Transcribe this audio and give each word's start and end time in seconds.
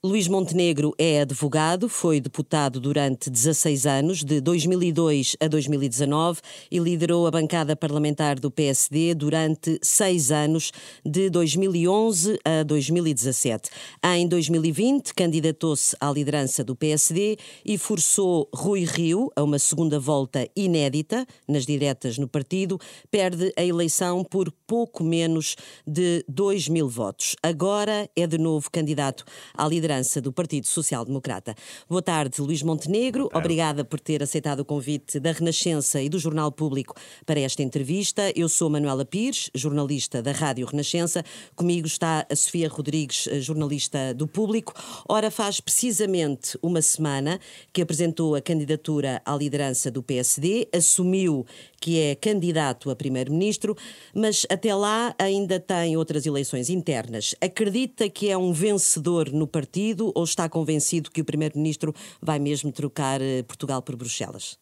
Luís 0.00 0.28
Montenegro 0.28 0.94
é 0.96 1.22
advogado, 1.22 1.88
foi 1.88 2.20
deputado 2.20 2.78
durante 2.78 3.28
16 3.28 3.84
anos, 3.84 4.22
de 4.22 4.40
2002 4.40 5.36
a 5.40 5.48
2019, 5.48 6.40
e 6.70 6.78
liderou 6.78 7.26
a 7.26 7.32
bancada 7.32 7.74
parlamentar 7.74 8.38
do 8.38 8.48
PSD 8.48 9.12
durante 9.12 9.76
seis 9.82 10.30
anos, 10.30 10.70
de 11.04 11.28
2011 11.28 12.38
a 12.44 12.62
2017. 12.62 13.70
Em 14.04 14.28
2020, 14.28 15.12
candidatou-se 15.14 15.96
à 16.00 16.12
liderança 16.12 16.62
do 16.62 16.76
PSD 16.76 17.36
e 17.64 17.76
forçou 17.76 18.48
Rui 18.54 18.84
Rio 18.84 19.32
a 19.34 19.42
uma 19.42 19.58
segunda 19.58 19.98
volta 19.98 20.48
inédita 20.54 21.26
nas 21.48 21.66
diretas 21.66 22.18
no 22.18 22.28
partido, 22.28 22.78
perde 23.10 23.52
a 23.56 23.64
eleição 23.64 24.22
por 24.22 24.52
pouco 24.64 25.02
menos 25.02 25.56
de 25.84 26.24
2 26.28 26.68
mil 26.68 26.88
votos. 26.88 27.34
Agora 27.42 28.08
é 28.14 28.28
de 28.28 28.38
novo 28.38 28.70
candidato 28.70 29.24
à 29.52 29.66
liderança 29.66 29.87
liderança 29.88 30.20
do 30.20 30.30
Partido 30.30 30.66
Social 30.66 31.02
Democrata. 31.02 31.54
Boa 31.88 32.02
tarde, 32.02 32.42
Luís 32.42 32.62
Montenegro. 32.62 33.30
Obrigada 33.32 33.86
por 33.86 33.98
ter 33.98 34.22
aceitado 34.22 34.60
o 34.60 34.64
convite 34.64 35.18
da 35.18 35.32
Renascença 35.32 36.02
e 36.02 36.10
do 36.10 36.18
Jornal 36.18 36.52
Público 36.52 36.94
para 37.24 37.40
esta 37.40 37.62
entrevista. 37.62 38.30
Eu 38.36 38.50
sou 38.50 38.68
Manuela 38.68 39.06
Pires, 39.06 39.50
jornalista 39.54 40.22
da 40.22 40.32
Rádio 40.32 40.66
Renascença. 40.66 41.24
Comigo 41.56 41.86
está 41.86 42.26
a 42.30 42.36
Sofia 42.36 42.68
Rodrigues, 42.68 43.28
jornalista 43.42 44.12
do 44.12 44.28
Público. 44.28 44.74
Ora, 45.08 45.30
faz 45.30 45.58
precisamente 45.58 46.58
uma 46.62 46.82
semana 46.82 47.40
que 47.72 47.80
apresentou 47.80 48.34
a 48.34 48.42
candidatura 48.42 49.22
à 49.24 49.34
liderança 49.34 49.90
do 49.90 50.02
PSD, 50.02 50.68
assumiu 50.70 51.46
que 51.80 52.00
é 52.00 52.14
candidato 52.14 52.90
a 52.90 52.96
primeiro-ministro, 52.96 53.76
mas 54.14 54.46
até 54.50 54.74
lá 54.74 55.14
ainda 55.18 55.60
tem 55.60 55.96
outras 55.96 56.26
eleições 56.26 56.68
internas. 56.70 57.34
Acredita 57.40 58.08
que 58.08 58.30
é 58.30 58.36
um 58.36 58.52
vencedor 58.52 59.30
no 59.30 59.46
partido 59.46 60.12
ou 60.14 60.24
está 60.24 60.48
convencido 60.48 61.10
que 61.10 61.20
o 61.20 61.24
primeiro-ministro 61.24 61.94
vai 62.20 62.38
mesmo 62.38 62.72
trocar 62.72 63.20
eh, 63.20 63.42
Portugal 63.42 63.82
por 63.82 63.96
Bruxelas? 63.96 64.58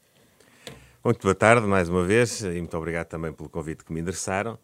Muito 1.04 1.22
boa 1.22 1.34
tarde, 1.34 1.66
mais 1.66 1.88
uma 1.88 2.04
vez, 2.04 2.42
e 2.42 2.58
muito 2.58 2.76
obrigado 2.76 3.06
também 3.06 3.32
pelo 3.32 3.48
convite 3.48 3.84
que 3.84 3.92
me 3.92 4.00
endereçaram. 4.00 4.58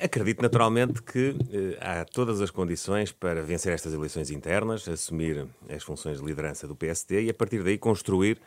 Acredito 0.00 0.42
naturalmente 0.42 1.02
que 1.02 1.34
eh, 1.50 1.78
há 1.80 2.04
todas 2.04 2.40
as 2.40 2.50
condições 2.50 3.10
para 3.10 3.42
vencer 3.42 3.72
estas 3.72 3.92
eleições 3.92 4.30
internas, 4.30 4.86
assumir 4.86 5.46
as 5.68 5.82
funções 5.82 6.20
de 6.20 6.24
liderança 6.24 6.68
do 6.68 6.76
PSD 6.76 7.22
e, 7.22 7.30
a 7.30 7.34
partir 7.34 7.62
daí, 7.62 7.78
construir 7.78 8.38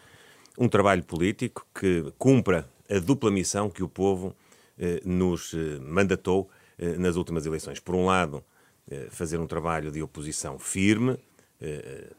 um 0.57 0.69
trabalho 0.69 1.03
político 1.03 1.65
que 1.73 2.13
cumpra 2.17 2.69
a 2.91 2.99
dupla 2.99 3.31
missão 3.31 3.69
que 3.69 3.83
o 3.83 3.87
povo 3.89 4.35
eh, 4.77 5.01
nos 5.05 5.53
eh, 5.53 5.79
mandatou 5.79 6.49
eh, 6.77 6.97
nas 6.97 7.15
últimas 7.15 7.45
eleições. 7.45 7.79
Por 7.79 7.95
um 7.95 8.05
lado, 8.05 8.43
eh, 8.89 9.07
fazer 9.09 9.39
um 9.39 9.47
trabalho 9.47 9.91
de 9.91 10.01
oposição 10.01 10.59
firme, 10.59 11.17
eh, 11.61 12.11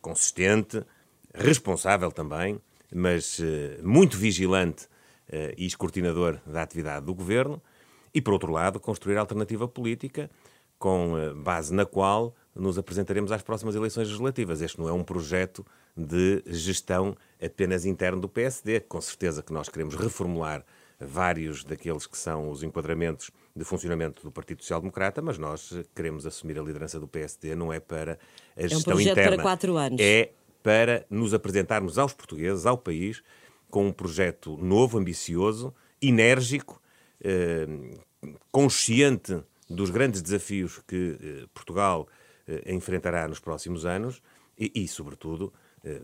consistente, 0.00 0.82
responsável 1.34 2.12
também, 2.12 2.60
mas 2.94 3.40
eh, 3.40 3.80
muito 3.82 4.16
vigilante 4.16 4.88
e 5.56 5.66
escrutinador 5.66 6.38
da 6.46 6.62
atividade 6.62 7.04
do 7.04 7.12
governo, 7.12 7.60
e, 8.14 8.22
por 8.22 8.32
outro 8.32 8.52
lado, 8.52 8.78
construir 8.78 9.16
alternativa 9.16 9.66
política 9.66 10.30
com 10.78 11.34
base 11.42 11.74
na 11.74 11.84
qual 11.84 12.32
nos 12.54 12.78
apresentaremos 12.78 13.32
às 13.32 13.42
próximas 13.42 13.74
eleições 13.74 14.06
legislativas. 14.06 14.62
Este 14.62 14.78
não 14.78 14.88
é 14.88 14.92
um 14.92 15.02
projeto 15.02 15.66
de 15.96 16.42
gestão 16.46 17.16
apenas 17.42 17.84
interno 17.84 18.20
do 18.20 18.28
PSD. 18.28 18.80
Com 18.80 19.00
certeza 19.00 19.42
que 19.42 19.52
nós 19.52 19.68
queremos 19.68 19.94
reformular 19.94 20.64
vários 20.98 21.64
daqueles 21.64 22.06
que 22.06 22.16
são 22.16 22.50
os 22.50 22.62
enquadramentos 22.62 23.30
de 23.54 23.64
funcionamento 23.64 24.22
do 24.22 24.30
Partido 24.30 24.62
Social 24.62 24.80
Democrata, 24.80 25.20
mas 25.20 25.38
nós 25.38 25.72
queremos 25.94 26.26
assumir 26.26 26.58
a 26.58 26.62
liderança 26.62 26.98
do 26.98 27.06
PSD 27.06 27.54
não 27.54 27.72
é 27.72 27.80
para 27.80 28.18
a 28.56 28.66
gestão 28.66 28.94
é 28.94 28.96
um 28.96 29.00
interna. 29.00 29.36
para 29.36 29.42
quatro 29.42 29.76
anos. 29.76 30.00
É 30.00 30.32
para 30.62 31.06
nos 31.08 31.32
apresentarmos 31.32 31.98
aos 31.98 32.12
portugueses, 32.12 32.66
ao 32.66 32.76
país, 32.76 33.22
com 33.70 33.86
um 33.86 33.92
projeto 33.92 34.56
novo, 34.56 34.98
ambicioso, 34.98 35.72
enérgico, 36.02 36.80
eh, 37.22 37.66
consciente 38.50 39.42
dos 39.68 39.90
grandes 39.90 40.22
desafios 40.22 40.80
que 40.86 41.18
eh, 41.20 41.46
Portugal 41.54 42.08
eh, 42.48 42.72
enfrentará 42.74 43.28
nos 43.28 43.38
próximos 43.38 43.84
anos 43.84 44.20
e, 44.58 44.72
e 44.74 44.88
sobretudo, 44.88 45.52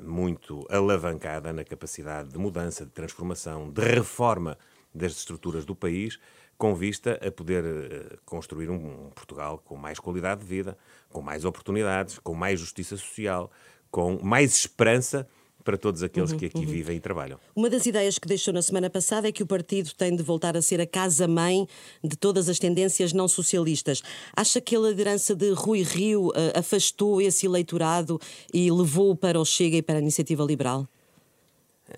muito 0.03 0.67
alavancada 0.71 1.53
na 1.53 1.65
capacidade 1.65 2.29
de 2.31 2.39
mudança, 2.39 2.85
de 2.85 2.93
transformação, 2.93 3.71
de 3.71 3.83
reforma 3.83 4.57
das 4.95 5.13
estruturas 5.13 5.65
do 5.65 5.75
país, 5.75 6.19
com 6.57 6.75
vista 6.75 7.19
a 7.27 7.31
poder 7.31 7.65
eh, 7.65 8.17
construir 8.25 8.71
um 8.71 9.11
Portugal 9.11 9.59
com 9.59 9.77
mais 9.77 9.99
qualidade 9.99 10.43
de 10.43 10.47
vida, 10.47 10.77
com 11.11 11.21
mais 11.21 11.45
oportunidades, 11.45 12.19
com 12.19 12.35
mais 12.35 12.61
justiça 12.61 12.97
social, 12.97 13.51
com 13.91 14.23
mais 14.23 14.55
esperança 14.55 15.29
para 15.65 15.77
todos 15.77 16.03
aqueles 16.03 16.33
uhum, 16.33 16.39
que 16.39 16.47
aqui 16.47 16.59
uhum. 16.59 16.67
vivem 16.67 16.97
e 16.97 17.01
trabalham. 17.01 17.39
Uma 17.55 17.71
das 17.71 17.87
ideias 17.87 18.19
que 18.19 18.29
deixou 18.29 18.53
na 18.53 18.63
semana 18.63 18.91
passada 18.91 19.29
é 19.29 19.33
que 19.33 19.43
o 19.43 19.47
partido 19.47 19.93
tem 19.95 20.15
de 20.15 20.23
voltar 20.23 20.57
a 20.57 20.63
ser 20.63 20.81
a 20.81 20.87
casa-mãe 20.87 21.67
de 22.03 22.17
todas 22.17 22.49
as 22.49 22.59
tendências 22.59 23.13
não 23.13 23.29
socialistas. 23.29 24.03
Acha 24.37 24.61
que 24.61 24.77
a 24.77 24.81
liderança 24.81 25.35
de 25.35 25.51
Rui 25.53 25.83
Rio 25.83 26.29
uh, 26.29 26.33
afastou 26.55 27.21
esse 27.21 27.47
eleitorado 27.47 28.21
e 28.53 28.71
levou 28.71 29.15
para 29.17 29.39
o 29.39 29.45
Chega 29.45 29.77
e 29.77 29.83
para 29.83 29.97
a 29.97 30.01
Iniciativa 30.01 30.43
Liberal? 30.45 30.89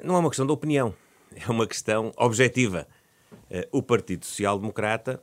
Não 0.02 0.16
é 0.16 0.18
uma 0.18 0.28
questão 0.28 0.46
de 0.46 0.52
opinião, 0.52 0.94
é 1.34 1.50
uma 1.50 1.66
questão 1.66 2.12
objetiva. 2.16 2.86
Uh, 3.50 3.78
o 3.78 3.82
Partido 3.82 4.24
Social 4.24 4.58
Democrata 4.58 5.22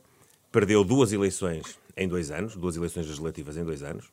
perdeu 0.50 0.84
duas 0.84 1.12
eleições 1.12 1.78
em 1.96 2.08
dois 2.08 2.30
anos, 2.30 2.56
duas 2.56 2.76
eleições 2.76 3.06
legislativas 3.06 3.56
em 3.56 3.64
dois 3.64 3.82
anos, 3.82 4.06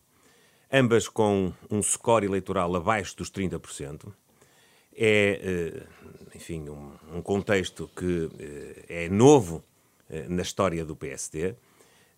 ambas 0.72 1.08
com 1.08 1.52
um 1.70 1.82
score 1.82 2.26
eleitoral 2.26 2.76
abaixo 2.76 3.18
dos 3.18 3.32
30%. 3.32 4.12
É, 4.96 5.40
eh, 5.42 5.88
enfim, 6.36 6.68
um, 6.70 7.22
contexto 7.22 7.90
que 7.96 8.30
eh, 8.38 9.06
é 9.06 9.10
novo 9.10 9.64
eh, 10.10 10.26
na 10.28 10.42
história 10.42 10.84
do 10.84 10.96
PSD. 10.96 11.56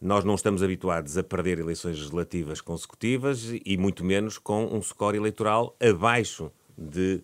Nós 0.02 0.24
não 0.24 0.34
estamos 0.34 0.64
habituados 0.64 1.18
a 1.18 1.24
perder 1.24 1.60
eleições 1.60 1.98
legislativas 1.98 2.60
consecutivas 2.60 3.52
e 3.64 3.78
muito 3.78 4.04
menos 4.04 4.40
com 4.40 4.66
um 4.66 4.82
score 4.82 5.16
eleitoral 5.16 5.76
abaixo 5.80 6.52
de 6.76 7.22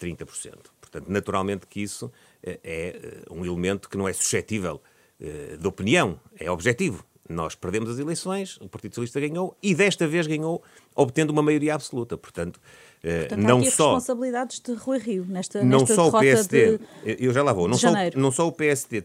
30%. 0.00 0.70
Portanto, 0.80 1.08
naturalmente 1.08 1.66
que 1.66 1.82
isso 1.82 2.10
é 2.42 3.22
um 3.30 3.44
elemento 3.44 3.90
que 3.90 3.98
não 3.98 4.08
é 4.08 4.12
suscetível 4.14 4.80
de 5.20 5.68
opinião, 5.68 6.18
é 6.38 6.50
objetivo. 6.50 7.04
Nós 7.32 7.54
perdemos 7.54 7.90
as 7.90 7.98
eleições, 7.98 8.58
o 8.60 8.68
Partido 8.68 8.94
Socialista 8.94 9.18
ganhou 9.18 9.56
e 9.62 9.74
desta 9.74 10.06
vez 10.06 10.26
ganhou 10.26 10.62
obtendo 10.94 11.32
uma 11.32 11.42
maioria 11.42 11.74
absoluta. 11.74 12.16
Portanto, 12.16 12.60
eh, 13.02 13.20
Portanto 13.20 13.40
não 13.40 13.58
há 13.58 13.70
só 13.70 13.94
responsabilidades 13.94 14.60
de 14.60 14.72
Rui 14.74 14.98
Rio 14.98 15.24
nesta, 15.26 15.64
não 15.64 15.80
nesta 15.80 15.94
só 15.94 16.08
o 16.08 16.12
PSD, 16.12 16.78
de, 16.78 16.84
eu 17.04 17.32
já 17.32 17.42
lá 17.42 17.52
vou, 17.52 17.66
não 17.66 17.76
só, 17.76 17.88
não 18.14 18.30
só 18.30 18.46
o 18.46 18.52
PSD 18.52 19.04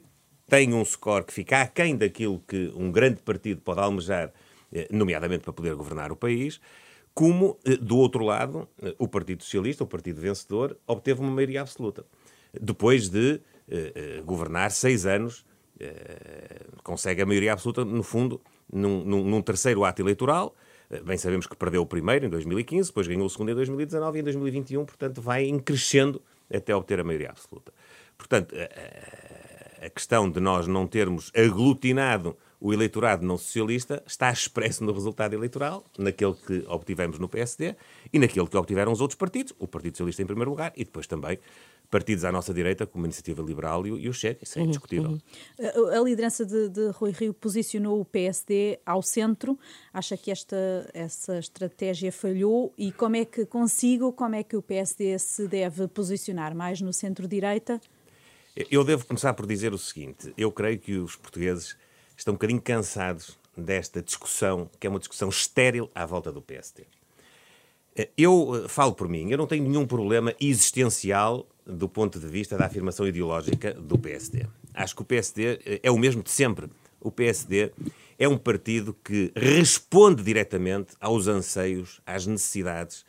tem 0.50 0.74
um 0.74 0.84
score 0.86 1.26
que 1.26 1.34
fica 1.34 1.62
aquém 1.62 1.96
daquilo 1.96 2.42
que 2.48 2.72
um 2.76 2.92
grande 2.92 3.22
partido 3.22 3.62
pode 3.62 3.80
almejar, 3.80 4.32
eh, 4.72 4.88
nomeadamente 4.92 5.44
para 5.44 5.54
poder 5.54 5.74
governar 5.76 6.12
o 6.12 6.16
país, 6.16 6.60
como, 7.14 7.58
eh, 7.66 7.78
do 7.78 7.98
outro 7.98 8.24
lado, 8.24 8.68
o 9.00 9.08
Partido 9.08 9.44
Socialista, 9.44 9.84
o 9.84 9.88
partido 9.88 10.22
vencedor, 10.22 10.78
obteve 10.86 11.22
uma 11.22 11.32
maioria 11.32 11.62
absoluta. 11.62 12.06
Depois 12.60 13.10
de 13.10 13.42
governar 14.24 14.72
seis 14.72 15.06
anos 15.06 15.46
consegue 16.84 17.22
a 17.22 17.26
maioria 17.26 17.54
absoluta, 17.54 17.84
no 17.86 18.04
fundo, 18.04 18.42
num, 18.72 19.04
num, 19.04 19.24
num, 19.24 19.42
terceiro 19.42 19.84
ato 19.84 20.02
eleitoral. 20.02 20.56
Eh, 20.90 21.02
bem 21.02 21.18
sabemos 21.18 21.48
que 21.48 21.56
perdeu 21.56 21.82
o 21.82 21.86
primeiro 21.86 22.26
em 22.26 22.30
2015, 22.30 22.90
depois 22.90 23.08
ganhou 23.08 23.26
o 23.26 23.30
segundo 23.30 23.52
em 23.52 23.56
2019 23.56 24.18
e 24.18 24.22
em 24.22 24.24
2021, 24.24 24.86
portanto, 24.86 25.22
vai 25.22 25.52
crescendo 25.64 26.22
até 26.54 26.76
obter 26.76 27.00
a 27.00 27.04
maioria 27.04 27.30
absoluta. 27.30 27.74
Portanto, 28.18 28.56
a, 28.56 29.86
a 29.86 29.90
questão 29.90 30.30
de 30.30 30.40
nós 30.40 30.68
não 30.68 30.88
termos 30.88 31.32
aglutinado 31.36 32.36
o 32.60 32.74
eleitorado 32.74 33.26
não 33.26 33.38
socialista 33.38 34.04
está 34.06 34.32
expresso 34.32 34.84
no 34.84 34.92
resultado 34.92 35.34
eleitoral, 35.34 35.86
naquele 35.98 36.34
que 36.34 36.66
obtivemos 36.68 37.20
no 37.20 37.30
PSD 37.30 37.76
e 38.12 38.18
naquele 38.18 38.48
que 38.48 38.58
obtiveram 38.58 38.92
os 38.92 39.00
outros 39.00 39.18
partidos, 39.18 39.54
o 39.60 39.68
Partido 39.68 39.94
Socialista 39.94 40.24
em 40.24 40.26
primeiro 40.26 40.50
lugar 40.50 40.74
e 40.76 40.84
depois 40.84 41.06
também 41.06 41.40
partidos 41.90 42.26
à 42.26 42.32
nossa 42.32 42.54
direita, 42.54 42.86
como 42.86 43.06
a 43.06 43.08
Iniciativa 43.08 43.42
Liberal 43.42 43.86
e, 43.88 43.90
e 43.90 44.10
o 44.10 44.14
Chega, 44.14 44.40
isso 44.42 44.58
é 44.58 44.62
uhum, 44.62 44.68
indiscutível. 44.68 45.12
Uhum. 45.12 45.20
A, 45.94 46.00
a, 46.00 46.04
liderança 46.04 46.46
de, 46.46 46.70
de, 46.70 46.90
Rui 46.90 47.12
Rio 47.12 47.34
posicionou 47.34 48.00
o 48.00 48.06
PSD 48.06 48.80
ao 48.86 49.02
centro. 49.02 49.58
Acha 49.94 50.18
que 50.18 50.32
esta, 50.32 50.90
essa 50.94 51.40
estratégia 51.40 52.12
falhou? 52.12 52.74
E 52.78 52.92
como 52.92 53.16
é 53.16 53.26
que 53.26 53.46
consigo, 53.46 54.12
como 54.12 54.36
é 54.36 54.44
que 54.44 54.56
o 54.56 54.62
PSD 54.62 55.18
se 55.20 55.48
deve 55.48 55.88
posicionar? 55.88 56.56
Mais 56.56 56.82
no 56.82 56.92
centro-direita? 56.92 57.80
Eu 58.72 58.84
devo 58.84 59.06
começar 59.06 59.34
por 59.34 59.46
dizer 59.46 59.74
o 59.74 59.78
seguinte: 59.78 60.34
eu 60.38 60.52
creio 60.52 60.80
que 60.80 60.98
os 60.98 61.16
portugueses 61.16 61.78
estão 62.18 62.34
um 62.34 62.36
bocadinho 62.36 62.62
cansados 62.62 63.38
desta 63.56 64.02
discussão, 64.02 64.70
que 64.80 64.88
é 64.88 64.90
uma 64.90 65.00
discussão 65.00 65.30
estéril 65.30 65.90
à 65.94 66.06
volta 66.06 66.32
do 66.32 66.42
PSD. 66.42 66.86
Eu 68.16 68.64
eh, 68.66 68.68
falo 68.68 68.94
por 68.94 69.08
mim, 69.08 69.32
eu 69.32 69.38
não 69.38 69.48
tenho 69.48 69.68
nenhum 69.68 69.86
problema 69.88 70.34
existencial 70.40 71.48
do 71.68 71.90
ponto 71.90 72.20
de 72.20 72.28
vista 72.28 72.58
da 72.58 72.66
afirmação 72.66 73.08
ideológica 73.08 73.74
do 73.74 73.98
PSD. 73.98 74.46
Acho 74.74 74.96
que 74.96 75.02
o 75.02 75.06
PSD 75.06 75.60
eh, 75.66 75.80
é 75.84 75.92
o 75.92 75.98
mesmo 75.98 76.24
de 76.24 76.32
sempre. 76.32 76.68
O 77.00 77.12
PSD 77.12 77.72
é 78.18 78.28
um 78.28 78.38
partido 78.38 78.96
que 79.04 79.32
responde 79.36 80.24
diretamente 80.24 80.96
aos 81.00 81.28
anseios, 81.28 82.02
às 82.06 82.26
necessidades, 82.26 83.06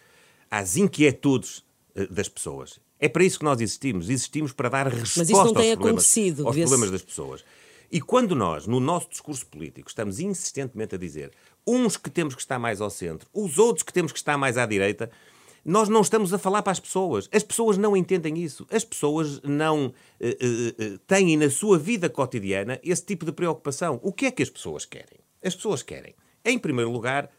às 0.51 0.77
inquietudes 0.77 1.65
das 2.11 2.29
pessoas. 2.29 2.79
É 3.01 3.09
para 3.09 3.25
isso 3.25 3.39
que 3.39 3.45
nós 3.45 3.61
existimos. 3.61 4.11
Existimos 4.11 4.53
para 4.53 4.69
dar 4.69 4.87
resposta 4.87 5.21
Mas 5.21 5.31
isso 5.31 5.45
não 5.45 5.55
tem 5.55 5.71
aos, 5.71 5.79
problemas, 5.79 6.17
aos 6.45 6.57
problemas 6.57 6.91
das 6.91 7.03
pessoas. 7.03 7.45
E 7.91 8.01
quando 8.01 8.35
nós, 8.35 8.67
no 8.67 8.81
nosso 8.81 9.09
discurso 9.09 9.47
político, 9.47 9.89
estamos 9.89 10.21
insistentemente 10.21 10.95
a 10.95 10.99
dizer 10.99 11.31
uns 11.67 11.97
que 11.97 12.11
temos 12.11 12.35
que 12.35 12.41
estar 12.41 12.59
mais 12.59 12.81
ao 12.81 12.91
centro, 12.91 13.29
os 13.33 13.59
outros 13.59 13.83
que 13.83 13.93
temos 13.93 14.11
que 14.11 14.19
estar 14.19 14.37
mais 14.39 14.57
à 14.57 14.65
direita, 14.65 15.11
nós 15.69 15.91
não 15.91 16.01
estamos 16.01 16.33
a 16.33 16.39
falar 16.39 16.63
para 16.63 16.73
as 16.73 16.81
pessoas. 16.81 17.29
As 17.31 17.43
pessoas 17.43 17.77
não 17.77 17.95
entendem 17.95 18.39
isso. 18.39 18.67
As 18.71 18.85
pessoas 18.85 19.39
não 19.43 19.89
uh, 19.89 19.91
uh, 19.91 20.95
uh, 20.95 20.99
têm 21.01 21.37
na 21.37 21.51
sua 21.51 21.79
vida 21.79 22.09
cotidiana 22.09 22.81
esse 22.83 23.05
tipo 23.05 23.27
de 23.27 23.33
preocupação. 23.33 24.01
O 24.03 24.11
que 24.11 24.25
é 24.25 24.31
que 24.31 24.43
as 24.43 24.49
pessoas 24.49 24.87
querem? 24.87 25.19
As 25.45 25.55
pessoas 25.55 25.83
querem, 25.83 26.15
em 26.43 26.59
primeiro 26.59 26.91
lugar, 26.91 27.31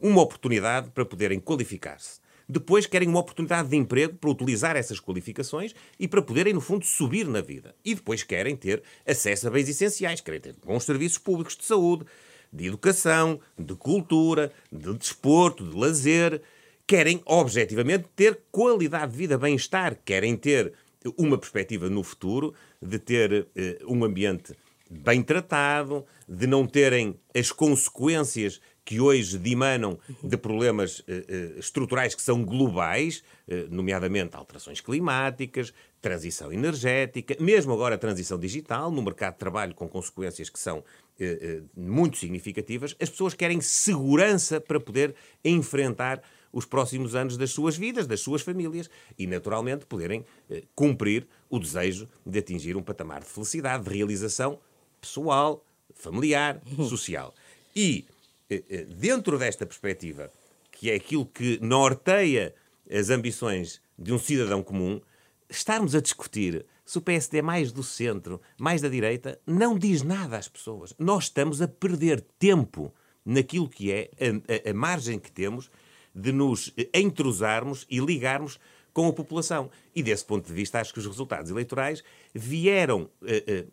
uma 0.00 0.22
oportunidade 0.22 0.90
para 0.90 1.04
poderem 1.04 1.40
qualificar-se. 1.40 2.20
Depois 2.48 2.86
querem 2.86 3.08
uma 3.08 3.18
oportunidade 3.18 3.68
de 3.68 3.76
emprego 3.76 4.14
para 4.14 4.30
utilizar 4.30 4.76
essas 4.76 5.00
qualificações 5.00 5.74
e 5.98 6.06
para 6.06 6.22
poderem, 6.22 6.54
no 6.54 6.60
fundo, 6.60 6.86
subir 6.86 7.26
na 7.26 7.40
vida. 7.40 7.74
E 7.84 7.96
depois 7.96 8.22
querem 8.22 8.54
ter 8.54 8.80
acesso 9.04 9.48
a 9.48 9.50
bens 9.50 9.68
essenciais, 9.68 10.20
querem 10.20 10.40
ter 10.40 10.54
bons 10.64 10.84
serviços 10.84 11.18
públicos 11.18 11.56
de 11.56 11.64
saúde, 11.64 12.04
de 12.52 12.66
educação, 12.66 13.40
de 13.58 13.74
cultura, 13.74 14.52
de 14.70 14.94
desporto, 14.94 15.68
de 15.68 15.76
lazer. 15.76 16.40
Querem, 16.90 17.22
objetivamente, 17.24 18.08
ter 18.16 18.40
qualidade 18.50 19.12
de 19.12 19.18
vida, 19.18 19.38
bem-estar. 19.38 19.96
Querem 20.04 20.36
ter 20.36 20.72
uma 21.16 21.38
perspectiva 21.38 21.88
no 21.88 22.02
futuro 22.02 22.52
de 22.82 22.98
ter 22.98 23.46
eh, 23.54 23.78
um 23.86 24.02
ambiente 24.04 24.56
bem 24.90 25.22
tratado, 25.22 26.04
de 26.28 26.48
não 26.48 26.66
terem 26.66 27.14
as 27.32 27.52
consequências 27.52 28.60
que 28.84 28.98
hoje 29.00 29.38
dimanam 29.38 30.00
de 30.20 30.36
problemas 30.36 31.00
eh, 31.06 31.52
estruturais 31.58 32.12
que 32.16 32.22
são 32.22 32.44
globais, 32.44 33.22
eh, 33.46 33.68
nomeadamente 33.70 34.34
alterações 34.34 34.80
climáticas, 34.80 35.72
transição 36.02 36.52
energética, 36.52 37.36
mesmo 37.38 37.72
agora 37.72 37.94
a 37.94 37.98
transição 37.98 38.36
digital, 38.36 38.90
no 38.90 39.00
mercado 39.00 39.34
de 39.34 39.38
trabalho 39.38 39.76
com 39.76 39.88
consequências 39.88 40.50
que 40.50 40.58
são 40.58 40.82
muito 41.76 42.16
significativas, 42.16 42.96
as 42.98 43.10
pessoas 43.10 43.34
querem 43.34 43.60
segurança 43.60 44.58
para 44.58 44.80
poder 44.80 45.14
enfrentar 45.44 46.22
os 46.52 46.64
próximos 46.64 47.14
anos 47.14 47.36
das 47.36 47.50
suas 47.50 47.76
vidas, 47.76 48.06
das 48.06 48.20
suas 48.20 48.42
famílias 48.42 48.90
e, 49.18 49.26
naturalmente, 49.26 49.86
poderem 49.86 50.24
eh, 50.48 50.64
cumprir 50.74 51.26
o 51.48 51.58
desejo 51.58 52.08
de 52.26 52.38
atingir 52.38 52.76
um 52.76 52.82
patamar 52.82 53.20
de 53.20 53.26
felicidade, 53.26 53.84
de 53.84 53.90
realização 53.90 54.58
pessoal, 55.00 55.64
familiar, 55.94 56.60
social. 56.88 57.34
E 57.74 58.04
eh, 58.48 58.62
eh, 58.68 58.84
dentro 58.84 59.38
desta 59.38 59.64
perspectiva, 59.64 60.30
que 60.72 60.90
é 60.90 60.94
aquilo 60.94 61.26
que 61.26 61.58
norteia 61.62 62.54
as 62.90 63.10
ambições 63.10 63.80
de 63.98 64.12
um 64.12 64.18
cidadão 64.18 64.62
comum, 64.62 65.00
estarmos 65.48 65.94
a 65.94 66.00
discutir 66.00 66.64
se 66.84 66.98
o 66.98 67.00
PSD 67.00 67.38
é 67.38 67.42
mais 67.42 67.70
do 67.70 67.84
centro, 67.84 68.40
mais 68.58 68.82
da 68.82 68.88
direita, 68.88 69.38
não 69.46 69.78
diz 69.78 70.02
nada 70.02 70.36
às 70.36 70.48
pessoas. 70.48 70.92
Nós 70.98 71.24
estamos 71.24 71.62
a 71.62 71.68
perder 71.68 72.20
tempo 72.36 72.92
naquilo 73.24 73.68
que 73.68 73.92
é 73.92 74.10
a, 74.18 74.68
a, 74.68 74.70
a 74.70 74.74
margem 74.74 75.18
que 75.18 75.30
temos 75.30 75.70
de 76.14 76.32
nos 76.32 76.72
entrosarmos 76.92 77.86
e 77.88 78.00
ligarmos 78.00 78.58
com 78.92 79.08
a 79.08 79.12
população. 79.12 79.70
E 79.94 80.02
desse 80.02 80.24
ponto 80.24 80.46
de 80.46 80.52
vista, 80.52 80.80
acho 80.80 80.92
que 80.92 80.98
os 80.98 81.06
resultados 81.06 81.50
eleitorais 81.50 82.02
vieram, 82.34 83.08
eh, 83.24 83.64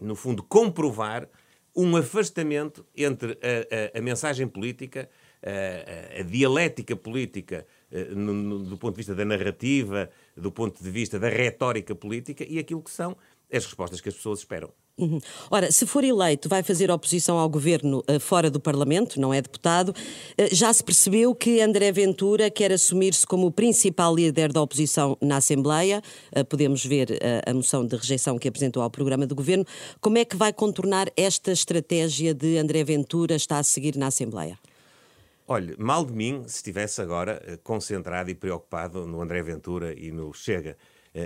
no 0.00 0.14
fundo, 0.14 0.42
comprovar 0.42 1.28
um 1.74 1.96
afastamento 1.96 2.84
entre 2.96 3.32
a, 3.32 3.96
a, 3.96 3.98
a 3.98 4.02
mensagem 4.02 4.46
política, 4.46 5.08
a, 5.42 6.20
a 6.20 6.22
dialética 6.22 6.94
política 6.94 7.66
eh, 7.90 8.04
no, 8.14 8.32
no, 8.32 8.58
do 8.60 8.76
ponto 8.78 8.94
de 8.94 8.98
vista 8.98 9.14
da 9.14 9.24
narrativa, 9.24 10.10
do 10.36 10.52
ponto 10.52 10.82
de 10.82 10.90
vista 10.90 11.18
da 11.18 11.28
retórica 11.28 11.94
política 11.94 12.44
e 12.48 12.58
aquilo 12.58 12.82
que 12.82 12.90
são 12.90 13.16
as 13.52 13.64
respostas 13.64 14.00
que 14.00 14.08
as 14.08 14.14
pessoas 14.14 14.40
esperam. 14.40 14.72
Uhum. 14.98 15.18
Ora, 15.50 15.72
se 15.72 15.86
for 15.86 16.04
eleito, 16.04 16.50
vai 16.50 16.62
fazer 16.62 16.90
oposição 16.90 17.38
ao 17.38 17.48
governo 17.48 18.04
uh, 18.08 18.20
fora 18.20 18.50
do 18.50 18.60
Parlamento, 18.60 19.18
não 19.18 19.32
é 19.32 19.40
deputado. 19.40 19.88
Uh, 19.88 20.54
já 20.54 20.70
se 20.70 20.84
percebeu 20.84 21.34
que 21.34 21.62
André 21.62 21.90
Ventura 21.90 22.50
quer 22.50 22.70
assumir-se 22.70 23.26
como 23.26 23.46
o 23.46 23.50
principal 23.50 24.14
líder 24.14 24.52
da 24.52 24.60
oposição 24.60 25.16
na 25.20 25.38
Assembleia. 25.38 26.02
Uh, 26.36 26.44
podemos 26.44 26.84
ver 26.84 27.18
a 27.46 27.54
moção 27.54 27.86
de 27.86 27.96
rejeição 27.96 28.38
que 28.38 28.46
apresentou 28.46 28.82
ao 28.82 28.90
programa 28.90 29.26
do 29.26 29.34
governo. 29.34 29.64
Como 29.98 30.18
é 30.18 30.26
que 30.26 30.36
vai 30.36 30.52
contornar 30.52 31.10
esta 31.16 31.52
estratégia 31.52 32.34
de 32.34 32.58
André 32.58 32.84
Ventura 32.84 33.34
está 33.34 33.58
a 33.58 33.62
seguir 33.62 33.96
na 33.96 34.08
Assembleia? 34.08 34.58
Olha, 35.48 35.74
mal 35.78 36.04
de 36.04 36.12
mim 36.12 36.42
se 36.46 36.56
estivesse 36.56 37.00
agora 37.00 37.58
concentrado 37.64 38.30
e 38.30 38.34
preocupado 38.34 39.06
no 39.06 39.20
André 39.22 39.42
Ventura 39.42 39.94
e 39.98 40.10
no 40.10 40.32
Chega, 40.32 40.76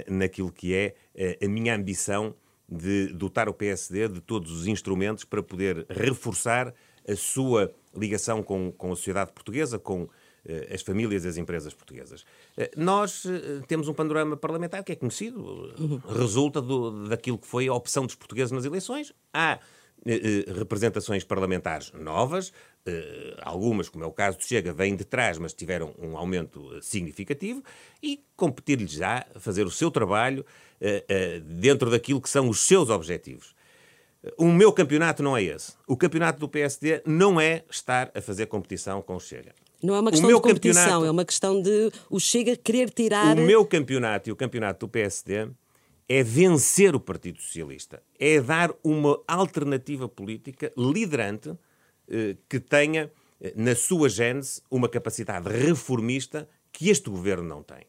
naquilo 0.08 0.50
que 0.50 0.74
é 0.74 0.94
a 1.42 1.48
minha 1.48 1.74
ambição 1.74 2.34
de 2.68 3.08
dotar 3.08 3.48
o 3.48 3.54
PSD 3.54 4.08
de 4.08 4.20
todos 4.20 4.50
os 4.50 4.66
instrumentos 4.66 5.24
para 5.24 5.42
poder 5.42 5.86
reforçar 5.88 6.74
a 7.08 7.14
sua 7.14 7.72
ligação 7.94 8.42
com, 8.42 8.72
com 8.72 8.92
a 8.92 8.96
sociedade 8.96 9.32
portuguesa, 9.32 9.78
com 9.78 10.08
eh, 10.44 10.74
as 10.74 10.82
famílias 10.82 11.24
e 11.24 11.28
as 11.28 11.36
empresas 11.36 11.74
portuguesas. 11.74 12.24
Eh, 12.56 12.70
nós 12.76 13.24
eh, 13.26 13.62
temos 13.66 13.88
um 13.88 13.94
panorama 13.94 14.36
parlamentar 14.36 14.84
que 14.84 14.92
é 14.92 14.96
conhecido, 14.96 15.40
uhum. 15.78 16.00
resulta 16.08 16.60
do, 16.60 17.08
daquilo 17.08 17.38
que 17.38 17.46
foi 17.46 17.68
a 17.68 17.74
opção 17.74 18.04
dos 18.06 18.14
portugueses 18.14 18.52
nas 18.52 18.64
eleições. 18.64 19.12
Há 19.32 19.58
representações 20.56 21.25
parlamentares 21.25 21.93
novas, 21.93 22.53
algumas, 23.43 23.88
como 23.88 24.05
é 24.05 24.06
o 24.06 24.12
caso 24.12 24.38
do 24.38 24.44
Chega, 24.44 24.73
vêm 24.73 24.94
de 24.94 25.05
trás, 25.05 25.38
mas 25.38 25.53
tiveram 25.53 25.93
um 25.99 26.17
aumento 26.17 26.81
significativo, 26.81 27.62
e 28.03 28.23
competir-lhes 28.37 28.93
já 28.93 29.26
fazer 29.38 29.67
o 29.67 29.70
seu 29.70 29.91
trabalho 29.91 30.44
eh, 30.81 31.05
eh, 31.08 31.41
dentro 31.41 31.91
daquilo 31.91 32.20
que 32.20 32.29
são 32.29 32.49
os 32.49 32.61
seus 32.61 32.91
objetivos. 32.91 33.55
O 34.37 34.47
meu 34.47 34.73
campeonato 34.73 35.23
não 35.23 35.37
é 35.37 35.43
esse. 35.43 35.73
O 35.87 35.97
campeonato 35.97 36.38
do 36.38 36.49
PSD 36.49 37.01
não 37.06 37.41
é 37.41 37.65
estar 37.70 38.10
a 38.15 38.20
fazer 38.20 38.46
competição 38.46 39.01
com 39.01 39.17
o 39.17 39.20
Chega. 39.20 39.55
Não 39.82 39.94
é 39.94 40.01
uma 40.01 40.10
questão 40.10 40.29
de 40.29 40.41
competição, 40.41 41.05
é 41.05 41.10
uma 41.10 41.25
questão 41.25 41.63
de 41.63 41.91
o 42.10 42.19
Chega 42.19 42.56
querer 42.56 42.91
tirar. 42.91 43.36
O 43.36 43.41
meu 43.41 43.65
campeonato 43.65 44.29
e 44.29 44.32
o 44.32 44.36
campeonato 44.36 44.86
do 44.86 44.91
PSD 44.91 45.48
é 46.08 46.22
vencer 46.22 46.94
o 46.94 47.01
Partido 47.01 47.41
Socialista, 47.41 48.03
é 48.19 48.41
dar 48.41 48.72
uma 48.82 49.20
alternativa 49.27 50.08
política 50.08 50.72
liderante 50.77 51.53
eh, 52.08 52.36
que 52.48 52.60
tenha 52.60 53.10
na 53.55 53.75
sua 53.75 54.08
gênese 54.08 54.63
uma 54.70 54.89
capacidade 54.89 55.48
reformista 55.48 56.48
que 56.72 56.89
este 56.89 57.10
governo 57.10 57.48
não 57.48 57.63
tem. 57.63 57.86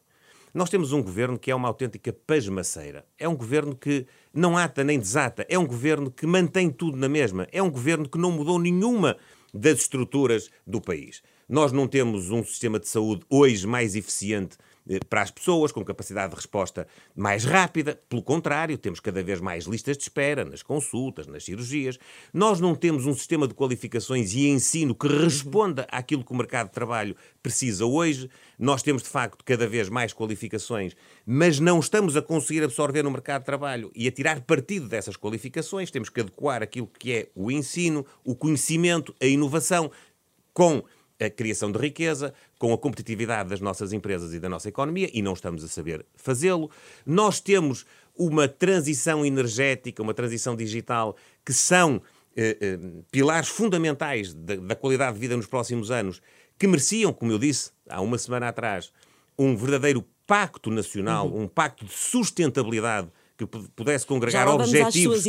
Nós 0.52 0.70
temos 0.70 0.92
um 0.92 1.02
governo 1.02 1.38
que 1.38 1.50
é 1.50 1.54
uma 1.54 1.68
autêntica 1.68 2.12
pasmaceira. 2.12 3.04
É 3.18 3.28
um 3.28 3.36
governo 3.36 3.76
que 3.76 4.06
não 4.32 4.56
ata 4.56 4.82
nem 4.82 4.98
desata. 4.98 5.46
É 5.48 5.58
um 5.58 5.66
governo 5.66 6.10
que 6.10 6.26
mantém 6.26 6.70
tudo 6.70 6.96
na 6.96 7.08
mesma. 7.08 7.46
É 7.52 7.62
um 7.62 7.70
governo 7.70 8.08
que 8.08 8.18
não 8.18 8.32
mudou 8.32 8.58
nenhuma 8.58 9.16
das 9.52 9.80
estruturas 9.80 10.50
do 10.66 10.80
país. 10.80 11.22
Nós 11.48 11.70
não 11.70 11.86
temos 11.86 12.30
um 12.30 12.42
sistema 12.42 12.78
de 12.78 12.88
saúde 12.88 13.22
hoje 13.28 13.66
mais 13.66 13.94
eficiente 13.94 14.56
eh, 14.56 14.67
para 15.08 15.22
as 15.22 15.30
pessoas, 15.30 15.72
com 15.72 15.84
capacidade 15.84 16.30
de 16.30 16.36
resposta 16.36 16.86
mais 17.14 17.44
rápida. 17.44 18.00
Pelo 18.08 18.22
contrário, 18.22 18.78
temos 18.78 19.00
cada 19.00 19.22
vez 19.22 19.40
mais 19.40 19.64
listas 19.64 19.96
de 19.96 20.04
espera 20.04 20.44
nas 20.44 20.62
consultas, 20.62 21.26
nas 21.26 21.44
cirurgias. 21.44 21.98
Nós 22.32 22.60
não 22.60 22.74
temos 22.74 23.06
um 23.06 23.14
sistema 23.14 23.46
de 23.46 23.54
qualificações 23.54 24.32
e 24.34 24.48
ensino 24.48 24.94
que 24.94 25.06
responda 25.06 25.86
àquilo 25.90 26.24
que 26.24 26.32
o 26.32 26.36
mercado 26.36 26.68
de 26.68 26.72
trabalho 26.72 27.16
precisa 27.42 27.84
hoje. 27.84 28.30
Nós 28.58 28.82
temos, 28.82 29.02
de 29.02 29.08
facto, 29.08 29.44
cada 29.44 29.66
vez 29.68 29.88
mais 29.88 30.12
qualificações, 30.12 30.96
mas 31.26 31.60
não 31.60 31.78
estamos 31.80 32.16
a 32.16 32.22
conseguir 32.22 32.64
absorver 32.64 33.02
no 33.02 33.10
mercado 33.10 33.42
de 33.42 33.46
trabalho 33.46 33.90
e 33.94 34.08
a 34.08 34.12
tirar 34.12 34.40
partido 34.40 34.88
dessas 34.88 35.16
qualificações. 35.16 35.90
Temos 35.90 36.08
que 36.08 36.20
adequar 36.20 36.62
aquilo 36.62 36.86
que 36.98 37.12
é 37.12 37.28
o 37.34 37.50
ensino, 37.50 38.06
o 38.24 38.34
conhecimento, 38.34 39.14
a 39.20 39.26
inovação 39.26 39.90
com 40.52 40.82
a 41.20 41.28
criação 41.28 41.70
de 41.70 41.78
riqueza, 41.78 42.32
com 42.58 42.72
a 42.72 42.78
competitividade 42.78 43.48
das 43.48 43.60
nossas 43.60 43.92
empresas 43.92 44.34
e 44.34 44.40
da 44.40 44.48
nossa 44.48 44.68
economia, 44.68 45.08
e 45.12 45.22
não 45.22 45.32
estamos 45.32 45.62
a 45.62 45.68
saber 45.68 46.04
fazê-lo. 46.16 46.70
Nós 47.06 47.40
temos 47.40 47.86
uma 48.16 48.48
transição 48.48 49.24
energética, 49.24 50.02
uma 50.02 50.12
transição 50.12 50.56
digital, 50.56 51.16
que 51.44 51.52
são 51.52 52.02
eh, 52.36 52.56
eh, 52.60 52.78
pilares 53.12 53.48
fundamentais 53.48 54.34
da, 54.34 54.56
da 54.56 54.74
qualidade 54.74 55.14
de 55.14 55.20
vida 55.20 55.36
nos 55.36 55.46
próximos 55.46 55.90
anos, 55.90 56.20
que 56.58 56.66
mereciam, 56.66 57.12
como 57.12 57.30
eu 57.30 57.38
disse 57.38 57.70
há 57.88 58.00
uma 58.00 58.18
semana 58.18 58.48
atrás, 58.48 58.92
um 59.38 59.56
verdadeiro 59.56 60.04
pacto 60.26 60.70
nacional, 60.70 61.28
uhum. 61.28 61.42
um 61.42 61.48
pacto 61.48 61.84
de 61.84 61.92
sustentabilidade 61.92 63.08
que 63.36 63.46
pudesse 63.46 64.04
congregar 64.04 64.48
objetivos, 64.48 65.24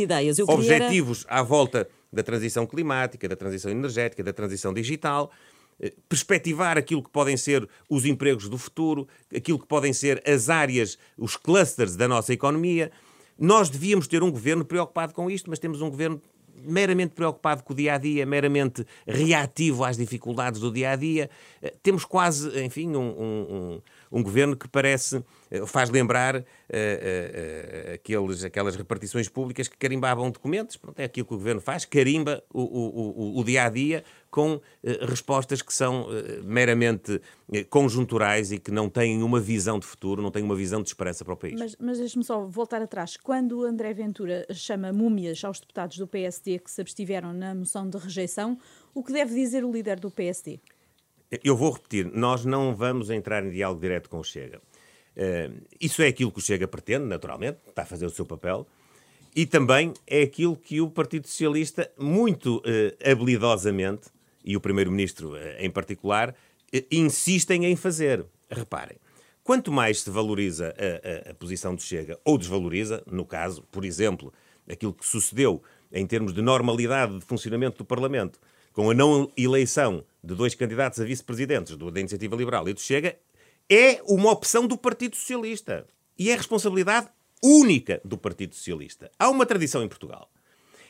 objetivos 0.48 1.24
à 1.28 1.42
volta 1.42 1.88
da 2.12 2.24
transição 2.24 2.66
climática, 2.66 3.28
da 3.28 3.36
transição 3.36 3.70
energética, 3.70 4.22
da 4.24 4.32
transição 4.32 4.74
digital, 4.74 5.30
perspectivar 6.08 6.76
aquilo 6.76 7.02
que 7.02 7.10
podem 7.10 7.36
ser 7.36 7.68
os 7.88 8.04
empregos 8.04 8.48
do 8.48 8.58
futuro, 8.58 9.08
aquilo 9.34 9.58
que 9.58 9.66
podem 9.66 9.92
ser 9.92 10.22
as 10.28 10.48
áreas, 10.48 10.98
os 11.16 11.36
clusters 11.36 11.96
da 11.96 12.06
nossa 12.06 12.32
economia. 12.32 12.90
Nós 13.38 13.70
devíamos 13.70 14.06
ter 14.06 14.22
um 14.22 14.30
governo 14.30 14.64
preocupado 14.64 15.14
com 15.14 15.30
isto, 15.30 15.48
mas 15.48 15.58
temos 15.58 15.80
um 15.80 15.88
governo 15.88 16.20
meramente 16.62 17.14
preocupado 17.14 17.62
com 17.62 17.72
o 17.72 17.76
dia 17.76 17.94
a 17.94 17.98
dia, 17.98 18.26
meramente 18.26 18.86
reativo 19.06 19.84
às 19.84 19.96
dificuldades 19.96 20.60
do 20.60 20.70
dia 20.70 20.90
a 20.90 20.96
dia. 20.96 21.30
Eh, 21.62 21.72
temos 21.82 22.04
quase, 22.04 22.62
enfim, 22.62 22.94
um, 22.94 23.00
um, 23.00 23.82
um 24.10 24.22
governo 24.22 24.56
que 24.56 24.68
parece, 24.68 25.24
eh, 25.50 25.64
faz 25.66 25.88
lembrar 25.88 26.36
uh, 26.36 26.40
uh, 26.40 26.42
uh, 26.42 27.94
aqueles, 27.94 28.44
aquelas 28.44 28.74
repartições 28.74 29.28
públicas 29.28 29.68
que 29.68 29.76
carimbavam 29.76 30.30
documentos. 30.30 30.76
Pronto, 30.76 30.98
é 30.98 31.04
aquilo 31.04 31.26
que 31.26 31.34
o 31.34 31.36
governo 31.36 31.60
faz, 31.60 31.84
carimba 31.84 32.42
o, 32.52 32.62
o, 32.62 33.36
o, 33.36 33.40
o 33.40 33.44
dia 33.44 33.64
a 33.64 33.68
dia 33.68 34.04
com 34.30 34.60
respostas 35.08 35.60
que 35.60 35.74
são 35.74 36.06
meramente 36.44 37.20
conjunturais 37.68 38.52
e 38.52 38.60
que 38.60 38.70
não 38.70 38.88
têm 38.88 39.24
uma 39.24 39.40
visão 39.40 39.76
de 39.76 39.84
futuro, 39.84 40.22
não 40.22 40.30
têm 40.30 40.44
uma 40.44 40.54
visão 40.54 40.80
de 40.80 40.88
esperança 40.88 41.24
para 41.24 41.34
o 41.34 41.36
país. 41.36 41.58
Mas, 41.58 41.76
mas 41.80 41.98
deixe-me 41.98 42.22
só 42.22 42.46
voltar 42.46 42.80
atrás. 42.80 43.16
Quando 43.16 43.64
André 43.64 43.92
Ventura 43.92 44.46
chama 44.52 44.92
múmias 44.92 45.42
aos 45.44 45.58
deputados 45.58 45.98
do 45.98 46.06
PSD 46.06 46.60
que 46.60 46.70
se 46.70 46.80
abstiveram 46.80 47.32
na 47.32 47.56
moção 47.56 47.88
de 47.88 47.98
rejeição, 47.98 48.56
o 48.94 49.02
que 49.02 49.12
deve 49.12 49.34
dizer 49.34 49.64
o 49.64 49.72
líder 49.72 49.98
do 49.98 50.12
PSD? 50.12 50.60
Eu 51.30 51.56
vou 51.56 51.70
repetir, 51.70 52.10
nós 52.12 52.44
não 52.44 52.74
vamos 52.74 53.08
entrar 53.08 53.44
em 53.44 53.50
diálogo 53.50 53.80
direto 53.80 54.10
com 54.10 54.18
o 54.18 54.24
Chega. 54.24 54.58
Uh, 55.16 55.62
isso 55.80 56.02
é 56.02 56.08
aquilo 56.08 56.32
que 56.32 56.38
o 56.38 56.42
Chega 56.42 56.66
pretende, 56.66 57.04
naturalmente, 57.04 57.58
está 57.68 57.82
a 57.82 57.86
fazer 57.86 58.04
o 58.04 58.10
seu 58.10 58.26
papel, 58.26 58.66
e 59.34 59.46
também 59.46 59.92
é 60.08 60.22
aquilo 60.22 60.56
que 60.56 60.80
o 60.80 60.90
Partido 60.90 61.28
Socialista, 61.28 61.88
muito 61.96 62.56
uh, 62.58 62.62
habilidosamente, 63.08 64.08
e 64.44 64.56
o 64.56 64.60
Primeiro-Ministro 64.60 65.34
uh, 65.34 65.38
em 65.60 65.70
particular, 65.70 66.34
insistem 66.90 67.64
em 67.66 67.76
fazer. 67.76 68.24
Reparem, 68.50 68.96
quanto 69.44 69.70
mais 69.70 70.00
se 70.00 70.10
valoriza 70.10 70.74
a, 70.76 71.28
a, 71.28 71.30
a 71.30 71.34
posição 71.34 71.76
do 71.76 71.82
Chega, 71.82 72.18
ou 72.24 72.36
desvaloriza, 72.36 73.04
no 73.06 73.24
caso, 73.24 73.62
por 73.70 73.84
exemplo, 73.84 74.32
aquilo 74.68 74.92
que 74.92 75.06
sucedeu 75.06 75.62
em 75.92 76.04
termos 76.06 76.32
de 76.32 76.42
normalidade 76.42 77.20
de 77.20 77.24
funcionamento 77.24 77.78
do 77.78 77.84
Parlamento, 77.84 78.40
com 78.72 78.90
a 78.90 78.94
não 78.94 79.30
eleição 79.36 80.04
de 80.22 80.34
dois 80.34 80.54
candidatos 80.54 81.00
a 81.00 81.04
vice-presidentes, 81.04 81.76
do 81.76 81.90
da 81.90 82.00
Iniciativa 82.00 82.36
Liberal 82.36 82.68
e 82.68 82.72
do 82.72 82.80
Chega, 82.80 83.16
é 83.68 84.00
uma 84.04 84.30
opção 84.30 84.66
do 84.66 84.76
Partido 84.76 85.16
Socialista. 85.16 85.86
E 86.18 86.30
é 86.30 86.36
responsabilidade 86.36 87.08
única 87.42 88.00
do 88.04 88.18
Partido 88.18 88.54
Socialista. 88.54 89.10
Há 89.18 89.30
uma 89.30 89.46
tradição 89.46 89.82
em 89.82 89.88
Portugal. 89.88 90.30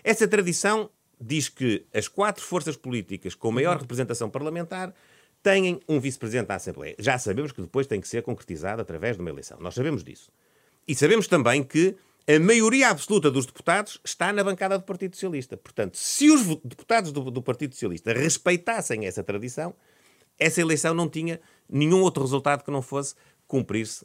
Essa 0.03 0.27
tradição 0.27 0.91
diz 1.21 1.49
que 1.49 1.87
as 1.95 2.09
quatro 2.09 2.43
forças 2.43 2.77
políticas 2.77 3.35
com 3.35 3.53
maior 3.53 3.79
representação 3.79 4.31
parlamentar 4.31 4.95
têm 5.43 5.81
um 5.89 6.01
vice-presidente 6.01 6.49
da 6.49 6.57
Assembleia. 6.57 6.97
Já 6.99 7.19
sabemos 7.19 7.53
que 7.53 7.61
depois 7.61 7.87
tem 7.87 8.01
que 8.01 8.09
ser 8.09 8.23
concretizado 8.23 8.81
através 8.81 9.17
de 9.17 9.23
uma 9.23 9.31
eleição. 9.31 9.59
Nós 9.61 9.75
sabemos 9.75 10.03
disso. 10.03 10.31
E 10.89 10.95
sabemos 10.95 11.29
também 11.29 11.63
que 11.63 11.97
a 12.27 12.39
maioria 12.39 12.89
absoluta 12.89 13.31
dos 13.31 13.47
deputados 13.47 14.01
está 14.05 14.33
na 14.33 14.45
bancada 14.45 14.79
do 14.79 14.85
Partido 14.85 15.15
Socialista. 15.15 15.57
Portanto, 15.57 15.97
se 15.97 16.31
os 16.31 16.45
deputados 16.65 17.13
do, 17.13 17.31
do, 17.31 17.43
Partido 17.43 17.75
Socialista 17.75 18.13
respeitassem 18.13 19.07
essa 19.07 19.23
tradição, 19.23 19.75
essa 20.39 20.61
eleição 20.61 20.95
não 20.95 21.09
tinha 21.09 21.41
nenhum 21.69 22.03
outro 22.03 22.23
resultado 22.23 22.65
que 22.65 22.71
não 22.71 22.83
fosse 22.83 23.15
cumprir-se 23.47 24.05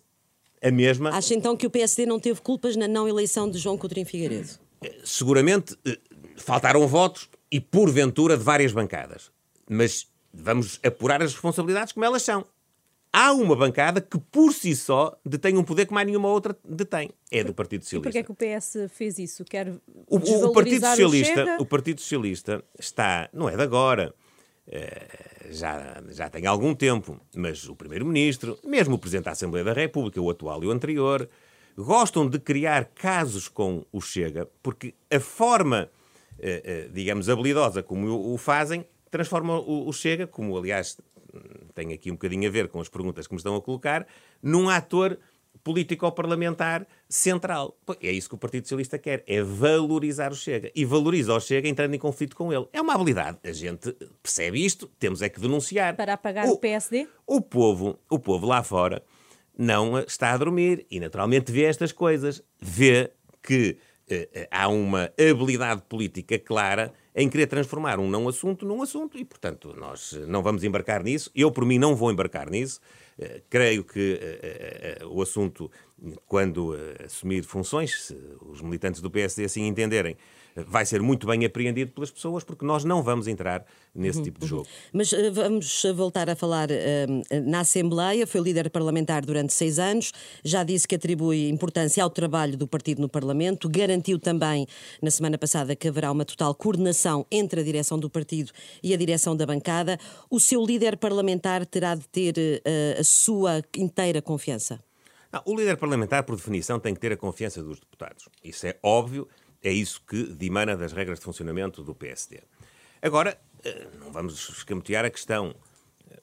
a 0.62 0.72
mesma. 0.72 1.10
Acha 1.10 1.34
então 1.34 1.56
que 1.56 1.68
o 1.68 1.70
PSD 1.70 2.06
não 2.06 2.20
teve 2.20 2.42
culpas 2.42 2.76
na 2.76 2.88
não 2.88 3.08
eleição 3.08 3.50
de 3.50 3.58
João 3.58 3.78
Coutinho 3.78 4.06
Figueiredo? 4.06 4.50
Eh, 4.82 4.96
seguramente 5.04 5.78
eh, 5.86 5.98
faltaram 6.36 6.88
votos 6.88 7.30
e, 7.52 7.60
porventura, 7.60 8.38
de 8.38 8.44
várias 8.44 8.72
bancadas. 8.72 9.32
Mas 9.70 10.08
vamos 10.34 10.80
apurar 10.84 11.22
as 11.22 11.34
responsabilidades 11.34 11.94
como 11.94 12.06
elas 12.06 12.24
são 12.24 12.46
há 13.16 13.32
uma 13.32 13.56
bancada 13.56 14.02
que 14.02 14.20
por 14.20 14.52
si 14.52 14.76
só 14.76 15.18
detém 15.26 15.58
um 15.58 15.64
poder 15.64 15.86
que 15.86 15.94
mais 15.94 16.06
nenhuma 16.06 16.28
outra 16.28 16.56
detém. 16.68 17.12
É 17.32 17.46
do 17.46 17.54
Partido 17.54 17.84
Socialista. 17.86 18.10
E 18.10 18.12
porquê 18.12 18.18
é 18.20 18.24
que 18.24 18.60
o 18.60 18.60
PS 18.60 18.94
fez 18.94 19.18
isso? 19.18 19.46
Quer 19.46 19.70
o, 20.08 20.18
o, 20.18 20.52
Partido 20.52 20.86
Socialista, 20.86 21.58
o, 21.58 21.62
o 21.62 21.66
Partido 21.66 22.02
Socialista 22.02 22.64
está, 22.78 23.30
não 23.32 23.48
é 23.48 23.56
de 23.56 23.64
agora, 23.64 24.14
é, 24.68 25.48
já, 25.50 26.04
já 26.10 26.30
tem 26.30 26.46
algum 26.46 26.76
tempo, 26.76 27.18
mas 27.34 27.70
o 27.70 27.76
Primeiro-Ministro, 27.76 28.60
mesmo 28.66 28.96
o 28.96 29.00
Presidente 29.00 29.26
da 29.26 29.32
Assembleia 29.32 29.64
da 29.64 29.74
República, 29.74 30.22
o 30.22 30.30
atual 30.30 30.62
e 30.64 30.68
o 30.68 30.72
anterior, 30.72 31.30
gostam 31.78 32.28
de 32.28 32.38
criar 32.38 32.86
casos 32.86 33.48
com 33.48 33.86
o 33.94 34.02
Chega, 34.02 34.50
porque 34.62 34.94
a 35.10 35.22
forma, 35.22 35.90
eh, 36.38 36.62
eh, 36.66 36.90
digamos, 36.92 37.30
habilidosa 37.30 37.82
como 37.82 38.34
o 38.34 38.38
fazem, 38.38 38.86
transforma 39.10 39.58
o 39.58 39.92
Chega, 39.94 40.28
como 40.28 40.58
aliás 40.58 40.98
tem 41.74 41.94
aqui 41.94 42.10
um 42.10 42.16
bocadinho 42.16 42.48
a 42.48 42.52
ver 42.52 42.68
com 42.68 42.80
as 42.80 42.90
perguntas 42.90 43.28
que 43.28 43.34
me 43.34 43.38
estão 43.38 43.56
a 43.56 43.62
colocar, 43.62 44.08
num 44.42 44.70
ator 44.70 45.18
político-parlamentar 45.64 46.86
central. 47.08 47.78
É 48.02 48.12
isso 48.12 48.30
que 48.30 48.36
o 48.36 48.38
Partido 48.38 48.66
Socialista 48.66 48.98
quer, 48.98 49.24
é 49.28 49.42
valorizar 49.42 50.32
o 50.32 50.36
Chega. 50.36 50.72
E 50.76 50.86
valoriza 50.86 51.34
o 51.34 51.40
Chega 51.40 51.68
entrando 51.68 51.94
em 51.94 52.00
conflito 52.00 52.36
com 52.36 52.52
ele. 52.52 52.68
É 52.74 52.82
uma 52.82 52.94
habilidade. 52.94 53.40
A 53.44 53.52
gente 53.52 53.92
percebe 54.22 54.64
isto, 54.64 54.88
temos 55.00 55.22
é 55.22 55.30
que 55.30 55.40
denunciar. 55.40 55.96
Para 55.96 56.14
apagar 56.14 56.48
o, 56.48 56.54
o 56.54 56.58
PSD? 56.58 57.08
O 57.26 57.42
povo, 57.42 58.00
o 58.10 58.20
povo 58.20 58.46
lá 58.46 58.64
fora 58.64 59.04
não 59.58 59.98
está 60.00 60.32
a 60.32 60.38
dormir 60.38 60.86
e 60.92 61.00
naturalmente 61.00 61.52
vê 61.52 61.64
estas 61.64 61.92
coisas. 61.92 62.44
Vê 62.60 63.12
que 63.42 63.78
uh, 64.12 64.48
há 64.52 64.68
uma 64.68 65.12
habilidade 65.20 65.84
política 65.88 66.38
clara 66.38 66.94
em 67.16 67.30
querer 67.30 67.48
transformar 67.48 67.98
um 67.98 68.10
não 68.10 68.28
assunto 68.28 68.66
num 68.66 68.82
assunto 68.82 69.18
e, 69.18 69.24
portanto, 69.24 69.74
nós 69.78 70.12
não 70.28 70.44
vamos 70.44 70.64
embarcar 70.64 71.02
nisso. 71.02 71.32
Eu, 71.34 71.50
por 71.50 71.66
mim, 71.66 71.80
não 71.80 71.96
vou 71.96 72.12
embarcar 72.12 72.50
nisso. 72.50 72.82
Uh, 73.18 73.42
creio 73.50 73.86
que 73.86 74.20
uh, 75.02 75.08
o 75.08 75.22
assunto, 75.22 75.72
quando 76.28 76.76
assumir 77.04 77.44
funções, 77.44 78.08
se 78.08 78.18
os 78.42 78.62
militantes 78.62 79.02
do 79.02 79.10
PSD 79.10 79.46
assim 79.46 79.66
entenderem, 79.66 80.18
vai 80.56 80.86
ser 80.86 81.02
muito 81.02 81.28
bem 81.28 81.46
apreendido 81.46 81.92
pelas 81.92 82.10
pessoas, 82.10 82.44
porque 82.44 82.66
nós 82.66 82.84
não 82.84 83.04
vamos 83.04 83.28
entrar 83.28 83.66
nesse 83.94 84.22
tipo 84.22 84.40
de 84.40 84.48
jogo. 84.48 84.68
Mas 84.94 85.12
uh, 85.12 85.32
vamos 85.34 85.84
voltar 85.96 86.30
a 86.30 86.36
falar 86.36 86.70
uh, 86.70 87.50
na 87.50 87.62
Assembleia. 87.62 88.26
Foi 88.26 88.42
líder 88.42 88.70
parlamentar 88.70 89.26
durante 89.26 89.54
seis 89.54 89.80
anos, 89.80 90.12
já 90.44 90.64
disse 90.64 90.88
que 90.88 90.96
atribui 90.96 91.50
importância 91.50 92.04
ao 92.04 92.10
trabalho 92.10 92.58
do 92.58 92.68
partido 92.68 93.02
no 93.02 93.10
Parlamento, 93.10 93.68
garantiu 93.70 94.20
também 94.20 94.66
na 95.02 95.12
semana 95.12 95.38
passada 95.38 95.76
que 95.76 95.88
haverá 95.88 96.12
uma 96.12 96.26
total 96.26 96.56
coordenação 96.56 97.26
entre 97.32 97.60
a 97.60 97.64
direção 97.64 98.00
do 98.00 98.10
partido 98.10 98.52
e 98.82 98.94
a 98.94 98.98
direção 98.98 99.36
da 99.36 99.46
bancada. 99.46 100.00
O 100.30 100.40
seu 100.40 100.66
líder 100.66 100.98
parlamentar 100.98 101.66
terá 101.66 101.96
de 101.96 102.08
ter 102.08 102.34
uh, 102.38 103.00
a 103.00 103.04
sua 103.04 103.62
inteira 103.76 104.22
confiança? 104.22 104.80
Não, 105.32 105.42
o 105.46 105.56
líder 105.56 105.76
parlamentar, 105.76 106.24
por 106.24 106.38
definição, 106.38 106.80
tem 106.80 106.94
que 106.94 107.00
ter 107.00 107.12
a 107.12 107.18
confiança 107.18 107.62
dos 107.62 107.78
deputados. 107.78 108.30
Isso 108.42 108.66
é 108.66 108.78
óbvio 108.82 109.28
é 109.66 109.72
isso 109.72 110.02
que 110.08 110.32
dimana 110.36 110.78
das 110.78 110.94
regras 110.94 111.18
de 111.20 111.26
funcionamento 111.26 111.84
do 111.84 111.96
PSD. 111.96 112.40
Agora, 113.02 113.36
eh, 113.64 113.88
não 114.00 114.12
vamos 114.12 114.50
escamotear 114.50 115.04
a 115.04 115.10
questão. 115.10 115.56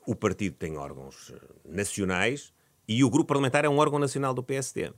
O 0.06 0.14
partido 0.14 0.54
tem 0.56 0.76
órgãos 0.76 1.32
eh, 1.34 1.40
nacionais 1.64 2.52
e 2.86 3.02
o 3.02 3.10
grupo 3.10 3.26
parlamentar 3.26 3.64
é 3.64 3.68
um 3.68 3.78
órgão 3.78 3.98
nacional 3.98 4.32
do 4.32 4.44
PSD. 4.44 4.92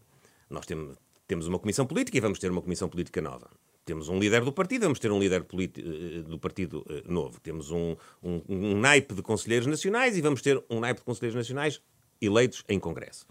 Nós 0.50 0.66
temos, 0.66 1.46
uma 1.46 1.58
comissão 1.58 1.86
política 1.86 2.18
e 2.18 2.20
vamos 2.20 2.38
ter 2.38 2.50
uma 2.50 2.60
comissão 2.60 2.86
política 2.86 3.22
nova. 3.22 3.48
Temos 3.86 4.10
um 4.10 4.18
líder 4.18 4.44
do 4.44 4.52
partido, 4.52 4.82
vamos 4.82 4.98
ter 4.98 5.10
um 5.10 5.18
líder 5.18 5.46
eh, 5.50 6.22
do 6.22 6.38
partido 6.38 6.84
novo. 7.06 7.40
Temos 7.40 7.70
um, 7.70 7.96
um, 8.22 8.42
um 8.46 8.78
naipe 8.78 9.14
de 9.14 9.22
conselheiros 9.22 9.66
nacionais 9.66 10.18
e 10.18 10.20
vamos 10.20 10.42
ter 10.42 10.62
um 10.68 10.80
naipe 10.80 11.00
de 11.00 11.06
conselheiros 11.06 11.34
nacionais 11.34 11.80
eleitos 12.20 12.62
em 12.68 12.78
Congresso. 12.78 13.26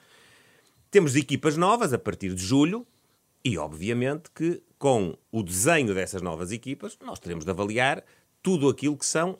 Temos 0.89 1.15
equipas 1.15 1.55
novas 1.55 1.93
a 1.93 1.99
partir 1.99 2.33
de 2.33 2.43
julho 2.43 2.85
e, 3.43 3.57
obviamente, 3.57 4.31
que 4.33 4.61
com 4.83 5.17
o 5.31 5.41
desenho 5.41 5.93
dessas 5.93 6.21
novas 6.21 6.51
equipas, 6.51 6.97
nós 7.01 7.17
teremos 7.17 7.45
de 7.45 7.51
avaliar 7.51 8.03
tudo 8.41 8.67
aquilo 8.67 8.97
que 8.97 9.05
são 9.05 9.31
uh, 9.31 9.37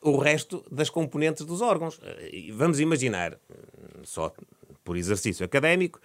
o 0.00 0.16
resto 0.16 0.64
das 0.70 0.88
componentes 0.88 1.44
dos 1.44 1.60
órgãos. 1.60 1.98
Uh, 1.98 2.54
vamos 2.54 2.78
imaginar, 2.78 3.34
uh, 3.34 3.38
só 4.04 4.32
por 4.84 4.96
exercício 4.96 5.44
académico, 5.44 6.00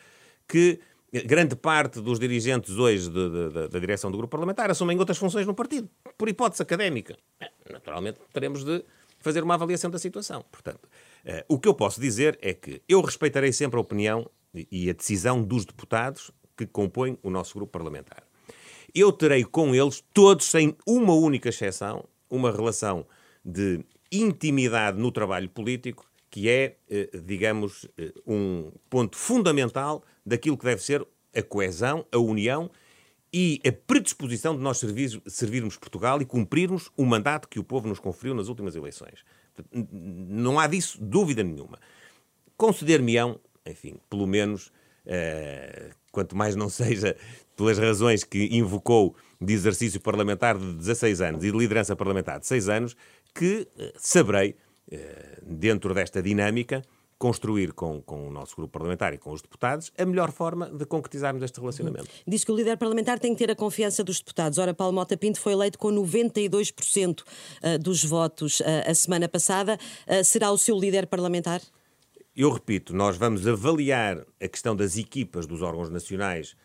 que 0.48 0.80
grande 1.26 1.56
parte 1.56 2.02
dos 2.02 2.18
dirigentes 2.18 2.76
hoje 2.76 3.08
de, 3.08 3.30
de, 3.30 3.50
de, 3.50 3.68
da 3.68 3.80
direção 3.80 4.10
do 4.10 4.18
grupo 4.18 4.32
parlamentar 4.32 4.72
assumem 4.72 4.98
outras 4.98 5.20
funções 5.20 5.46
no 5.46 5.54
partido, 5.54 5.88
por 6.18 6.28
hipótese 6.28 6.64
académica. 6.64 7.16
Naturalmente, 7.70 8.20
teremos 8.34 8.64
de 8.64 8.84
fazer 9.20 9.44
uma 9.44 9.54
avaliação 9.54 9.92
da 9.92 10.00
situação. 10.00 10.44
Portanto, 10.50 10.90
o 11.48 11.60
que 11.60 11.68
eu 11.68 11.76
posso 11.76 12.02
dizer 12.02 12.40
é 12.42 12.54
que 12.54 12.82
eu 12.88 13.02
respeitarei 13.02 13.54
sempre 13.54 13.78
a 13.78 13.82
opinião 13.82 14.28
e 14.72 14.90
a 14.90 14.94
decisão 14.94 15.44
dos 15.44 15.66
deputados 15.66 16.32
que 16.66 16.74
compõem 16.74 17.18
o 17.24 17.30
nosso 17.30 17.54
grupo 17.54 17.72
parlamentar. 17.72 18.24
Eu 18.94 19.12
terei 19.12 19.44
com 19.44 19.74
eles, 19.74 20.04
todos, 20.14 20.46
sem 20.46 20.76
uma 20.86 21.14
única 21.14 21.50
exceção, 21.50 22.06
uma 22.30 22.52
relação 22.52 23.06
de 23.44 23.84
intimidade 24.12 25.00
no 25.00 25.12
trabalho 25.12 25.50
político 25.50 26.06
que 26.32 26.50
é, 26.50 26.78
eh, 26.90 27.10
digamos, 27.26 27.86
eh, 27.98 28.14
um 28.26 28.72
ponto 28.90 29.18
fundamental 29.18 30.02
daquilo 30.26 30.58
que 30.58 30.64
deve 30.64 30.82
ser 30.82 31.06
a 31.36 31.44
coesão, 31.44 32.06
a 32.10 32.18
união 32.18 32.72
e 33.34 33.62
a 33.68 33.72
predisposição 33.72 34.56
de 34.56 34.62
nós 34.62 34.78
servir, 34.78 35.22
servirmos 35.28 35.78
Portugal 35.78 36.22
e 36.22 36.26
cumprirmos 36.26 36.90
o 36.96 37.06
mandato 37.06 37.50
que 37.50 37.60
o 37.60 37.64
povo 37.64 37.88
nos 37.88 38.00
conferiu 38.00 38.34
nas 38.34 38.48
últimas 38.48 38.76
eleições. 38.76 39.26
Não 39.74 40.58
há 40.58 40.68
disso 40.68 40.98
dúvida 41.02 41.44
nenhuma. 41.44 41.80
Conceder-me-ão, 42.56 43.40
enfim, 43.66 43.96
pelo 44.10 44.26
menos, 44.26 44.68
uh, 45.06 45.94
quanto 46.12 46.36
mais 46.36 46.56
não 46.56 46.68
seja 46.70 47.16
pelas 47.56 47.78
razões 47.78 48.24
que 48.24 48.50
invocou 48.52 49.16
de 49.40 49.54
exercício 49.54 50.00
parlamentar 50.00 50.58
de 50.58 50.74
16 50.74 51.22
anos 51.22 51.44
e 51.44 51.52
de 51.52 51.58
liderança 51.58 51.96
parlamentar 51.96 52.40
de 52.40 52.48
6 52.48 52.70
anos, 52.70 52.96
que 53.34 53.68
uh, 53.76 53.92
saberei, 53.98 54.56
uh, 54.92 54.98
dentro 55.46 55.94
desta 55.94 56.22
dinâmica, 56.22 56.84
construir 57.22 57.72
com, 57.74 58.02
com 58.02 58.28
o 58.28 58.32
nosso 58.32 58.56
grupo 58.56 58.74
parlamentar 58.74 59.14
e 59.14 59.18
com 59.20 59.32
os 59.32 59.44
deputados 59.44 59.92
a 59.96 60.04
melhor 60.04 60.32
forma 60.32 60.66
de 60.72 60.88
concretizarmos 60.88 61.44
este 61.44 61.60
relacionamento. 61.60 62.08
Diz 62.28 62.44
que 62.44 62.52
o 62.52 62.56
líder 62.56 62.78
parlamentar 62.78 63.20
tem 63.20 63.32
que 63.36 63.38
ter 63.38 63.52
a 63.52 63.56
confiança 63.56 64.04
dos 64.04 64.18
deputados. 64.18 64.58
Ora, 64.58 64.74
Paulo 64.74 64.92
Mota 64.92 65.16
Pinto 65.16 65.40
foi 65.40 65.54
eleito 65.54 65.78
com 65.78 65.90
92% 65.90 67.22
eh, 67.62 67.78
dos 67.78 68.04
votos 68.04 68.60
eh, 68.62 68.90
a 68.90 68.96
semana 68.96 69.30
passada. 69.30 69.78
Eh, 70.08 70.24
será 70.24 70.50
o 70.50 70.58
seu 70.58 70.76
líder 70.80 71.06
parlamentar? 71.06 71.62
Eu 72.36 72.50
repito, 72.52 72.96
nós 72.96 73.18
vamos 73.18 73.46
avaliar 73.46 74.26
a 74.42 74.48
questão 74.48 74.76
das 74.76 74.98
equipas 74.98 75.46
dos 75.46 75.62
órgãos 75.62 75.90
nacionais 75.90 76.56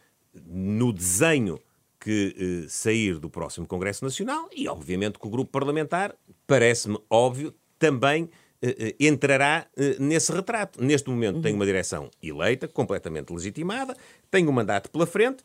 no 0.47 0.93
desenho 0.93 1.59
que 1.99 2.35
eh, 2.39 2.69
sair 2.69 3.19
do 3.19 3.29
próximo 3.29 3.67
Congresso 3.67 4.05
Nacional 4.05 4.49
e, 4.55 4.69
obviamente, 4.69 5.19
que 5.19 5.27
o 5.27 5.31
grupo 5.31 5.51
parlamentar, 5.51 6.15
parece-me 6.47 6.99
óbvio, 7.11 7.53
também 7.79 8.29
eh, 8.63 8.95
eh, 8.99 9.07
entrará 9.07 9.67
eh, 9.77 9.97
nesse 9.99 10.33
retrato. 10.33 10.83
Neste 10.83 11.11
momento 11.11 11.43
tem 11.43 11.55
uma 11.55 11.67
direção 11.67 12.11
eleita, 12.23 12.67
completamente 12.67 13.33
legitimada, 13.33 13.97
tem 14.31 14.49
um 14.49 14.53
mandato 14.53 14.91
pela 14.91 15.07
frente, 15.07 15.45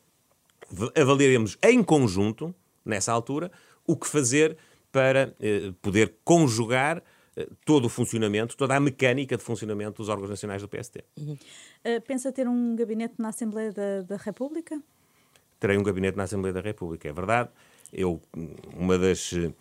avaliaremos 0.95 1.57
em 1.61 1.83
conjunto, 1.83 2.55
nessa 2.85 3.11
altura, 3.11 3.51
o 3.85 3.95
que 3.95 4.07
fazer 4.07 4.57
para 4.91 5.35
poder 5.81 6.15
conjugar 6.23 7.01
todo 7.65 7.85
o 7.85 7.89
funcionamento, 7.89 8.57
toda 8.57 8.75
a 8.75 8.79
mecânica 8.79 9.37
de 9.37 9.43
funcionamento 9.43 9.97
dos 9.97 10.09
órgãos 10.09 10.29
nacionais 10.29 10.61
do 10.61 10.67
PST. 10.67 11.03
Uhum. 11.17 11.33
Uh, 11.33 12.01
pensa 12.05 12.31
ter 12.31 12.47
um 12.47 12.75
gabinete 12.75 13.15
na 13.17 13.29
Assembleia 13.29 13.71
da, 13.71 14.01
da, 14.01 14.17
República? 14.17 14.81
Terei 15.59 15.77
um 15.77 15.83
gabinete 15.83 16.17
na 16.17 16.23
Assembleia 16.23 16.53
da 16.53 16.61
República, 16.61 17.07
é 17.07 17.13
verdade. 17.13 17.49
Eu, 17.93 18.21
uma 18.75 18.97
das 18.97 19.31
uh, 19.31 19.53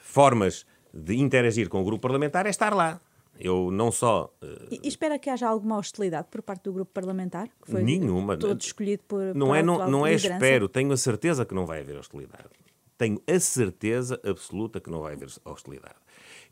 formas 0.00 0.66
de 0.92 1.16
interagir 1.16 1.68
com 1.68 1.80
o 1.80 1.84
grupo 1.84 2.02
parlamentar 2.02 2.46
é 2.46 2.50
estar 2.50 2.74
lá. 2.74 3.00
Eu 3.38 3.70
não 3.70 3.92
só. 3.92 4.34
Uh... 4.42 4.66
E, 4.70 4.80
e, 4.82 4.88
espera 4.88 5.16
que 5.18 5.30
haja 5.30 5.46
alguma 5.46 5.78
hostilidade 5.78 6.26
por 6.28 6.42
parte 6.42 6.64
do 6.64 6.72
grupo 6.72 6.90
parlamentar? 6.92 7.48
Que 7.62 7.70
foi 7.70 7.82
Nenhuma. 7.82 8.36
Todo 8.36 8.60
escolhido 8.60 9.04
por. 9.06 9.34
Não 9.34 9.54
é, 9.54 9.62
não, 9.62 9.88
não 9.88 10.04
é 10.04 10.14
espero, 10.14 10.68
tenho 10.68 10.90
a 10.92 10.96
certeza 10.96 11.46
que 11.46 11.54
não 11.54 11.64
vai 11.64 11.80
haver 11.80 11.96
hostilidade. 11.96 12.48
Tenho 12.96 13.22
a 13.28 13.38
certeza 13.38 14.20
absoluta 14.24 14.80
que 14.80 14.90
não 14.90 15.02
vai 15.02 15.12
haver 15.12 15.28
hostilidade. 15.44 15.94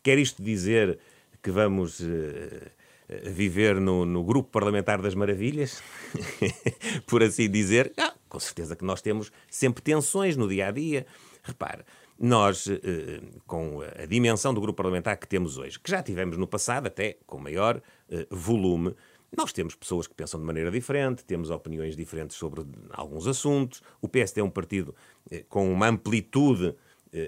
Quer 0.07 0.19
isto 0.19 0.41
dizer 0.41 1.01
que 1.43 1.51
vamos. 1.51 1.99
Uh, 1.99 2.77
viver 3.23 3.81
no, 3.81 4.05
no, 4.05 4.25
grupo 4.25 4.51
parlamentar 4.51 5.01
das 5.01 5.15
maravilhas, 5.15 5.81
por 7.07 7.23
assim 7.23 7.49
dizer, 7.49 7.93
ah, 7.97 8.13
com 8.29 8.41
certeza 8.41 8.75
que 8.75 8.85
nós 8.85 9.01
temos 9.01 9.31
sempre 9.49 9.81
tensões 9.81 10.37
no 10.37 10.49
dia 10.49 10.67
a 10.67 10.71
dia. 10.73 11.07
Repare, 11.45 11.85
nós, 12.19 12.67
eh, 12.67 13.21
com 13.47 13.81
a 13.81 14.07
dimensão 14.07 14.53
do 14.53 14.61
grupo 14.61 14.77
parlamentar 14.77 15.17
que 15.19 15.29
temos 15.29 15.57
hoje, 15.57 15.79
que 15.79 15.89
já 15.89 16.03
tivemos 16.03 16.37
no 16.37 16.49
passado, 16.49 16.89
até 16.89 17.17
com 17.27 17.39
maior 17.39 17.81
eh, 18.11 18.27
volume, 18.29 18.93
nós 19.37 19.53
temos 19.53 19.77
pessoas 19.77 20.09
que 20.09 20.15
pensam 20.15 20.41
de 20.41 20.47
maneira 20.47 20.71
diferente, 20.71 21.25
temos 21.25 21.51
opiniões 21.51 21.95
diferentes 21.95 22.37
sobre 22.37 22.65
alguns 22.91 23.29
assuntos. 23.29 23.83
O 24.01 24.09
PSD 24.09 24.41
é 24.41 24.45
um 24.45 24.51
partido 24.51 24.95
eh, 25.31 25.45
com 25.49 25.71
uma 25.71 25.87
amplitude 25.87 26.75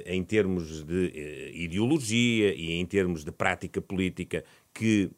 em 0.07 0.23
termos 0.23 0.85
de 0.85 1.51
ideologia 1.55 2.55
e 2.55 2.73
em 2.73 2.85
termos 2.85 3.25
de 3.25 3.33
prática 3.33 3.81
política 3.81 4.45
que, 4.75 5.11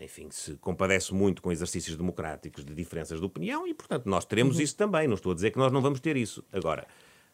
enfim, 0.00 0.28
se 0.30 0.54
compadece 0.54 1.12
muito 1.14 1.42
com 1.42 1.52
exercícios 1.52 1.96
democráticos 1.96 2.64
de 2.64 2.74
diferenças 2.74 3.20
de 3.20 3.26
opinião 3.26 3.66
e, 3.66 3.74
portanto, 3.74 4.06
nós 4.06 4.24
teremos 4.24 4.56
uhum. 4.56 4.62
isso 4.62 4.76
também. 4.76 5.06
Não 5.06 5.14
estou 5.14 5.32
a 5.32 5.34
dizer 5.34 5.50
que 5.50 5.58
nós 5.58 5.70
não 5.70 5.80
vamos 5.80 6.00
ter 6.00 6.16
isso. 6.16 6.44
Agora, 6.52 6.86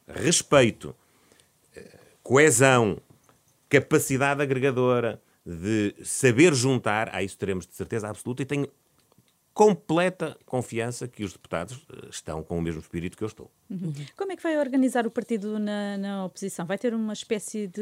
respeito 0.06 0.94
coesão, 2.22 2.98
capacidade 3.68 4.42
agregadora, 4.42 5.20
de 5.44 5.94
saber 6.04 6.54
juntar, 6.54 7.12
a 7.12 7.22
isso 7.22 7.36
teremos 7.36 7.66
de 7.66 7.74
certeza 7.74 8.08
absoluta 8.08 8.42
e 8.42 8.46
tenho 8.46 8.68
completa 9.54 10.36
confiança 10.46 11.06
que 11.06 11.22
os 11.22 11.32
deputados 11.32 11.84
eh, 11.92 12.08
estão 12.10 12.42
com 12.42 12.58
o 12.58 12.62
mesmo 12.62 12.80
espírito 12.80 13.16
que 13.16 13.22
eu 13.22 13.28
estou. 13.28 13.50
Uhum. 13.68 13.92
Como 14.16 14.32
é 14.32 14.36
que 14.36 14.42
vai 14.42 14.58
organizar 14.58 15.06
o 15.06 15.10
partido 15.10 15.58
na, 15.58 15.98
na 15.98 16.24
oposição? 16.24 16.64
Vai 16.64 16.78
ter 16.78 16.94
uma 16.94 17.12
espécie 17.12 17.66
de 17.66 17.80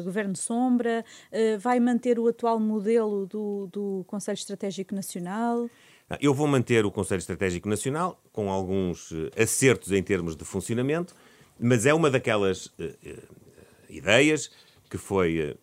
uh, 0.00 0.04
governo 0.04 0.34
sombra? 0.34 1.04
Uh, 1.30 1.58
vai 1.58 1.78
manter 1.78 2.18
o 2.18 2.26
atual 2.26 2.58
modelo 2.58 3.26
do, 3.26 3.68
do 3.70 4.04
Conselho 4.06 4.36
Estratégico 4.36 4.94
Nacional? 4.94 5.68
Eu 6.20 6.32
vou 6.32 6.46
manter 6.46 6.86
o 6.86 6.90
Conselho 6.90 7.18
Estratégico 7.18 7.68
Nacional 7.68 8.18
com 8.32 8.50
alguns 8.50 9.12
acertos 9.36 9.92
em 9.92 10.02
termos 10.02 10.34
de 10.34 10.44
funcionamento, 10.44 11.14
mas 11.60 11.84
é 11.84 11.92
uma 11.92 12.10
daquelas 12.10 12.72
ideias, 13.90 14.50
que 14.88 14.96
foi 14.96 15.54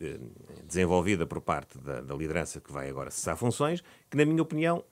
desenvolvida 0.68 1.26
por 1.26 1.42
parte 1.42 1.80
da, 1.80 2.02
da, 2.02 2.14
liderança 2.14 2.62
que 2.62 2.72
vai 2.72 2.88
agora 2.88 3.10
cessar 3.10 3.36
funções, 3.36 3.84
que, 4.08 4.16
na 4.16 4.24
minha 4.24 4.44
opinião, 4.44 4.84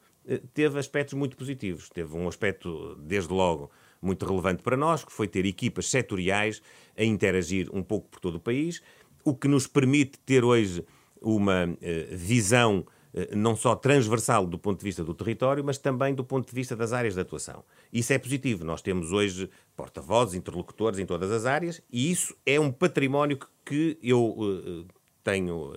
teve 0.53 0.79
aspectos 0.79 1.13
muito 1.13 1.35
positivos. 1.37 1.89
Teve 1.89 2.15
um 2.15 2.27
aspecto, 2.27 2.95
desde 2.99 3.33
logo, 3.33 3.71
muito 4.01 4.25
relevante 4.25 4.61
para 4.61 4.75
nós, 4.75 5.03
que 5.03 5.11
foi 5.11 5.27
ter 5.27 5.45
equipas 5.45 5.89
setoriais 5.89 6.61
a 6.97 7.03
interagir 7.03 7.69
um 7.73 7.81
pouco 7.81 8.09
por 8.09 8.19
todo 8.19 8.35
o 8.35 8.39
país, 8.39 8.81
o 9.23 9.33
que 9.33 9.47
nos 9.47 9.65
permite 9.65 10.19
ter 10.19 10.43
hoje 10.43 10.85
uma 11.21 11.65
uh, 11.65 11.77
visão 12.11 12.85
uh, 13.13 13.35
não 13.35 13.55
só 13.55 13.75
transversal 13.75 14.45
do 14.45 14.59
ponto 14.59 14.79
de 14.79 14.83
vista 14.83 15.03
do 15.03 15.13
território, 15.13 15.63
mas 15.63 15.77
também 15.77 16.13
do 16.13 16.23
ponto 16.23 16.47
de 16.47 16.53
vista 16.53 16.75
das 16.75 16.91
áreas 16.91 17.13
de 17.13 17.21
atuação. 17.21 17.63
Isso 17.91 18.11
é 18.11 18.17
positivo. 18.17 18.65
Nós 18.65 18.81
temos 18.81 19.13
hoje 19.13 19.49
porta-vozes, 19.75 20.35
interlocutores 20.35 20.99
em 20.99 21.05
todas 21.05 21.31
as 21.31 21.45
áreas, 21.45 21.81
e 21.89 22.11
isso 22.11 22.35
é 22.45 22.59
um 22.59 22.71
património 22.71 23.39
que 23.65 23.97
eu 24.03 24.85
tenho 25.23 25.73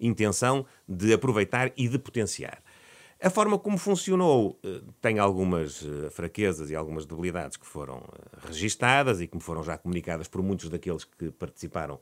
intenção 0.00 0.66
de 0.88 1.12
aproveitar 1.12 1.72
e 1.76 1.88
de 1.88 1.98
potenciar. 1.98 2.60
A 3.20 3.30
forma 3.30 3.58
como 3.58 3.78
funcionou 3.78 4.58
uh, 4.64 4.92
tem 5.00 5.18
algumas 5.18 5.84
fraquezas 6.10 6.70
e 6.70 6.76
algumas 6.76 7.04
debilidades 7.04 7.56
que 7.56 7.66
foram 7.66 8.02
registadas 8.46 9.20
e 9.20 9.26
que 9.26 9.36
me 9.36 9.42
foram 9.42 9.62
já 9.62 9.76
comunicadas 9.76 10.28
por 10.28 10.42
muitos 10.42 10.68
daqueles 10.68 11.04
que 11.04 11.30
participaram 11.32 11.98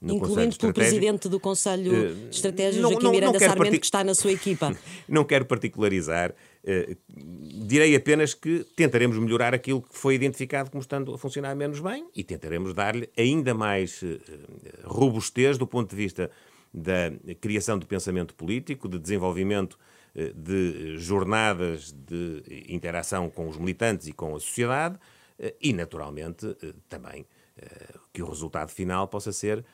no 0.00 0.14
Incluindo 0.14 0.56
pelo 0.58 0.74
Presidente 0.74 1.28
do 1.28 1.40
Conselho 1.40 2.28
Estratégico, 2.30 2.82
Joaquim 2.82 2.96
não, 2.96 3.02
não, 3.02 3.10
Miranda 3.12 3.38
Sarmento, 3.38 3.58
partic... 3.58 3.80
que 3.80 3.86
está 3.86 4.04
na 4.04 4.14
sua 4.14 4.32
equipa. 4.32 4.76
não 5.08 5.24
quero 5.24 5.44
particularizar, 5.46 6.34
Uh, 6.66 6.96
direi 7.64 7.94
apenas 7.94 8.34
que 8.34 8.66
tentaremos 8.74 9.16
melhorar 9.20 9.54
aquilo 9.54 9.80
que 9.80 9.96
foi 9.96 10.16
identificado 10.16 10.68
como 10.68 10.80
estando 10.80 11.14
a 11.14 11.18
funcionar 11.18 11.54
menos 11.54 11.78
bem 11.78 12.08
e 12.12 12.24
tentaremos 12.24 12.74
dar-lhe 12.74 13.08
ainda 13.16 13.54
mais 13.54 14.02
uh, 14.02 14.18
robustez 14.82 15.56
do 15.58 15.64
ponto 15.64 15.90
de 15.90 15.94
vista 15.94 16.28
da 16.74 17.12
criação 17.40 17.78
de 17.78 17.86
pensamento 17.86 18.34
político, 18.34 18.88
de 18.88 18.98
desenvolvimento 18.98 19.78
de 20.34 20.96
jornadas 20.98 21.92
de 21.92 22.64
interação 22.68 23.28
com 23.28 23.48
os 23.48 23.56
militantes 23.56 24.06
e 24.06 24.12
com 24.12 24.34
a 24.34 24.40
sociedade 24.40 24.98
e, 25.60 25.72
naturalmente, 25.72 26.56
também 26.88 27.26
que 28.12 28.22
o 28.22 28.26
resultado 28.26 28.70
final 28.70 29.08
possa 29.08 29.32
ser 29.32 29.64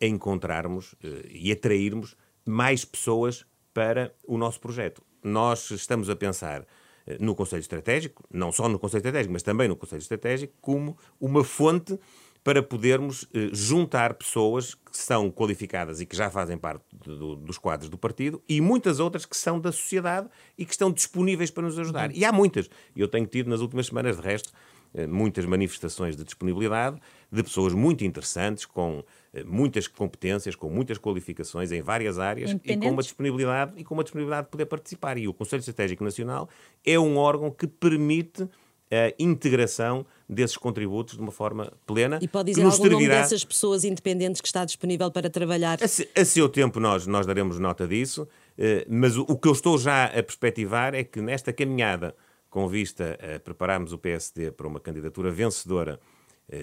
encontrarmos 0.00 0.94
e 1.30 1.52
atrairmos 1.52 2.16
mais 2.44 2.84
pessoas 2.84 3.46
para 3.72 4.14
o 4.26 4.36
nosso 4.36 4.60
projeto. 4.60 5.02
Nós 5.22 5.70
estamos 5.70 6.10
a 6.10 6.16
pensar 6.16 6.66
eh, 7.06 7.16
no 7.20 7.34
Conselho 7.34 7.60
Estratégico, 7.60 8.24
não 8.30 8.52
só 8.52 8.68
no 8.68 8.78
Conselho 8.78 8.98
Estratégico, 8.98 9.32
mas 9.32 9.42
também 9.42 9.68
no 9.68 9.76
Conselho 9.76 10.00
Estratégico, 10.00 10.52
como 10.60 10.96
uma 11.20 11.44
fonte 11.44 11.98
para 12.44 12.62
podermos 12.62 13.26
eh, 13.32 13.50
juntar 13.52 14.14
pessoas 14.14 14.74
que 14.74 14.96
são 14.96 15.30
qualificadas 15.30 16.00
e 16.00 16.06
que 16.06 16.16
já 16.16 16.28
fazem 16.28 16.58
parte 16.58 16.84
do, 16.92 17.36
dos 17.36 17.56
quadros 17.56 17.88
do 17.88 17.96
partido 17.96 18.42
e 18.48 18.60
muitas 18.60 18.98
outras 18.98 19.24
que 19.24 19.36
são 19.36 19.60
da 19.60 19.70
sociedade 19.70 20.28
e 20.58 20.64
que 20.64 20.72
estão 20.72 20.90
disponíveis 20.90 21.50
para 21.50 21.62
nos 21.62 21.78
ajudar. 21.78 22.10
Uhum. 22.10 22.16
E 22.16 22.24
há 22.24 22.32
muitas. 22.32 22.68
Eu 22.96 23.06
tenho 23.06 23.26
tido 23.26 23.48
nas 23.48 23.60
últimas 23.60 23.86
semanas, 23.86 24.16
de 24.16 24.22
resto, 24.22 24.52
eh, 24.94 25.06
muitas 25.06 25.46
manifestações 25.46 26.16
de 26.16 26.24
disponibilidade 26.24 27.00
de 27.30 27.42
pessoas 27.42 27.72
muito 27.72 28.04
interessantes, 28.04 28.66
com 28.66 29.04
eh, 29.32 29.44
muitas 29.44 29.86
competências, 29.86 30.56
com 30.56 30.68
muitas 30.68 30.98
qualificações 30.98 31.70
em 31.70 31.80
várias 31.80 32.18
áreas 32.18 32.56
e 32.64 32.76
com 32.76 32.90
uma 32.90 33.02
disponibilidade 33.02 33.72
e 33.76 33.84
com 33.84 33.94
uma 33.94 34.02
disponibilidade 34.02 34.46
de 34.46 34.50
poder 34.50 34.66
participar. 34.66 35.16
E 35.16 35.28
o 35.28 35.32
Conselho 35.32 35.60
Estratégico 35.60 36.02
Nacional 36.02 36.48
é 36.84 36.98
um 36.98 37.16
órgão 37.16 37.50
que 37.50 37.66
permite 37.66 38.48
a 38.92 39.14
integração 39.18 40.04
desses 40.28 40.56
contributos 40.56 41.16
de 41.16 41.20
uma 41.20 41.32
forma 41.32 41.72
plena. 41.86 42.18
E 42.20 42.28
pode 42.28 42.50
dizer 42.50 42.62
algum 42.62 42.76
servirá... 42.76 42.92
nome 42.92 43.08
dessas 43.08 43.44
pessoas 43.44 43.84
independentes 43.84 44.40
que 44.40 44.46
está 44.46 44.64
disponível 44.64 45.10
para 45.10 45.30
trabalhar? 45.30 45.78
A, 45.80 46.20
a 46.20 46.24
seu 46.24 46.48
tempo 46.48 46.78
nós, 46.78 47.06
nós 47.06 47.26
daremos 47.26 47.58
nota 47.58 47.88
disso, 47.88 48.28
eh, 48.58 48.86
mas 48.88 49.16
o, 49.16 49.22
o 49.22 49.36
que 49.36 49.48
eu 49.48 49.52
estou 49.52 49.78
já 49.78 50.04
a 50.04 50.22
perspectivar 50.22 50.94
é 50.94 51.02
que 51.02 51.20
nesta 51.20 51.52
caminhada 51.52 52.14
com 52.50 52.68
vista 52.68 53.18
a 53.34 53.40
prepararmos 53.40 53.94
o 53.94 53.98
PSD 53.98 54.50
para 54.50 54.66
uma 54.66 54.78
candidatura 54.78 55.30
vencedora 55.30 55.98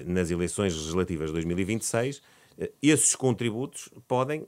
nas 0.06 0.30
eleições 0.30 0.76
legislativas 0.76 1.30
de 1.30 1.34
2026, 1.34 2.22
esses 2.80 3.16
contributos 3.16 3.90
podem 4.08 4.48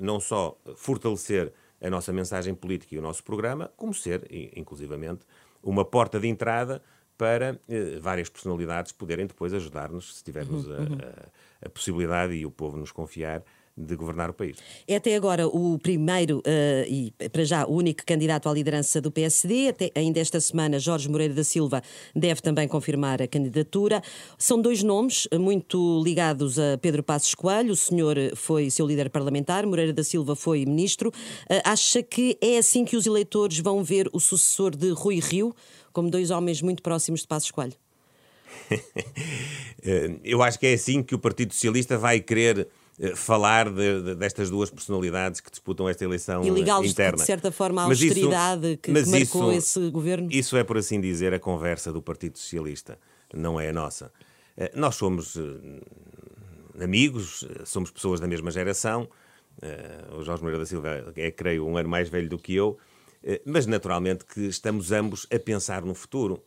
não 0.00 0.18
só 0.18 0.58
fortalecer 0.76 1.52
a 1.80 1.90
nossa 1.90 2.12
mensagem 2.12 2.54
política 2.54 2.94
e 2.94 2.98
o 2.98 3.02
nosso 3.02 3.22
programa, 3.22 3.70
como 3.76 3.92
ser, 3.92 4.26
inclusivamente, 4.56 5.26
uma 5.62 5.84
porta 5.84 6.18
de 6.18 6.28
entrada 6.28 6.82
para 7.18 7.60
eh, 7.68 7.98
várias 8.00 8.28
personalidades 8.28 8.92
poderem 8.92 9.26
depois 9.26 9.52
ajudar-nos, 9.52 10.18
se 10.18 10.24
tivermos 10.24 10.66
uhum, 10.66 10.72
a, 10.72 10.78
uhum. 10.78 10.98
a, 11.62 11.66
a, 11.66 11.68
possibilidade 11.68 12.32
e 12.32 12.46
o 12.46 12.50
povo 12.50 12.78
nos 12.78 12.92
confiar, 12.92 13.42
de 13.78 13.94
governar 13.94 14.30
o 14.30 14.32
país. 14.32 14.56
É 14.86 14.96
até 14.96 15.14
agora 15.14 15.46
o 15.46 15.78
primeiro 15.78 16.38
uh, 16.38 16.42
e, 16.88 17.12
para 17.30 17.44
já, 17.44 17.64
o 17.64 17.74
único 17.74 18.04
candidato 18.04 18.48
à 18.48 18.52
liderança 18.52 19.00
do 19.00 19.10
PSD. 19.10 19.68
Até, 19.68 19.92
ainda 19.94 20.18
esta 20.18 20.40
semana, 20.40 20.78
Jorge 20.78 21.08
Moreira 21.08 21.32
da 21.32 21.44
Silva 21.44 21.80
deve 22.14 22.40
também 22.40 22.66
confirmar 22.66 23.22
a 23.22 23.28
candidatura. 23.28 24.02
São 24.36 24.60
dois 24.60 24.82
nomes 24.82 25.28
muito 25.38 26.02
ligados 26.02 26.58
a 26.58 26.76
Pedro 26.78 27.02
Passos 27.02 27.34
Coelho. 27.34 27.72
O 27.72 27.76
senhor 27.76 28.16
foi 28.34 28.68
seu 28.68 28.86
líder 28.86 29.10
parlamentar, 29.10 29.64
Moreira 29.64 29.92
da 29.92 30.02
Silva 30.02 30.34
foi 30.34 30.66
ministro. 30.66 31.10
Uh, 31.10 31.62
acha 31.64 32.02
que 32.02 32.36
é 32.40 32.58
assim 32.58 32.84
que 32.84 32.96
os 32.96 33.06
eleitores 33.06 33.60
vão 33.60 33.84
ver 33.84 34.08
o 34.12 34.18
sucessor 34.18 34.74
de 34.74 34.90
Rui 34.90 35.20
Rio, 35.20 35.54
como 35.98 36.08
dois 36.08 36.30
homens 36.30 36.62
muito 36.62 36.80
próximos 36.80 37.22
de 37.22 37.26
Passos 37.26 37.50
Coelho? 37.50 37.74
Eh, 39.80 40.18
eu 40.24 40.42
acho 40.42 40.58
que 40.58 40.66
é 40.66 40.74
assim 40.74 41.04
que 41.04 41.14
o 41.14 41.20
Partido 41.20 41.54
Socialista 41.54 41.96
vai 41.96 42.18
querer 42.18 42.66
eh, 42.98 43.14
falar 43.14 43.70
de, 43.70 44.02
de, 44.02 44.14
destas 44.16 44.50
duas 44.50 44.68
personalidades 44.68 45.40
que 45.40 45.48
disputam 45.48 45.88
esta 45.88 46.02
eleição 46.02 46.42
e 46.42 46.48
interna. 46.88 47.18
de 47.18 47.24
certa 47.24 47.52
forma 47.52 47.82
à 47.82 47.84
austeridade 47.84 48.66
isso, 48.66 48.78
que, 48.78 48.92
que 48.92 49.08
marcou 49.08 49.52
isso, 49.52 49.78
esse 49.78 49.90
governo? 49.90 50.28
Isso 50.32 50.56
é, 50.56 50.64
por 50.64 50.78
assim 50.78 51.00
dizer, 51.00 51.32
a 51.32 51.38
conversa 51.38 51.92
do 51.92 52.02
Partido 52.02 52.36
Socialista, 52.38 52.98
não 53.32 53.60
é 53.60 53.68
a 53.68 53.72
nossa. 53.72 54.12
Eh, 54.56 54.72
nós 54.74 54.96
somos 54.96 55.38
amigos, 56.82 57.46
somos 57.64 57.92
pessoas 57.92 58.18
da 58.18 58.26
mesma 58.26 58.50
geração. 58.50 59.08
O 60.18 60.24
Jorge 60.24 60.42
Moreira 60.42 60.64
da 60.64 60.66
Silva 60.66 61.12
é, 61.14 61.30
creio, 61.30 61.64
um 61.64 61.76
ano 61.76 61.88
mais 61.88 62.08
velho 62.08 62.28
do 62.28 62.36
que 62.36 62.52
eu, 62.52 62.76
mas 63.44 63.66
naturalmente 63.66 64.24
que 64.24 64.42
estamos 64.46 64.92
ambos 64.92 65.26
a 65.32 65.38
pensar 65.38 65.82
no 65.82 65.94
futuro, 65.94 66.42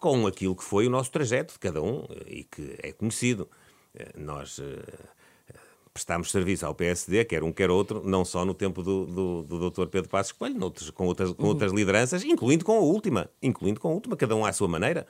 com 0.00 0.26
aquilo 0.26 0.56
que 0.56 0.64
foi 0.64 0.86
o 0.86 0.90
nosso 0.90 1.10
trajeto 1.10 1.54
de 1.54 1.58
cada 1.58 1.82
um 1.82 2.06
e 2.26 2.44
que 2.44 2.76
é 2.82 2.92
conhecido. 2.92 3.48
Nós 4.16 4.60
prestámos 5.96 6.30
serviço 6.30 6.66
ao 6.66 6.74
PSD, 6.74 7.24
quer 7.24 7.42
um 7.42 7.50
quer 7.50 7.70
outro, 7.70 8.02
não 8.04 8.22
só 8.22 8.44
no 8.44 8.52
tempo 8.52 8.82
do, 8.82 9.06
do, 9.06 9.42
do 9.42 9.70
Dr. 9.70 9.86
Pedro 9.86 10.10
Passos 10.10 10.32
Coelho, 10.32 10.58
noutros, 10.58 10.90
com, 10.90 11.06
outras, 11.06 11.32
com 11.32 11.46
outras 11.46 11.72
lideranças, 11.72 12.22
incluindo 12.22 12.66
com 12.66 12.76
a 12.76 12.80
última, 12.80 13.30
incluindo 13.42 13.80
com 13.80 13.88
a 13.88 13.92
última, 13.92 14.14
cada 14.14 14.36
um 14.36 14.44
à 14.44 14.52
sua 14.52 14.68
maneira. 14.68 15.06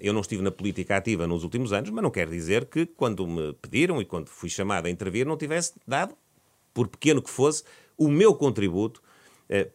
Eu 0.00 0.14
não 0.14 0.22
estive 0.22 0.42
na 0.42 0.50
política 0.50 0.96
ativa 0.96 1.26
nos 1.26 1.44
últimos 1.44 1.70
anos, 1.70 1.90
mas 1.90 2.02
não 2.02 2.10
quer 2.10 2.30
dizer 2.30 2.64
que, 2.64 2.86
quando 2.86 3.26
me 3.26 3.52
pediram 3.54 4.00
e 4.00 4.06
quando 4.06 4.28
fui 4.28 4.48
chamado 4.48 4.86
a 4.86 4.90
intervir, 4.90 5.26
não 5.26 5.36
tivesse 5.36 5.74
dado, 5.86 6.16
por 6.72 6.88
pequeno 6.88 7.20
que 7.20 7.28
fosse, 7.28 7.62
o 7.98 8.08
meu 8.08 8.34
contributo 8.34 9.02
eh, 9.02 9.11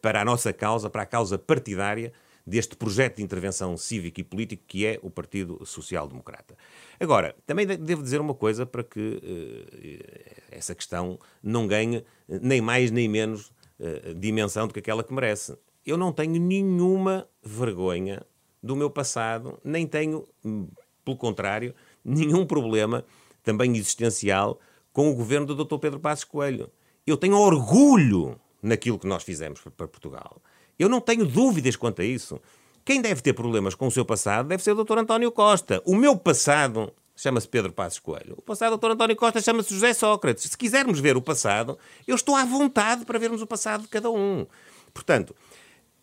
para 0.02 0.20
a 0.20 0.24
nossa 0.24 0.52
causa, 0.52 0.90
para 0.90 1.02
a 1.02 1.06
causa 1.06 1.38
partidária 1.38 2.12
deste 2.48 2.74
projeto 2.74 3.16
de 3.16 3.22
intervenção 3.22 3.76
cívico 3.76 4.20
e 4.20 4.24
político 4.24 4.64
que 4.66 4.86
é 4.86 4.98
o 5.02 5.10
Partido 5.10 5.64
Social 5.66 6.08
Democrata. 6.08 6.56
Agora, 6.98 7.36
também 7.46 7.66
devo 7.66 8.02
dizer 8.02 8.20
uma 8.20 8.34
coisa 8.34 8.64
para 8.64 8.82
que 8.82 8.98
uh, 8.98 10.44
essa 10.50 10.74
questão 10.74 11.18
não 11.42 11.66
ganhe 11.66 12.02
nem 12.26 12.60
mais 12.60 12.90
nem 12.90 13.06
menos 13.06 13.52
uh, 13.78 14.14
dimensão 14.14 14.66
do 14.66 14.72
que 14.72 14.80
aquela 14.80 15.04
que 15.04 15.12
merece. 15.12 15.56
Eu 15.84 15.98
não 15.98 16.10
tenho 16.10 16.40
nenhuma 16.40 17.28
vergonha 17.42 18.24
do 18.62 18.74
meu 18.74 18.90
passado, 18.90 19.58
nem 19.62 19.86
tenho, 19.86 20.24
hum, 20.44 20.68
pelo 21.04 21.16
contrário, 21.16 21.74
nenhum 22.04 22.46
problema 22.46 23.04
também 23.42 23.76
existencial 23.76 24.58
com 24.92 25.10
o 25.10 25.14
governo 25.14 25.46
do 25.46 25.64
Dr. 25.64 25.78
Pedro 25.78 26.00
Passos 26.00 26.24
Coelho. 26.24 26.70
Eu 27.06 27.16
tenho 27.16 27.36
orgulho 27.36 28.38
naquilo 28.62 28.98
que 28.98 29.06
nós 29.06 29.22
fizemos 29.22 29.60
para 29.60 29.88
Portugal. 29.88 30.42
Eu 30.78 30.88
não 30.88 31.00
tenho 31.00 31.24
dúvidas 31.24 31.76
quanto 31.76 32.02
a 32.02 32.04
isso. 32.04 32.40
Quem 32.84 33.00
deve 33.02 33.20
ter 33.20 33.32
problemas 33.32 33.74
com 33.74 33.86
o 33.86 33.90
seu 33.90 34.04
passado 34.04 34.48
deve 34.48 34.62
ser 34.62 34.72
o 34.72 34.84
Dr. 34.84 34.98
António 34.98 35.30
Costa. 35.30 35.82
O 35.84 35.94
meu 35.94 36.16
passado 36.16 36.92
chama-se 37.14 37.48
Pedro 37.48 37.72
Passos 37.72 37.98
Coelho. 37.98 38.34
O 38.36 38.42
passado 38.42 38.76
do 38.76 38.78
Dr. 38.78 38.92
António 38.92 39.16
Costa 39.16 39.40
chama-se 39.40 39.74
José 39.74 39.92
Sócrates. 39.92 40.44
Se 40.44 40.56
quisermos 40.56 41.00
ver 41.00 41.16
o 41.16 41.20
passado, 41.22 41.76
eu 42.06 42.14
estou 42.14 42.36
à 42.36 42.44
vontade 42.44 43.04
para 43.04 43.18
vermos 43.18 43.42
o 43.42 43.46
passado 43.46 43.82
de 43.82 43.88
cada 43.88 44.10
um. 44.10 44.46
Portanto, 44.94 45.34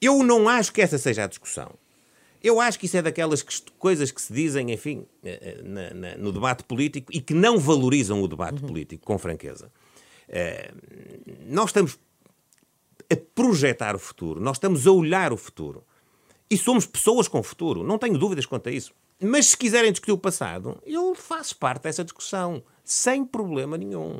eu 0.01 0.21
não 0.23 0.47
acho 0.49 0.73
que 0.73 0.81
essa 0.81 0.97
seja 0.97 1.23
a 1.23 1.27
discussão. 1.27 1.71
Eu 2.43 2.59
acho 2.59 2.77
que 2.77 2.85
isso 2.85 2.97
é 2.97 3.01
daquelas 3.01 3.41
coisas 3.79 4.11
que 4.11 4.21
se 4.21 4.31
dizem, 4.31 4.71
enfim, 4.71 5.07
eh, 5.23 5.39
eh, 5.41 5.61
na, 5.63 5.93
na, 5.93 6.17
no 6.17 6.31
debate 6.31 6.63
político 6.63 7.11
e 7.11 7.19
que 7.19 7.33
não 7.33 7.57
valorizam 7.57 8.21
o 8.21 8.27
debate 8.27 8.61
uhum. 8.61 8.67
político, 8.67 9.03
com 9.03 9.17
franqueza. 9.17 9.71
Eh, 10.29 10.71
nós 11.47 11.69
estamos 11.69 11.97
a 13.11 13.15
projetar 13.33 13.95
o 13.95 13.99
futuro, 13.99 14.39
nós 14.39 14.57
estamos 14.57 14.85
a 14.87 14.91
olhar 14.91 15.33
o 15.33 15.37
futuro. 15.37 15.83
E 16.49 16.57
somos 16.57 16.85
pessoas 16.85 17.27
com 17.27 17.41
futuro, 17.41 17.83
não 17.83 17.97
tenho 17.97 18.17
dúvidas 18.17 18.45
quanto 18.45 18.69
a 18.69 18.71
isso. 18.71 18.93
Mas 19.19 19.47
se 19.47 19.57
quiserem 19.57 19.91
discutir 19.91 20.11
o 20.11 20.17
passado, 20.17 20.77
eu 20.85 21.15
faço 21.15 21.57
parte 21.57 21.83
dessa 21.83 22.03
discussão, 22.03 22.61
sem 22.83 23.25
problema 23.25 23.77
nenhum. 23.77 24.19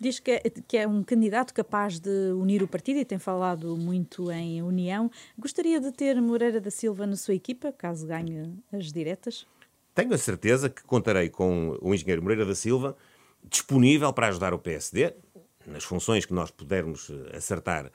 Diz 0.00 0.20
que 0.20 0.30
é, 0.30 0.40
que 0.40 0.76
é 0.76 0.86
um 0.86 1.02
candidato 1.02 1.52
capaz 1.52 1.98
de 1.98 2.32
unir 2.32 2.62
o 2.62 2.68
partido 2.68 3.00
e 3.00 3.04
tem 3.04 3.18
falado 3.18 3.76
muito 3.76 4.30
em 4.30 4.62
união. 4.62 5.10
Gostaria 5.36 5.80
de 5.80 5.90
ter 5.92 6.20
Moreira 6.22 6.60
da 6.60 6.70
Silva 6.70 7.06
na 7.06 7.16
sua 7.16 7.34
equipa, 7.34 7.72
caso 7.72 8.06
ganhe 8.06 8.54
as 8.72 8.92
diretas? 8.92 9.44
Tenho 9.94 10.14
a 10.14 10.18
certeza 10.18 10.70
que 10.70 10.84
contarei 10.84 11.28
com 11.28 11.76
o 11.82 11.92
engenheiro 11.92 12.22
Moreira 12.22 12.46
da 12.46 12.54
Silva 12.54 12.96
disponível 13.44 14.12
para 14.12 14.28
ajudar 14.28 14.54
o 14.54 14.58
PSD 14.58 15.14
nas 15.66 15.84
funções 15.84 16.24
que 16.24 16.32
nós 16.32 16.50
pudermos 16.50 17.10
eh, 17.10 17.36
acertar 17.36 17.90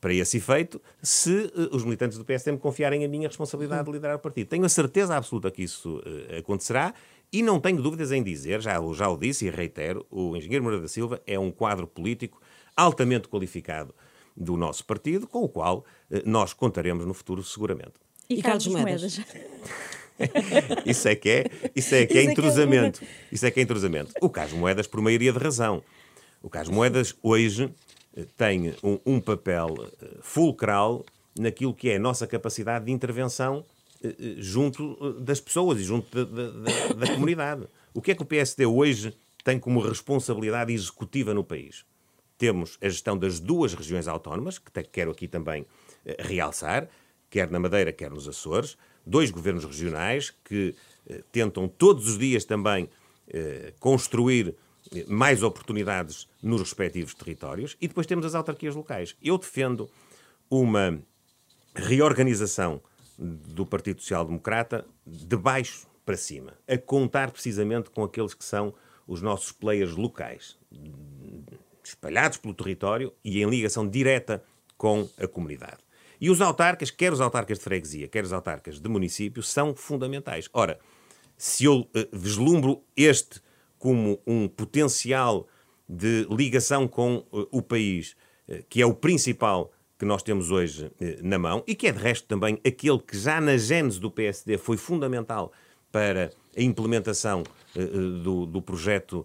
para 0.00 0.12
esse 0.12 0.38
efeito, 0.38 0.80
se 1.02 1.52
uh, 1.54 1.74
os 1.74 1.84
militantes 1.84 2.18
do 2.18 2.24
PSD 2.24 2.52
me 2.52 2.58
confiarem 2.58 3.04
a 3.04 3.08
minha 3.08 3.28
responsabilidade 3.28 3.84
de 3.84 3.92
liderar 3.92 4.16
o 4.16 4.18
partido. 4.18 4.48
Tenho 4.48 4.64
a 4.64 4.68
certeza 4.68 5.16
absoluta 5.16 5.50
que 5.50 5.62
isso 5.62 5.98
uh, 5.98 6.38
acontecerá 6.38 6.94
e 7.32 7.42
não 7.42 7.60
tenho 7.60 7.80
dúvidas 7.82 8.10
em 8.12 8.22
dizer, 8.22 8.60
já, 8.60 8.74
já 8.92 9.08
o 9.08 9.16
disse 9.16 9.46
e 9.46 9.50
reitero, 9.50 10.06
o 10.10 10.36
engenheiro 10.36 10.62
Moura 10.62 10.80
da 10.80 10.88
Silva 10.88 11.20
é 11.26 11.38
um 11.38 11.50
quadro 11.50 11.86
político 11.86 12.40
altamente 12.76 13.28
qualificado 13.28 13.94
do 14.36 14.56
nosso 14.56 14.84
partido, 14.84 15.26
com 15.26 15.42
o 15.42 15.48
qual 15.48 15.84
nós 16.24 16.52
contaremos 16.52 17.06
no 17.06 17.14
futuro 17.14 17.42
seguramente. 17.42 17.92
E, 18.28 18.38
e 18.38 18.42
Carlos 18.42 18.66
Moedas. 18.66 19.20
isso 20.86 21.08
é 21.08 21.14
que 21.14 21.28
é, 21.28 21.44
isso 21.74 21.94
é 21.94 22.06
que 22.06 22.18
é 22.18 22.24
entrosamento. 22.24 23.02
Isso 23.30 23.46
é 23.46 23.50
que 23.50 23.60
é 23.60 23.62
entrosamento. 23.62 24.12
O 24.20 24.28
Carlos 24.28 24.54
Moedas 24.54 24.86
por 24.86 25.00
maioria 25.00 25.32
de 25.32 25.38
razão. 25.38 25.82
O 26.42 26.48
Carlos 26.48 26.74
Moedas 26.74 27.14
hoje 27.22 27.72
tem 28.36 28.74
um, 28.82 28.98
um 29.04 29.20
papel 29.20 29.74
eh, 30.00 30.18
fulcral 30.20 31.04
naquilo 31.38 31.74
que 31.74 31.90
é 31.90 31.96
a 31.96 31.98
nossa 31.98 32.26
capacidade 32.26 32.84
de 32.84 32.92
intervenção 32.92 33.64
eh, 34.02 34.08
eh, 34.08 34.34
junto 34.38 35.14
das 35.20 35.40
pessoas 35.40 35.80
e 35.80 35.84
junto 35.84 36.24
da, 36.24 36.24
da, 36.24 36.94
da 36.94 37.14
comunidade. 37.14 37.66
O 37.92 38.00
que 38.00 38.12
é 38.12 38.14
que 38.14 38.22
o 38.22 38.26
PSD 38.26 38.66
hoje 38.66 39.14
tem 39.42 39.58
como 39.58 39.80
responsabilidade 39.80 40.72
executiva 40.72 41.34
no 41.34 41.42
país? 41.42 41.84
Temos 42.38 42.78
a 42.80 42.88
gestão 42.88 43.16
das 43.16 43.40
duas 43.40 43.74
regiões 43.74 44.08
autónomas, 44.08 44.58
que 44.58 44.82
quero 44.84 45.10
aqui 45.10 45.28
também 45.28 45.64
realçar, 46.18 46.88
quer 47.30 47.50
na 47.50 47.60
Madeira, 47.60 47.92
quer 47.92 48.10
nos 48.10 48.28
Açores, 48.28 48.76
dois 49.06 49.30
governos 49.30 49.64
regionais 49.64 50.30
que 50.44 50.74
tentam 51.30 51.68
todos 51.68 52.08
os 52.08 52.18
dias 52.18 52.44
também 52.44 52.88
construir 53.78 54.56
mais 55.06 55.42
oportunidades 55.42 56.28
nos 56.42 56.60
respectivos 56.60 57.14
territórios 57.14 57.76
e 57.80 57.88
depois 57.88 58.06
temos 58.06 58.24
as 58.26 58.34
autarquias 58.34 58.74
locais. 58.74 59.16
Eu 59.22 59.38
defendo 59.38 59.90
uma 60.50 60.98
reorganização 61.74 62.80
do 63.18 63.64
Partido 63.64 64.00
Social 64.00 64.24
Democrata 64.24 64.86
de 65.06 65.36
baixo 65.36 65.86
para 66.04 66.16
cima, 66.16 66.52
a 66.68 66.76
contar 66.76 67.30
precisamente 67.30 67.90
com 67.90 68.04
aqueles 68.04 68.34
que 68.34 68.44
são 68.44 68.74
os 69.06 69.22
nossos 69.22 69.52
players 69.52 69.94
locais, 69.94 70.58
espalhados 71.82 72.38
pelo 72.38 72.54
território 72.54 73.12
e 73.24 73.42
em 73.42 73.48
ligação 73.48 73.88
direta 73.88 74.42
com 74.76 75.08
a 75.18 75.26
comunidade. 75.26 75.78
E 76.20 76.30
os 76.30 76.40
autarcas, 76.40 76.90
quer 76.90 77.12
os 77.12 77.20
autarcas 77.20 77.58
de 77.58 77.64
freguesia, 77.64 78.08
quer 78.08 78.24
os 78.24 78.32
autarcas 78.32 78.80
de 78.80 78.88
município, 78.88 79.42
são 79.42 79.74
fundamentais. 79.74 80.48
Ora, 80.52 80.78
se 81.36 81.64
eu 81.64 81.80
uh, 81.80 81.88
vislumbro 82.12 82.82
este 82.96 83.40
como 83.84 84.18
um 84.26 84.48
potencial 84.48 85.46
de 85.86 86.26
ligação 86.30 86.88
com 86.88 87.16
uh, 87.30 87.46
o 87.52 87.60
país, 87.60 88.16
uh, 88.48 88.64
que 88.66 88.80
é 88.80 88.86
o 88.86 88.94
principal 88.94 89.70
que 89.98 90.06
nós 90.06 90.22
temos 90.22 90.50
hoje 90.50 90.86
uh, 90.86 90.90
na 91.20 91.38
mão 91.38 91.62
e 91.66 91.74
que 91.74 91.86
é, 91.86 91.92
de 91.92 91.98
resto, 91.98 92.26
também 92.26 92.58
aquele 92.66 92.98
que 92.98 93.14
já 93.14 93.42
na 93.42 93.58
gênese 93.58 94.00
do 94.00 94.10
PSD 94.10 94.56
foi 94.56 94.78
fundamental 94.78 95.52
para 95.92 96.30
a 96.56 96.62
implementação 96.62 97.44
do, 98.22 98.46
do 98.46 98.62
projeto 98.62 99.24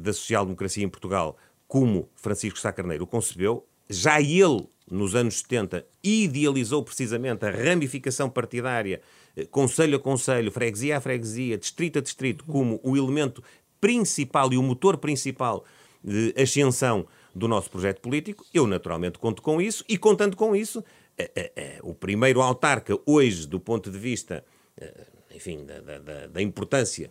da 0.00 0.12
social-democracia 0.12 0.84
em 0.84 0.88
Portugal, 0.88 1.36
como 1.66 2.08
Francisco 2.14 2.58
Sá 2.58 2.72
Carneiro 2.72 3.04
o 3.04 3.06
concebeu, 3.06 3.66
já 3.88 4.18
ele 4.20 4.66
nos 4.90 5.14
anos 5.14 5.40
70, 5.40 5.84
idealizou 6.02 6.82
precisamente 6.82 7.44
a 7.44 7.50
ramificação 7.50 8.30
partidária, 8.30 9.00
eh, 9.36 9.44
conselho 9.46 9.96
a 9.96 10.00
conselho, 10.00 10.52
freguesia 10.52 10.96
a 10.96 11.00
freguesia, 11.00 11.58
distrito 11.58 11.98
a 11.98 12.02
distrito, 12.02 12.44
como 12.44 12.80
o 12.82 12.96
elemento 12.96 13.42
principal 13.80 14.52
e 14.52 14.58
o 14.58 14.62
motor 14.62 14.96
principal 14.96 15.64
de 16.02 16.34
ascensão 16.40 17.06
do 17.34 17.46
nosso 17.46 17.70
projeto 17.70 18.00
político, 18.00 18.44
eu 18.54 18.66
naturalmente 18.66 19.18
conto 19.18 19.42
com 19.42 19.60
isso 19.60 19.84
e 19.88 19.98
contando 19.98 20.36
com 20.36 20.56
isso, 20.56 20.82
é, 21.18 21.30
é, 21.34 21.52
é, 21.56 21.78
o 21.82 21.94
primeiro 21.94 22.40
autarca 22.40 22.98
hoje, 23.04 23.46
do 23.46 23.60
ponto 23.60 23.90
de 23.90 23.98
vista, 23.98 24.44
enfim, 25.34 25.64
da, 25.64 25.80
da, 25.80 26.26
da, 26.28 26.42
importância, 26.42 27.10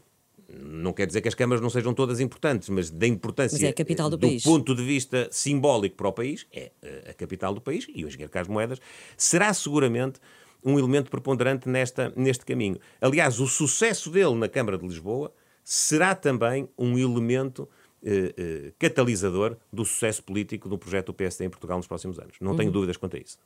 não 0.49 0.93
quer 0.93 1.05
dizer 1.07 1.21
que 1.21 1.27
as 1.27 1.35
câmaras 1.35 1.61
não 1.61 1.69
sejam 1.69 1.93
todas 1.93 2.19
importantes, 2.19 2.69
mas 2.69 2.89
da 2.89 3.05
importância 3.05 3.55
mas 3.55 3.63
é 3.63 3.69
a 3.69 3.73
capital 3.73 4.09
do, 4.09 4.17
do 4.17 4.41
ponto 4.43 4.75
de 4.75 4.83
vista 4.83 5.27
simbólico 5.31 5.95
para 5.95 6.07
o 6.07 6.13
país, 6.13 6.47
é 6.51 6.71
a 7.09 7.13
capital 7.13 7.53
do 7.53 7.61
país 7.61 7.87
e 7.93 8.03
o 8.03 8.07
Engenheiro 8.07 8.31
Carlos 8.31 8.51
Moedas 8.51 8.79
será 9.17 9.53
seguramente 9.53 10.19
um 10.63 10.79
elemento 10.79 11.11
preponderante 11.11 11.69
nesta, 11.69 12.11
neste 12.15 12.43
caminho. 12.43 12.79
Aliás, 12.99 13.39
o 13.39 13.47
sucesso 13.47 14.09
dele 14.09 14.33
na 14.35 14.49
Câmara 14.49 14.77
de 14.77 14.87
Lisboa 14.87 15.31
será 15.65 16.13
também 16.13 16.69
um 16.77 16.97
elemento 16.97 17.67
eh, 18.03 18.33
eh, 18.37 18.73
catalisador 18.77 19.57
do 19.73 19.83
sucesso 19.83 20.23
político 20.23 20.69
do 20.69 20.77
projeto 20.77 21.07
do 21.07 21.13
PSD 21.15 21.45
em 21.45 21.49
Portugal 21.49 21.77
nos 21.77 21.87
próximos 21.87 22.19
anos. 22.19 22.35
Não 22.39 22.55
tenho 22.55 22.69
uhum. 22.69 22.73
dúvidas 22.73 22.97
quanto 22.97 23.15
a 23.15 23.19
isso. 23.19 23.39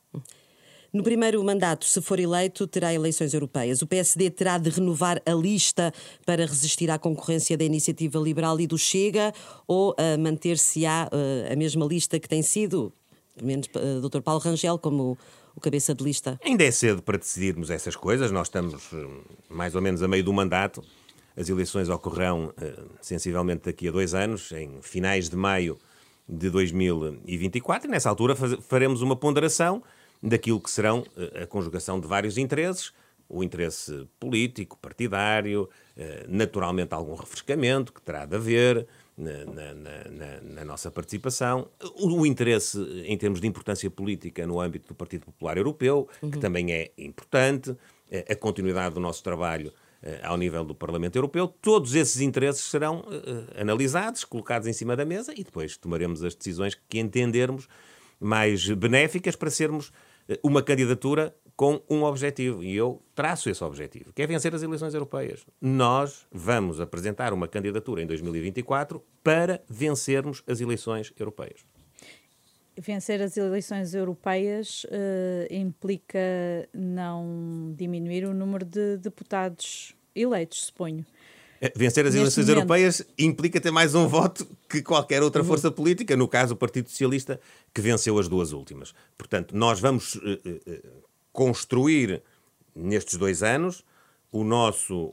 No 0.92 1.02
primeiro 1.02 1.42
mandato, 1.42 1.86
se 1.86 2.02
for 2.02 2.18
eleito, 2.18 2.66
terá 2.66 2.92
eleições 2.92 3.32
europeias. 3.32 3.80
O 3.80 3.86
PSD 3.86 4.28
terá 4.28 4.58
de 4.58 4.68
renovar 4.68 5.22
a 5.24 5.32
lista 5.32 5.94
para 6.26 6.44
resistir 6.44 6.90
à 6.90 6.98
concorrência 6.98 7.56
da 7.56 7.64
Iniciativa 7.64 8.18
Liberal 8.18 8.60
e 8.60 8.66
do 8.66 8.76
Chega 8.76 9.32
ou 9.66 9.92
uh, 9.92 10.18
manter-se-á 10.18 11.08
uh, 11.10 11.52
a 11.52 11.56
mesma 11.56 11.86
lista 11.86 12.18
que 12.18 12.28
tem 12.28 12.42
sido, 12.42 12.92
pelo 13.36 13.46
menos 13.46 13.68
uh, 13.68 14.06
Dr. 14.06 14.20
Paulo 14.20 14.40
Rangel, 14.40 14.78
como 14.78 15.16
o 15.54 15.60
cabeça 15.60 15.94
de 15.94 16.02
lista? 16.02 16.38
Ainda 16.44 16.64
é 16.64 16.70
cedo 16.72 17.00
para 17.00 17.16
decidirmos 17.16 17.70
essas 17.70 17.94
coisas. 17.94 18.32
Nós 18.32 18.48
estamos 18.48 18.90
mais 19.48 19.76
ou 19.76 19.80
menos 19.80 20.02
a 20.02 20.08
meio 20.08 20.24
do 20.24 20.32
mandato. 20.32 20.82
As 21.40 21.48
eleições 21.48 21.88
ocorrerão 21.88 22.48
uh, 22.48 22.90
sensivelmente 23.00 23.62
daqui 23.64 23.88
a 23.88 23.90
dois 23.90 24.12
anos, 24.12 24.52
em 24.52 24.82
finais 24.82 25.30
de 25.30 25.36
maio 25.36 25.78
de 26.28 26.50
2024, 26.50 27.88
e 27.88 27.90
nessa 27.90 28.10
altura 28.10 28.36
faremos 28.36 29.00
uma 29.00 29.16
ponderação 29.16 29.82
daquilo 30.22 30.60
que 30.60 30.70
serão 30.70 31.00
uh, 31.00 31.42
a 31.42 31.46
conjugação 31.46 31.98
de 31.98 32.06
vários 32.06 32.36
interesses, 32.36 32.92
o 33.26 33.42
interesse 33.42 34.06
político, 34.18 34.76
partidário, 34.82 35.62
uh, 35.96 36.00
naturalmente 36.28 36.92
algum 36.92 37.14
refrescamento 37.14 37.90
que 37.90 38.02
terá 38.02 38.26
de 38.26 38.36
haver 38.36 38.86
na, 39.16 39.44
na, 39.46 39.74
na, 39.74 40.40
na 40.42 40.64
nossa 40.66 40.90
participação, 40.90 41.68
o, 41.94 42.20
o, 42.20 42.26
interesse 42.26 42.78
em 43.06 43.16
termos 43.16 43.40
de 43.40 43.46
importância 43.46 43.90
política 43.90 44.46
no 44.46 44.60
âmbito 44.60 44.88
do 44.88 44.94
Partido 44.94 45.24
Popular 45.24 45.56
Europeu, 45.56 46.06
uhum. 46.20 46.32
que 46.32 46.38
também 46.38 46.70
é 46.70 46.90
importante, 46.98 47.74
a 48.28 48.34
continuidade 48.34 48.94
do 48.94 49.00
nosso 49.00 49.22
trabalho 49.22 49.68
eh, 49.68 49.89
ao 50.22 50.36
nível 50.36 50.64
do 50.64 50.74
Parlamento 50.74 51.16
Europeu, 51.16 51.46
todos 51.46 51.94
esses 51.94 52.20
interesses 52.20 52.62
serão 52.64 53.00
uh, 53.00 53.60
analisados, 53.60 54.24
colocados 54.24 54.66
em 54.66 54.72
cima 54.72 54.96
da 54.96 55.04
mesa 55.04 55.32
e 55.36 55.44
depois 55.44 55.76
tomaremos 55.76 56.24
as 56.24 56.34
decisões 56.34 56.74
que 56.88 56.98
entendermos 56.98 57.68
mais 58.18 58.66
benéficas 58.68 59.36
para 59.36 59.50
sermos 59.50 59.92
uma 60.42 60.62
candidatura 60.62 61.34
com 61.56 61.82
um 61.90 62.04
objetivo. 62.04 62.62
E 62.62 62.74
eu 62.74 63.02
traço 63.14 63.50
esse 63.50 63.62
objetivo, 63.62 64.12
que 64.12 64.22
é 64.22 64.26
vencer 64.26 64.54
as 64.54 64.62
eleições 64.62 64.94
europeias. 64.94 65.44
Nós 65.60 66.26
vamos 66.32 66.80
apresentar 66.80 67.32
uma 67.32 67.48
candidatura 67.48 68.02
em 68.02 68.06
2024 68.06 69.02
para 69.22 69.62
vencermos 69.68 70.42
as 70.46 70.60
eleições 70.60 71.12
europeias 71.18 71.64
vencer 72.78 73.20
as 73.22 73.36
eleições 73.36 73.94
europeias 73.94 74.84
uh, 74.84 75.52
implica 75.52 76.18
não 76.72 77.72
diminuir 77.76 78.24
o 78.24 78.34
número 78.34 78.64
de 78.64 78.96
deputados 78.98 79.94
eleitos, 80.14 80.66
suponho. 80.66 81.04
Eh, 81.60 81.72
vencer 81.76 82.06
as 82.06 82.14
Neste 82.14 82.20
eleições 82.20 82.46
momento. 82.46 82.58
europeias 82.58 83.06
implica 83.18 83.60
ter 83.60 83.70
mais 83.70 83.94
um 83.94 84.08
voto 84.08 84.46
que 84.68 84.82
qualquer 84.82 85.22
outra 85.22 85.42
uhum. 85.42 85.48
força 85.48 85.70
política, 85.70 86.16
no 86.16 86.26
caso 86.26 86.54
o 86.54 86.56
Partido 86.56 86.88
Socialista, 86.88 87.38
que 87.74 87.80
venceu 87.80 88.18
as 88.18 88.28
duas 88.28 88.52
últimas. 88.52 88.94
Portanto, 89.16 89.54
nós 89.54 89.78
vamos 89.78 90.14
uh, 90.14 90.20
uh, 90.20 91.04
construir 91.32 92.22
nestes 92.74 93.16
dois 93.16 93.42
anos 93.42 93.84
o 94.32 94.44
nosso 94.44 95.12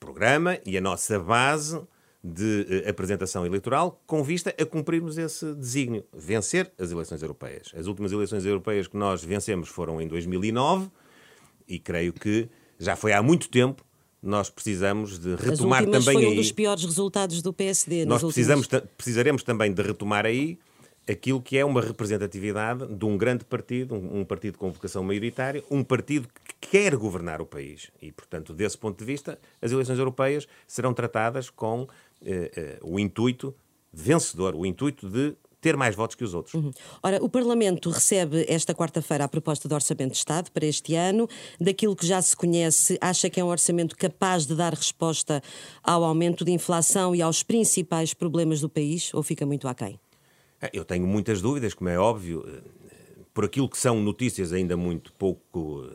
programa 0.00 0.58
e 0.64 0.78
a 0.78 0.80
nossa 0.80 1.20
base 1.20 1.78
de 2.24 2.82
uh, 2.86 2.88
apresentação 2.88 3.44
eleitoral 3.44 4.00
com 4.06 4.24
vista 4.24 4.54
a 4.58 4.64
cumprirmos 4.64 5.18
esse 5.18 5.54
desígnio, 5.54 6.02
vencer 6.10 6.72
as 6.78 6.90
eleições 6.90 7.20
europeias. 7.20 7.70
As 7.76 7.86
últimas 7.86 8.12
eleições 8.12 8.46
europeias 8.46 8.88
que 8.88 8.96
nós 8.96 9.22
vencemos 9.22 9.68
foram 9.68 10.00
em 10.00 10.08
2009 10.08 10.88
e 11.68 11.78
creio 11.78 12.14
que 12.14 12.48
já 12.78 12.96
foi 12.96 13.12
há 13.12 13.22
muito 13.22 13.50
tempo. 13.50 13.84
Nós 14.22 14.48
precisamos 14.48 15.18
de 15.18 15.34
retomar 15.34 15.80
As 15.80 15.90
também 15.90 16.14
foi 16.14 16.26
um 16.26 16.30
aí. 16.30 16.36
dos 16.36 16.50
piores 16.50 16.82
resultados 16.82 17.42
do 17.42 17.52
PSD. 17.52 18.06
Nós 18.06 18.22
precisamos, 18.22 18.66
precisaremos 18.96 19.42
também 19.42 19.70
de 19.70 19.82
retomar 19.82 20.24
aí 20.24 20.58
aquilo 21.08 21.40
que 21.40 21.58
é 21.58 21.64
uma 21.64 21.80
representatividade 21.80 22.86
de 22.86 23.04
um 23.04 23.16
grande 23.16 23.44
partido, 23.44 23.94
um, 23.94 24.20
um, 24.20 24.24
partido 24.24 24.58
com 24.58 24.70
vocação 24.70 25.02
maioritária, 25.04 25.62
um 25.70 25.84
partido 25.84 26.28
que 26.58 26.68
quer 26.70 26.96
governar 26.96 27.40
o 27.40 27.46
país. 27.46 27.90
E, 28.00 28.10
portanto, 28.10 28.52
desse 28.52 28.76
ponto 28.78 28.98
de 28.98 29.04
vista, 29.04 29.38
as 29.60 29.70
eleições 29.70 29.98
europeias 29.98 30.48
serão 30.66 30.94
tratadas 30.94 31.50
com 31.50 31.82
eh, 31.82 31.86
eh, 31.86 32.03
o 32.82 32.98
intuito 32.98 33.54
vencedor, 33.92 34.54
o 34.54 34.66
intuito 34.66 35.08
de 35.08 35.36
ter 35.64 35.78
mais 35.78 35.94
votos 35.96 36.14
que 36.14 36.22
os 36.22 36.34
outros. 36.34 36.52
Uhum. 36.52 36.70
Ora, 37.02 37.24
o 37.24 37.28
Parlamento 37.28 37.88
recebe 37.88 38.44
esta 38.48 38.74
quarta-feira 38.74 39.24
a 39.24 39.28
proposta 39.28 39.66
de 39.66 39.74
Orçamento 39.74 40.10
de 40.10 40.18
Estado 40.18 40.50
para 40.50 40.66
este 40.66 40.94
ano. 40.94 41.26
Daquilo 41.58 41.96
que 41.96 42.06
já 42.06 42.20
se 42.20 42.36
conhece, 42.36 42.98
acha 43.00 43.30
que 43.30 43.40
é 43.40 43.44
um 43.44 43.48
orçamento 43.48 43.96
capaz 43.96 44.44
de 44.44 44.54
dar 44.54 44.74
resposta 44.74 45.42
ao 45.82 46.04
aumento 46.04 46.44
de 46.44 46.52
inflação 46.52 47.14
e 47.14 47.22
aos 47.22 47.42
principais 47.42 48.12
problemas 48.12 48.60
do 48.60 48.68
país 48.68 49.14
ou 49.14 49.22
fica 49.22 49.46
muito 49.46 49.66
aquém? 49.66 49.98
É, 50.60 50.68
eu 50.70 50.84
tenho 50.84 51.06
muitas 51.06 51.40
dúvidas, 51.40 51.72
como 51.72 51.88
é 51.88 51.98
óbvio, 51.98 52.44
eh, 52.46 52.60
por 53.32 53.46
aquilo 53.46 53.66
que 53.66 53.78
são 53.78 53.98
notícias 54.02 54.52
ainda 54.52 54.76
muito 54.76 55.14
pouco 55.14 55.88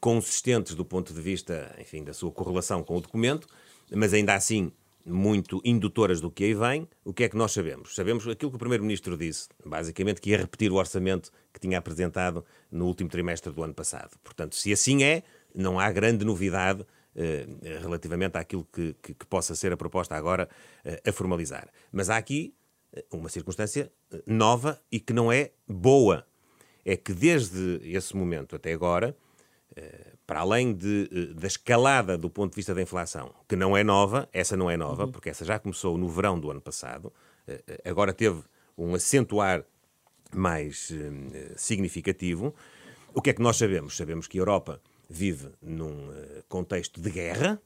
consistentes 0.00 0.74
do 0.74 0.84
ponto 0.84 1.12
de 1.12 1.20
vista, 1.20 1.74
enfim, 1.80 2.02
da 2.02 2.12
sua 2.12 2.32
correlação 2.32 2.82
com 2.82 2.96
o 2.96 3.00
documento, 3.00 3.46
mas 3.94 4.12
ainda 4.12 4.34
assim 4.34 4.72
muito 5.04 5.60
indutoras 5.64 6.20
do 6.20 6.30
que 6.30 6.44
aí 6.44 6.54
vem, 6.54 6.88
o 7.04 7.12
que 7.12 7.24
é 7.24 7.28
que 7.28 7.36
nós 7.36 7.52
sabemos? 7.52 7.94
Sabemos 7.94 8.26
aquilo 8.28 8.50
que 8.50 8.56
o 8.56 8.58
Primeiro-Ministro 8.58 9.16
disse, 9.16 9.48
basicamente 9.64 10.20
que 10.20 10.30
ia 10.30 10.38
repetir 10.38 10.70
o 10.70 10.76
orçamento 10.76 11.30
que 11.52 11.60
tinha 11.60 11.78
apresentado 11.78 12.44
no 12.70 12.86
último 12.86 13.10
trimestre 13.10 13.52
do 13.52 13.62
ano 13.62 13.74
passado. 13.74 14.16
Portanto, 14.22 14.54
se 14.54 14.72
assim 14.72 15.02
é, 15.02 15.22
não 15.54 15.78
há 15.78 15.90
grande 15.90 16.24
novidade 16.24 16.86
eh, 17.14 17.46
relativamente 17.80 18.36
àquilo 18.38 18.66
que, 18.72 18.94
que, 19.02 19.14
que, 19.14 19.26
possa 19.26 19.54
ser 19.54 19.72
a 19.72 19.76
proposta 19.76 20.14
agora 20.14 20.48
eh, 20.84 21.02
a 21.06 21.12
formalizar. 21.12 21.68
Mas 21.92 22.08
há 22.08 22.16
aqui 22.16 22.54
eh, 22.92 23.04
uma 23.12 23.28
circunstância 23.28 23.92
eh, 24.10 24.22
nova 24.26 24.80
e 24.90 24.98
que 24.98 25.12
não 25.12 25.30
é 25.30 25.50
boa. 25.68 26.26
É 26.84 26.96
que 26.96 27.12
desde 27.12 27.80
esse 27.84 28.16
momento 28.16 28.56
até 28.56 28.72
agora, 28.72 29.16
para 30.26 30.40
além 30.40 30.72
de, 30.72 31.08
eh, 31.12 31.34
da 31.34 31.46
escalada 31.46 32.16
do 32.16 32.30
ponto 32.30 32.52
de 32.52 32.56
vista 32.56 32.74
da 32.74 32.82
inflação, 32.82 33.34
que 33.48 33.56
não 33.56 33.76
é 33.76 33.84
nova, 33.84 34.28
essa 34.32 34.56
não 34.56 34.70
é 34.70 34.76
nova, 34.76 35.04
uhum. 35.04 35.12
porque 35.12 35.30
essa 35.30 35.44
já 35.44 35.58
começou 35.58 35.98
no 35.98 36.08
verão 36.08 36.38
do 36.38 36.50
ano 36.50 36.60
passado, 36.60 37.12
eh, 37.46 37.82
agora 37.84 38.12
teve 38.12 38.42
um 38.76 38.94
acentuar 38.94 39.64
mais 40.34 40.90
significativo. 41.56 42.54
O 43.12 43.20
que 43.20 43.28
é 43.28 43.34
que 43.34 43.42
nós 43.42 43.58
sabemos? 43.58 43.94
Sabemos 43.94 44.26
que 44.26 44.38
a 44.38 44.40
Europa 44.40 44.80
vive 45.10 45.50
num 45.60 46.08
contexto 46.48 47.02
de 47.02 47.10
guerra, 47.10 47.60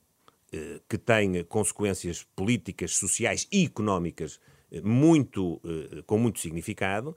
que 0.88 0.98
tem 0.98 1.44
consequências 1.44 2.26
políticas, 2.34 2.96
sociais 2.96 3.46
e 3.52 3.64
económicas 3.64 4.40
muito, 4.82 5.62
com 6.06 6.18
muito 6.18 6.40
significado 6.40 7.16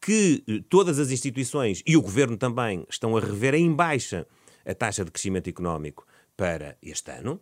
que 0.00 0.44
eh, 0.48 0.62
todas 0.68 0.98
as 0.98 1.10
instituições 1.10 1.82
e 1.86 1.96
o 1.96 2.02
governo 2.02 2.36
também 2.36 2.86
estão 2.88 3.16
a 3.16 3.20
rever 3.20 3.54
em 3.54 3.72
baixa 3.72 4.26
a 4.64 4.74
taxa 4.74 5.04
de 5.04 5.10
crescimento 5.10 5.48
económico 5.48 6.06
para 6.36 6.76
este 6.82 7.10
ano. 7.10 7.40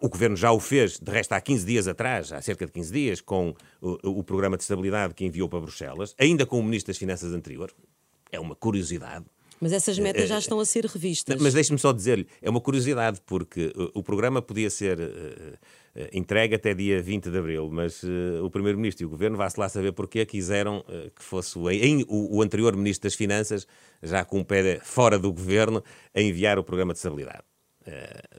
O 0.00 0.08
governo 0.08 0.36
já 0.36 0.50
o 0.50 0.58
fez, 0.58 0.98
de 0.98 1.10
resto, 1.10 1.32
há 1.32 1.40
15 1.40 1.64
dias 1.64 1.88
atrás, 1.88 2.32
há 2.32 2.42
cerca 2.42 2.66
de 2.66 2.72
15 2.72 2.92
dias, 2.92 3.20
com 3.20 3.54
o, 3.80 4.18
o 4.18 4.24
programa 4.24 4.56
de 4.56 4.64
estabilidade 4.64 5.14
que 5.14 5.24
enviou 5.24 5.48
para 5.48 5.60
Bruxelas, 5.60 6.14
ainda 6.18 6.44
com 6.44 6.58
o 6.58 6.62
ministro 6.62 6.92
das 6.92 6.98
Finanças 6.98 7.32
anterior. 7.32 7.72
É 8.30 8.40
uma 8.40 8.56
curiosidade. 8.56 9.24
Mas 9.60 9.72
essas 9.72 9.98
metas 9.98 10.24
eh, 10.24 10.26
já 10.26 10.38
estão 10.38 10.58
a 10.60 10.64
ser 10.64 10.84
revistas. 10.84 11.40
Mas 11.40 11.54
deixe-me 11.54 11.78
só 11.78 11.92
dizer-lhe, 11.92 12.26
é 12.42 12.50
uma 12.50 12.60
curiosidade, 12.60 13.20
porque 13.24 13.72
o 13.94 14.02
programa 14.02 14.42
podia 14.42 14.68
ser 14.68 14.98
entregue 16.12 16.54
até 16.54 16.74
dia 16.74 17.00
20 17.00 17.30
de 17.30 17.38
abril, 17.38 17.70
mas 17.70 18.02
uh, 18.02 18.44
o 18.44 18.50
Primeiro-Ministro 18.50 19.04
e 19.04 19.06
o 19.06 19.08
Governo, 19.08 19.36
vá-se 19.36 19.58
lá 19.58 19.68
saber 19.68 19.92
porquê, 19.92 20.26
quiseram 20.26 20.80
uh, 20.80 21.10
que 21.10 21.22
fosse 21.22 21.58
o, 21.58 21.70
em, 21.70 22.04
o, 22.08 22.36
o, 22.36 22.42
anterior 22.42 22.76
Ministro 22.76 23.08
das 23.08 23.14
Finanças, 23.14 23.66
já 24.02 24.24
com 24.24 24.40
o 24.40 24.44
pé 24.44 24.78
fora 24.82 25.18
do 25.18 25.32
Governo, 25.32 25.82
a 26.14 26.20
enviar 26.20 26.58
o 26.58 26.64
programa 26.64 26.92
de 26.92 26.98
estabilidade. 26.98 27.42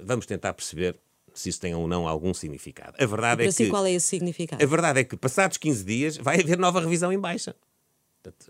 vamos 0.04 0.26
tentar 0.26 0.54
perceber 0.54 0.96
se 1.34 1.50
isso 1.50 1.60
tem 1.60 1.74
ou 1.74 1.88
não 1.88 2.08
algum 2.08 2.34
significado. 2.34 2.96
A 3.00 3.06
verdade 3.06 3.46
é 3.46 3.52
si, 3.52 3.66
que. 3.66 3.70
qual 3.70 3.86
é 3.86 3.92
esse 3.92 4.08
significado? 4.08 4.64
A 4.64 4.68
verdade 4.68 5.00
é 5.00 5.04
que, 5.04 5.16
passados 5.16 5.58
15 5.58 5.84
dias, 5.84 6.18
vai 6.18 6.40
haver 6.40 6.58
nova 6.58 6.80
revisão 6.80 7.12
em 7.12 7.20
baixa. 7.20 7.56
Portanto, 8.22 8.48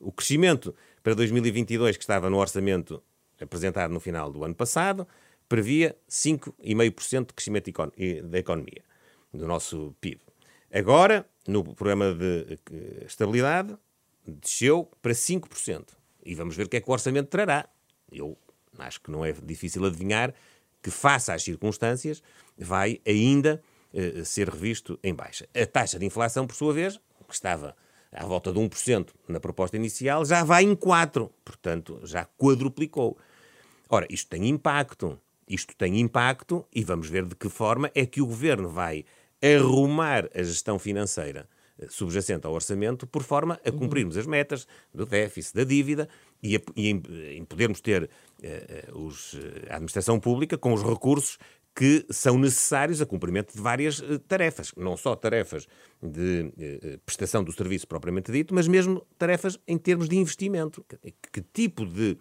o 0.00 0.12
crescimento 0.12 0.74
para 1.02 1.14
2022, 1.14 1.96
que 1.96 2.02
estava 2.02 2.28
no 2.28 2.36
orçamento 2.36 3.02
apresentado 3.40 3.92
no 3.92 4.00
final 4.00 4.30
do 4.30 4.44
ano 4.44 4.54
passado, 4.54 5.06
previa 5.48 5.96
5,5% 6.08 7.26
de 7.26 7.32
crescimento 7.32 7.70
da 8.24 8.38
economia, 8.38 8.82
do 9.32 9.46
nosso 9.46 9.94
PIB. 10.00 10.20
Agora, 10.72 11.26
no 11.46 11.64
programa 11.74 12.14
de 12.14 12.58
estabilidade, 13.06 13.76
desceu 14.26 14.90
para 15.00 15.12
5%. 15.12 15.88
E 16.24 16.34
vamos 16.34 16.54
ver 16.56 16.66
o 16.66 16.68
que 16.68 16.76
é 16.76 16.80
que 16.80 16.90
o 16.90 16.92
orçamento 16.92 17.28
trará. 17.28 17.68
Eu 18.12 18.36
acho 18.78 19.00
que 19.00 19.10
não 19.10 19.24
é 19.24 19.32
difícil 19.32 19.84
adivinhar 19.84 20.34
que, 20.82 20.90
face 20.90 21.32
às 21.32 21.42
circunstâncias, 21.42 22.22
vai 22.56 23.00
ainda 23.06 23.62
eh, 23.92 24.22
ser 24.24 24.48
revisto 24.48 24.98
em 25.02 25.14
baixa. 25.14 25.48
A 25.54 25.66
taxa 25.66 25.98
de 25.98 26.04
inflação, 26.04 26.46
por 26.46 26.54
sua 26.54 26.72
vez, 26.74 27.00
que 27.26 27.34
estava 27.34 27.74
à 28.12 28.24
volta 28.24 28.52
de 28.52 28.58
1% 28.58 29.08
na 29.28 29.40
proposta 29.40 29.76
inicial, 29.76 30.24
já 30.24 30.44
vai 30.44 30.64
em 30.64 30.74
4%. 30.74 31.30
Portanto, 31.44 32.00
já 32.04 32.26
quadruplicou. 32.36 33.16
Ora, 33.88 34.06
isto 34.10 34.28
tem 34.28 34.46
impacto. 34.48 35.18
Isto 35.48 35.74
tem 35.76 36.00
impacto 36.00 36.66
e 36.74 36.84
vamos 36.84 37.08
ver 37.08 37.24
de 37.24 37.34
que 37.34 37.48
forma 37.48 37.90
é 37.94 38.04
que 38.04 38.20
o 38.20 38.26
governo 38.26 38.68
vai 38.68 39.04
arrumar 39.42 40.28
a 40.34 40.42
gestão 40.42 40.78
financeira 40.78 41.48
eh, 41.78 41.86
subjacente 41.88 42.46
ao 42.46 42.52
orçamento, 42.52 43.06
por 43.06 43.22
forma 43.22 43.60
a 43.64 43.70
cumprirmos 43.70 44.16
as 44.16 44.26
metas 44.26 44.66
do 44.92 45.06
déficit, 45.06 45.54
da 45.54 45.64
dívida 45.64 46.08
e, 46.42 46.56
a, 46.56 46.60
e 46.74 46.90
em, 46.90 47.02
em, 47.36 47.44
podermos 47.44 47.80
ter 47.80 48.04
uh, 48.04 48.98
os, 48.98 49.36
a 49.70 49.74
administração 49.74 50.18
pública 50.18 50.58
com 50.58 50.72
os 50.72 50.82
recursos 50.82 51.38
que 51.74 52.04
são 52.10 52.36
necessários 52.36 53.00
a 53.00 53.06
cumprimento 53.06 53.54
de 53.54 53.60
várias 53.60 54.00
uh, 54.00 54.18
tarefas, 54.18 54.72
não 54.76 54.96
só 54.96 55.14
tarefas 55.14 55.68
de 56.02 56.52
uh, 56.94 56.98
prestação 57.06 57.44
do 57.44 57.52
serviço 57.52 57.86
propriamente 57.86 58.32
dito, 58.32 58.52
mas 58.52 58.66
mesmo 58.66 59.06
tarefas 59.16 59.56
em 59.66 59.78
termos 59.78 60.08
de 60.08 60.16
investimento. 60.16 60.84
Que, 60.88 61.14
que 61.32 61.40
tipo 61.40 61.86
de 61.86 62.18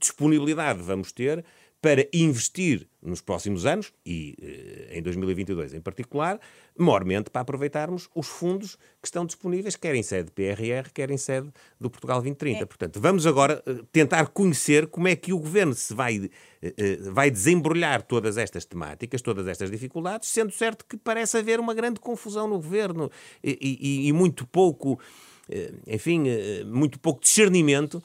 disponibilidade 0.00 0.82
vamos 0.82 1.12
ter 1.12 1.44
para 1.86 2.04
investir 2.12 2.88
nos 3.00 3.20
próximos 3.20 3.64
anos, 3.64 3.92
e 4.04 4.34
eh, 4.42 4.98
em 4.98 5.02
2022 5.02 5.72
em 5.72 5.80
particular, 5.80 6.40
mormente 6.76 7.30
para 7.30 7.42
aproveitarmos 7.42 8.08
os 8.12 8.26
fundos 8.26 8.74
que 9.00 9.06
estão 9.06 9.24
disponíveis, 9.24 9.76
quer 9.76 9.94
em 9.94 10.02
sede 10.02 10.32
PRR, 10.32 10.90
quer 10.92 11.12
em 11.12 11.16
sede 11.16 11.48
do 11.80 11.88
Portugal 11.88 12.16
2030. 12.16 12.60
É. 12.60 12.66
Portanto, 12.66 13.00
vamos 13.00 13.24
agora 13.24 13.62
eh, 13.64 13.76
tentar 13.92 14.26
conhecer 14.30 14.88
como 14.88 15.06
é 15.06 15.14
que 15.14 15.32
o 15.32 15.38
Governo 15.38 15.74
se 15.74 15.94
vai, 15.94 16.28
eh, 16.60 16.96
vai 17.12 17.30
desembrulhar 17.30 18.02
todas 18.02 18.36
estas 18.36 18.64
temáticas, 18.64 19.22
todas 19.22 19.46
estas 19.46 19.70
dificuldades, 19.70 20.28
sendo 20.28 20.50
certo 20.50 20.84
que 20.84 20.96
parece 20.96 21.38
haver 21.38 21.60
uma 21.60 21.72
grande 21.72 22.00
confusão 22.00 22.48
no 22.48 22.56
Governo 22.56 23.08
e, 23.44 23.78
e, 23.80 24.08
e 24.08 24.12
muito 24.12 24.44
pouco, 24.44 24.98
enfim, 25.86 26.24
muito 26.66 26.98
pouco 26.98 27.20
discernimento 27.20 28.02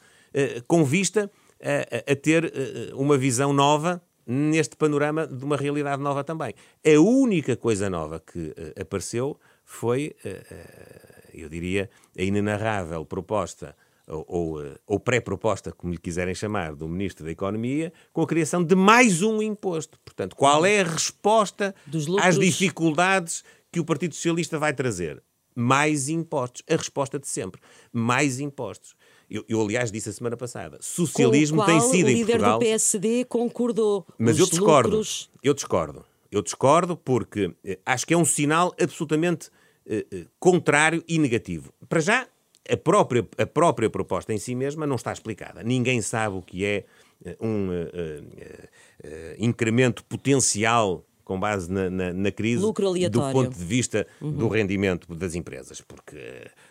com 0.68 0.86
vista 0.86 1.32
a, 1.64 2.12
a 2.12 2.16
ter 2.16 2.46
eh, 2.46 2.94
uma 2.94 3.18
visão 3.18 3.54
nova 3.54 4.02
neste 4.26 4.76
panorama 4.76 5.28
de 5.28 5.44
uma 5.44 5.58
realidade 5.58 6.02
nova 6.02 6.24
também. 6.24 6.54
A 6.86 7.00
única 7.00 7.56
coisa 7.56 7.90
nova 7.90 8.20
que 8.20 8.40
uh, 8.40 8.82
apareceu 8.82 9.38
foi, 9.64 10.16
eu 11.34 11.50
diria, 11.50 11.90
a 12.18 12.22
inenarrável 12.22 13.04
proposta 13.06 13.76
ou, 14.08 14.26
ou, 14.28 14.78
ou 14.86 15.00
pré-proposta, 15.00 15.72
como 15.72 15.94
lhe 15.94 16.00
quiserem 16.00 16.36
chamar, 16.36 16.76
do 16.76 16.88
Ministro 16.88 17.26
da 17.26 17.32
Economia, 17.32 17.92
com 18.12 18.22
a 18.22 18.28
criação 18.28 18.64
de 18.64 18.76
mais 18.76 19.22
um 19.22 19.42
imposto. 19.42 20.00
Portanto, 20.04 20.36
qual 20.36 20.66
é 20.66 20.82
a 20.82 20.84
resposta 20.84 21.74
às 22.22 22.38
dificuldades 22.38 23.44
que 23.72 23.80
o 23.80 23.86
Partido 23.86 24.14
Socialista 24.14 24.60
vai 24.60 24.74
trazer? 24.74 25.24
Mais 25.56 26.10
impostos. 26.10 26.64
A 26.70 26.76
resposta 26.76 27.20
de 27.20 27.28
sempre. 27.28 27.62
Mais 27.92 28.40
impostos. 28.40 28.96
Eu, 29.32 29.46
eu, 29.48 29.62
aliás, 29.62 29.90
disse 29.90 30.10
a 30.10 30.12
semana 30.12 30.36
passada: 30.36 30.78
socialismo 30.82 31.66
tem 31.66 31.80
sido 31.80 32.10
em 32.10 32.18
Portugal. 32.18 32.58
O 32.58 32.60
líder 32.60 32.60
do 32.60 32.60
PSD 32.60 33.26
concordou. 33.26 34.06
Mas 34.20 34.38
eu 34.38 34.46
discordo. 34.46 34.90
Lucros... 34.90 35.32
Eu 35.42 35.54
discordo. 35.54 36.06
Eu 36.30 36.42
discordo 36.42 36.98
porque 36.98 37.54
eh, 37.64 37.80
acho 37.86 38.06
que 38.06 38.14
é 38.14 38.18
um 38.18 38.26
sinal 38.26 38.74
absolutamente 38.80 39.50
eh, 39.86 40.06
eh, 40.12 40.26
contrário 40.38 41.04
e 41.08 41.18
negativo. 41.18 41.74
Para 41.88 42.02
já, 42.02 42.28
a 42.70 42.78
própria, 42.78 43.28
a 43.38 43.46
própria 43.46 43.90
proposta 43.90 44.34
em 44.34 44.38
si 44.38 44.54
mesma 44.54 44.86
não 44.86 44.96
está 44.98 45.14
explicada. 45.14 45.64
Ninguém 45.64 46.02
sabe 46.02 46.36
o 46.36 46.42
que 46.42 46.66
é 46.66 46.86
um 47.40 47.70
eh, 49.04 49.36
incremento 49.40 50.04
potencial 50.06 51.06
com 51.32 51.40
base 51.40 51.72
na, 51.72 51.90
na, 51.90 52.12
na 52.12 52.30
crise 52.30 52.62
do 53.10 53.22
ponto 53.32 53.58
de 53.58 53.64
vista 53.64 54.06
uhum. 54.20 54.34
do 54.34 54.50
rendimento 54.50 55.16
das 55.16 55.34
empresas, 55.34 55.80
porque 55.80 56.20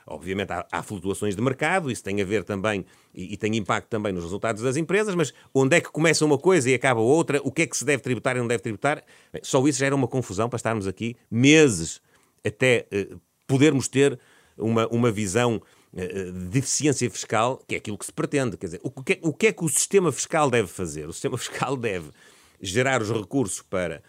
obviamente 0.06 0.52
há, 0.52 0.66
há, 0.70 0.82
flutuações 0.82 1.34
de 1.34 1.40
mercado, 1.40 1.90
isso 1.90 2.04
tem 2.04 2.20
a 2.20 2.24
ver 2.26 2.44
também 2.44 2.84
e, 3.14 3.32
e, 3.32 3.36
tem 3.38 3.56
impacto 3.56 3.88
também 3.88 4.12
nos 4.12 4.22
resultados 4.22 4.62
das 4.62 4.76
empresas, 4.76 5.14
mas 5.14 5.32
onde 5.54 5.78
é 5.78 5.80
que 5.80 5.90
começa 5.90 6.26
uma 6.26 6.36
coisa 6.36 6.68
e 6.68 6.74
acaba 6.74 7.00
outra, 7.00 7.40
o 7.42 7.50
que 7.50 7.62
é 7.62 7.66
que 7.66 7.74
se 7.74 7.86
deve 7.86 8.02
tributar 8.02 8.36
e 8.36 8.40
não 8.40 8.46
deve 8.46 8.62
tributar, 8.62 9.02
Bem, 9.32 9.40
só 9.42 9.66
isso 9.66 9.78
já 9.78 9.86
era 9.86 9.96
uma 9.96 10.06
confusão 10.06 10.46
para 10.46 10.58
estarmos 10.58 10.86
aqui 10.86 11.16
meses 11.30 12.02
até 12.44 12.86
uh, 12.92 13.18
podermos 13.46 13.88
ter 13.88 14.20
uma, 14.58 14.86
uma 14.88 15.10
visão 15.10 15.56
uh, 15.56 16.32
de 16.50 16.58
eficiência 16.58 17.10
fiscal, 17.10 17.64
que 17.66 17.76
é 17.76 17.78
aquilo 17.78 17.96
que 17.96 18.04
se 18.04 18.12
pretende. 18.12 18.58
Quer 18.58 18.66
dizer, 18.66 18.80
o 18.82 18.90
que, 18.90 19.14
é, 19.14 19.18
o 19.22 19.32
que 19.32 19.46
é 19.46 19.52
que 19.54 19.64
o 19.64 19.70
sistema 19.70 20.12
fiscal 20.12 20.50
deve 20.50 20.68
fazer? 20.68 21.08
O 21.08 21.14
sistema 21.14 21.38
fiscal 21.38 21.78
deve 21.78 22.10
gerar 22.60 23.00
os 23.00 23.10
recursos 23.10 23.62
para 23.62 23.96
eh, 23.96 24.02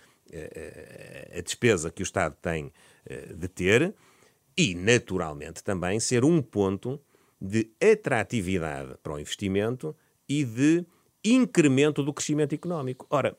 a 1.38 1.42
despesa 1.42 1.92
que 1.92 2.02
o 2.02 2.04
Estado 2.04 2.36
tem 2.42 2.72
eh, 3.06 3.34
de 3.34 3.48
ter 3.48 3.94
e, 4.58 4.76
naturalmente, 4.76 5.64
também 5.64 6.00
ser 6.00 6.24
um 6.24 6.42
ponto 6.42 7.00
de 7.40 7.72
atratividade 7.82 8.96
para 9.02 9.14
o 9.14 9.20
investimento 9.20 9.96
e 10.28 10.44
de 10.44 10.86
incremento 11.24 12.04
do 12.04 12.14
crescimento 12.14 12.54
económico. 12.54 13.06
Ora, 13.10 13.38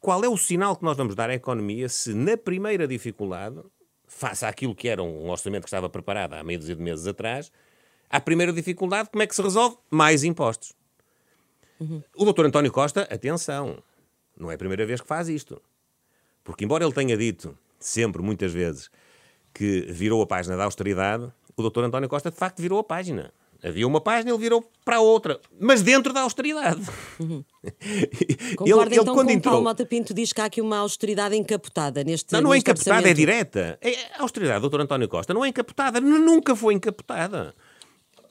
qual 0.00 0.24
é 0.24 0.28
o 0.28 0.36
sinal 0.36 0.76
que 0.76 0.84
nós 0.84 0.96
vamos 0.96 1.14
dar 1.14 1.30
à 1.30 1.34
economia 1.34 1.88
se, 1.88 2.14
na 2.14 2.36
primeira 2.36 2.86
dificuldade, 2.86 3.60
face 4.06 4.44
àquilo 4.44 4.74
que 4.74 4.88
era 4.88 5.02
um 5.02 5.28
orçamento 5.30 5.62
que 5.62 5.68
estava 5.68 5.88
preparado 5.88 6.34
há 6.34 6.42
meio 6.42 6.58
dúzia 6.58 6.74
de 6.74 6.82
meses 6.82 7.06
atrás, 7.06 7.52
à 8.10 8.20
primeira 8.20 8.52
dificuldade, 8.52 9.10
como 9.10 9.22
é 9.22 9.26
que 9.26 9.34
se 9.34 9.42
resolve? 9.42 9.76
Mais 9.90 10.24
impostos. 10.24 10.72
Uhum. 11.78 12.02
O 12.16 12.24
doutor 12.24 12.46
António 12.46 12.72
Costa, 12.72 13.02
atenção, 13.02 13.82
não 14.36 14.50
é 14.50 14.54
a 14.54 14.58
primeira 14.58 14.84
vez 14.84 15.00
que 15.00 15.06
faz 15.06 15.28
isto. 15.28 15.62
Porque, 16.48 16.64
embora 16.64 16.82
ele 16.82 16.94
tenha 16.94 17.14
dito, 17.14 17.54
sempre, 17.78 18.22
muitas 18.22 18.54
vezes, 18.54 18.88
que 19.52 19.82
virou 19.90 20.22
a 20.22 20.26
página 20.26 20.56
da 20.56 20.64
austeridade, 20.64 21.30
o 21.54 21.60
doutor 21.60 21.84
António 21.84 22.08
Costa, 22.08 22.30
de 22.30 22.38
facto, 22.38 22.62
virou 22.62 22.78
a 22.78 22.82
página. 22.82 23.34
Havia 23.62 23.86
uma 23.86 24.00
página, 24.00 24.30
ele 24.30 24.38
virou 24.38 24.66
para 24.82 24.98
outra, 24.98 25.38
mas 25.60 25.82
dentro 25.82 26.10
da 26.10 26.22
austeridade. 26.22 26.80
Uhum. 27.20 27.44
Concorda 28.56 28.94
ele, 28.94 29.02
então 29.02 29.14
quando 29.14 29.26
com 29.26 29.32
entrou... 29.32 29.52
Paulo 29.52 29.64
Mota 29.64 29.84
Pinto 29.84 30.14
diz 30.14 30.32
que 30.32 30.40
há 30.40 30.46
aqui 30.46 30.62
uma 30.62 30.78
austeridade 30.78 31.36
encapotada 31.36 32.02
neste 32.02 32.32
Não, 32.32 32.40
não 32.40 32.54
é 32.54 32.56
encapotada, 32.56 33.10
é 33.10 33.12
direta. 33.12 33.78
É, 33.82 34.16
a 34.18 34.22
austeridade 34.22 34.62
do 34.62 34.70
Dr. 34.70 34.80
António 34.80 35.06
Costa 35.06 35.34
não 35.34 35.44
é 35.44 35.48
encapotada, 35.48 36.00
nunca 36.00 36.56
foi 36.56 36.72
encapotada. 36.72 37.54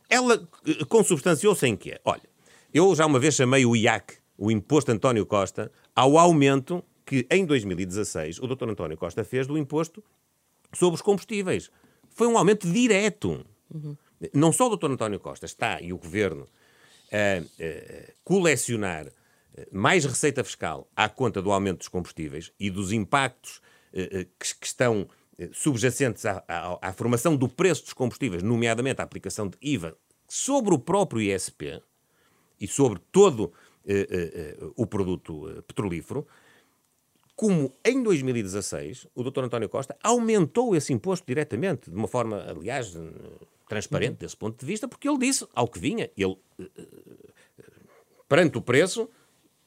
Ela 0.09 0.41
eh, 0.65 0.83
consubstanciou-se 0.85 1.67
em 1.67 1.75
quê? 1.75 1.99
Olha, 2.03 2.27
eu 2.73 2.95
já 2.95 3.05
uma 3.05 3.19
vez 3.19 3.35
chamei 3.35 3.63
o 3.63 3.75
IAC, 3.75 4.15
o 4.35 4.49
Imposto 4.49 4.91
António 4.91 5.23
Costa, 5.23 5.71
ao 5.95 6.17
aumento 6.17 6.83
que 7.07 7.25
em 7.31 7.45
2016 7.45 8.39
o 8.39 8.47
Dr. 8.47 8.69
António 8.69 8.97
Costa 8.97 9.23
fez 9.23 9.47
do 9.47 9.57
imposto 9.57 10.03
sobre 10.73 10.95
os 10.95 11.01
combustíveis. 11.01 11.71
Foi 12.09 12.27
um 12.27 12.37
aumento 12.37 12.69
direto. 12.69 13.45
Uhum. 13.73 13.95
Não 14.33 14.51
só 14.51 14.67
o 14.67 14.75
Dr. 14.75 14.91
António 14.91 15.19
Costa 15.19 15.45
está 15.45 15.81
e 15.81 15.93
o 15.93 15.97
Governo 15.97 16.45
a, 17.09 17.39
a 17.39 18.11
colecionar 18.25 19.07
eh, 19.55 19.67
mais 19.71 20.03
receita 20.03 20.43
fiscal 20.43 20.85
à 20.93 21.07
conta 21.07 21.41
do 21.41 21.49
aumento 21.49 21.77
dos 21.77 21.87
combustíveis 21.87 22.51
e 22.59 22.69
dos 22.69 22.91
impactos 22.91 23.61
eh, 23.93 24.09
eh, 24.11 24.27
que, 24.37 24.55
que 24.59 24.67
estão 24.67 25.07
subjacentes 25.53 26.25
à, 26.25 26.43
à, 26.47 26.89
à, 26.89 26.91
formação 26.93 27.37
do 27.37 27.47
preço 27.47 27.83
dos 27.83 27.93
combustíveis, 27.93 28.41
nomeadamente 28.41 28.99
a 28.99 29.03
aplicação 29.03 29.47
de 29.47 29.57
IVA 29.61 29.95
sobre 30.27 30.73
o 30.73 30.79
próprio 30.79 31.21
ISP 31.21 31.79
e 32.59 32.67
sobre 32.67 32.99
todo 33.11 33.53
o 34.75 34.87
produto 34.87 35.63
petrolífero, 35.67 36.27
como 37.37 37.71
em 37.85 38.01
2016 38.01 39.05
o 39.13 39.23
Dr. 39.23 39.43
António 39.43 39.69
Costa 39.69 39.95
aumentou 40.03 40.75
esse 40.75 40.91
imposto 40.91 41.23
diretamente, 41.27 41.87
de 41.87 41.95
uma 41.95 42.07
forma, 42.07 42.43
aliás, 42.49 42.97
transparente 43.69 44.13
uhum. 44.13 44.17
desse 44.17 44.35
ponto 44.35 44.59
de 44.59 44.65
vista, 44.65 44.87
porque 44.87 45.07
ele 45.07 45.19
disse 45.19 45.47
ao 45.53 45.67
que 45.67 45.77
vinha. 45.77 46.09
Ele, 46.17 46.35
eh, 46.59 46.69
eh, 46.79 47.63
perante 48.27 48.57
o 48.57 48.61
preço, 48.61 49.07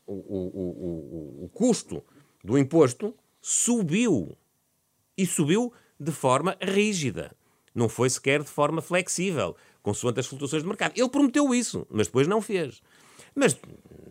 o, 0.04 0.14
o, 0.14 1.44
o, 1.44 1.44
o 1.44 1.48
custo 1.50 2.02
do 2.42 2.58
imposto 2.58 3.14
subiu. 3.40 4.36
E 5.16 5.24
subiu 5.24 5.72
de 5.98 6.10
forma 6.10 6.56
rígida. 6.60 7.36
Não 7.72 7.88
foi 7.88 8.10
sequer 8.10 8.42
de 8.42 8.48
forma 8.48 8.82
flexível, 8.82 9.54
consoante 9.80 10.18
as 10.18 10.26
flutuações 10.26 10.62
de 10.62 10.68
mercado. 10.68 10.94
Ele 10.96 11.08
prometeu 11.08 11.54
isso, 11.54 11.86
mas 11.88 12.08
depois 12.08 12.26
não 12.26 12.42
fez. 12.42 12.82
Mas 13.32 13.56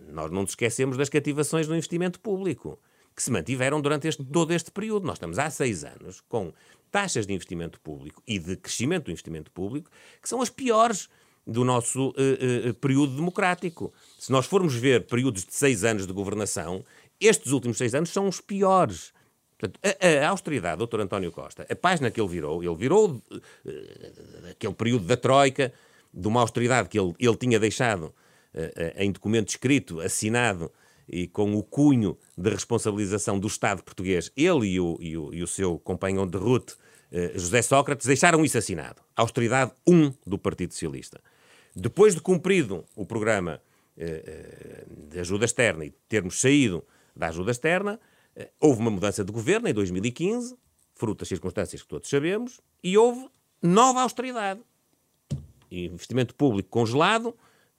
nós 0.08 0.32
não 0.32 0.44
nos 0.44 0.52
esquecemos 0.52 0.96
das 0.96 1.10
cativações 1.10 1.68
no 1.68 1.76
investimento 1.76 2.22
público 2.22 2.80
que 3.20 3.24
se 3.24 3.32
mantiveram 3.32 3.82
durante 3.82 4.08
este, 4.08 4.24
todo 4.24 4.54
este 4.54 4.72
período. 4.72 5.06
Nós 5.06 5.18
estamos 5.18 5.38
há 5.38 5.50
seis 5.50 5.84
anos 5.84 6.22
com 6.30 6.54
taxas 6.90 7.28
de 7.28 7.34
investimento 7.34 7.78
público 7.82 8.24
e 8.26 8.40
de 8.40 8.56
crescimento 8.56 9.06
do 9.06 9.12
investimento 9.12 9.52
público 9.52 9.92
que 10.22 10.30
são 10.30 10.42
as 10.42 10.50
piores 10.50 11.10
do 11.46 11.66
nosso 11.66 12.12
uh, 12.12 12.70
uh, 12.70 12.74
período 12.76 13.18
democrático. 13.18 13.94
Se 14.18 14.32
nós 14.32 14.46
formos 14.46 14.74
ver 14.74 15.06
períodos 15.06 15.44
de 15.44 15.54
seis 15.54 15.84
anos 15.84 16.08
de 16.08 16.14
governação, 16.14 16.86
estes 17.20 17.52
últimos 17.52 17.78
seis 17.78 17.94
anos 17.94 18.10
são 18.10 18.26
os 18.26 18.40
piores. 18.40 19.12
Portanto, 19.58 19.78
a, 19.84 20.26
a, 20.26 20.30
austeridade, 20.30 20.78
doutor 20.78 21.02
António 21.02 21.30
Costa, 21.30 21.68
a 21.70 21.76
página 21.76 22.10
que 22.10 22.22
ele 22.22 22.30
virou, 22.30 22.64
ele 22.64 22.76
virou 22.76 23.12
uh, 23.12 24.50
aquele 24.50 24.74
período 24.74 25.04
da 25.04 25.18
Troika, 25.18 25.74
de 26.14 26.26
uma 26.26 26.40
austeridade 26.40 26.88
que 26.88 26.98
ele, 26.98 27.14
ele 27.20 27.36
tinha 27.36 27.60
deixado 27.60 28.16
em 28.96 29.12
documento 29.12 29.50
escrito, 29.50 30.02
assinado 30.02 30.72
e 31.10 31.28
com 31.28 31.56
o 31.56 31.64
cunho 31.64 32.18
de 32.38 32.50
responsabilização 32.50 33.40
do 33.40 33.48
Estado 33.48 33.84
português, 33.84 34.32
ele 34.38 34.68
e 34.68 34.80
o, 34.80 34.98
e 35.00 35.18
o, 35.18 35.34
e 35.34 35.44
o 35.44 35.48
seu 35.48 35.80
companheiro 35.80 36.30
de 36.30 36.38
route, 36.38 36.76
José 37.34 37.64
Sócrates, 37.64 38.06
deixaram 38.06 38.46
isso 38.46 38.58
assinado. 38.58 39.02
Austeridade 39.16 39.72
1 39.88 40.14
do 40.28 40.38
Partido 40.38 40.74
Socialista. 40.74 41.20
Depois 41.76 42.14
de 42.14 42.22
cumprido 42.22 42.86
o 42.96 43.06
programa 43.06 43.62
eh, 44.02 44.24
eh, 44.26 44.86
de 45.10 45.20
ajuda 45.20 45.44
externa 45.44 45.84
e 45.84 45.92
termos 46.08 46.40
saído 46.40 46.86
da 47.14 47.28
ajuda 47.28 47.52
externa, 47.52 48.00
eh, 48.34 48.50
houve 48.60 48.80
uma 48.80 48.90
mudança 48.90 49.26
de 49.26 49.32
governo 49.32 49.68
em 49.68 49.74
2015, 49.74 50.56
fruto 50.96 51.20
das 51.20 51.28
circunstâncias 51.28 51.82
que 51.82 51.88
todos 51.88 52.10
sabemos, 52.10 52.62
e 52.82 52.98
houve 52.98 53.28
nova 53.62 54.02
austeridade. 54.02 54.62
Investimento 55.70 56.34
público 56.34 56.70
congelado 56.70 57.36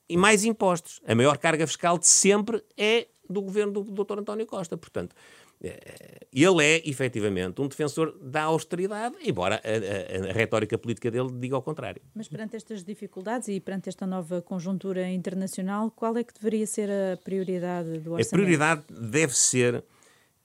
e 0.09 0.17
mais 0.17 0.45
impostos. 0.45 1.01
A 1.07 1.15
maior 1.15 1.39
carga 1.39 1.67
fiscal 1.67 1.99
de 1.99 2.07
sempre 2.07 2.63
é 2.77 3.09
do 3.31 3.41
governo 3.41 3.73
do 3.73 4.05
Dr. 4.05 4.19
António 4.19 4.47
Costa. 4.47 4.77
Portanto, 4.77 5.15
eh, 5.63 6.27
ele 6.33 6.65
é, 6.65 6.89
efetivamente, 6.89 7.61
um 7.61 7.69
defensor 7.69 8.17
da 8.21 8.43
austeridade, 8.43 9.17
embora 9.23 9.61
a, 9.65 10.27
a, 10.27 10.31
a, 10.31 10.33
retórica 10.33 10.77
política 10.77 11.11
dele 11.11 11.31
diga 11.33 11.55
ao 11.55 11.63
contrário. 11.63 12.03
Mas 12.15 12.29
perante 12.29 12.57
estas 12.57 12.83
dificuldades 12.83 13.49
e 13.49 13.61
perante 13.61 13.89
esta 13.89 14.07
nova 14.07 14.43
conjuntura 14.43 15.09
internacional, 15.09 15.91
qual 15.91 16.17
é 16.17 16.25
que 16.25 16.35
deveria 16.35 16.67
ser 16.67 16.91
a 16.91 17.17
prioridade 17.17 17.99
do 17.99 18.13
orçamento? 18.13 18.27
A 18.27 18.31
prioridade 18.31 18.83
deve 18.91 19.37
ser 19.37 19.85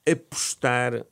apostar 0.09 1.05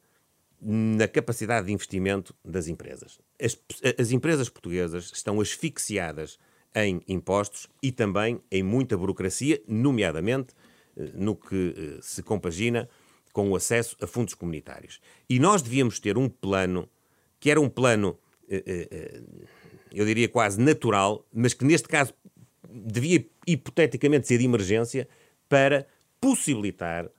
na 0.62 1.08
capacidade 1.08 1.68
de 1.68 1.74
investimento 1.74 2.34
das 2.44 2.68
empresas. 2.68 3.20
As, 3.42 3.58
as 4.00 4.12
empresas 4.12 4.48
portuguesas 4.48 5.12
estão 5.14 5.42
asfixiadas 5.42 6.38
em 6.76 7.02
impostos 7.08 7.68
e 7.82 7.92
também 7.92 8.42
em 8.50 8.64
muita 8.64 8.98
burocracia, 8.98 9.62
nomeadamente 9.68 10.54
no 11.14 11.36
que 11.36 11.74
eh, 11.78 12.00
se 12.02 12.22
compagina 12.22 12.90
com 13.32 13.50
o 13.50 13.56
acesso 13.56 13.98
a 14.02 14.08
fundos 14.08 14.34
comunitários. 14.34 15.00
E 15.30 15.40
nós 15.40 15.62
devíamos 15.62 16.00
ter 16.00 16.18
um 16.18 16.30
plano 16.30 16.88
que 17.40 17.50
era 17.50 17.60
um 17.60 17.70
plano, 17.70 18.18
eh, 18.48 18.64
eh, 18.66 19.22
eu 19.92 20.06
diria 20.06 20.30
quase 20.30 20.62
natural, 20.62 21.26
mas 21.34 21.54
que 21.54 21.66
neste 21.66 21.88
caso 21.88 22.14
devia 22.70 23.26
hipoteticamente 23.46 24.28
ser 24.28 24.38
de 24.38 24.46
emergência 24.46 25.08
para 25.50 25.86
possibilitar 26.22 27.10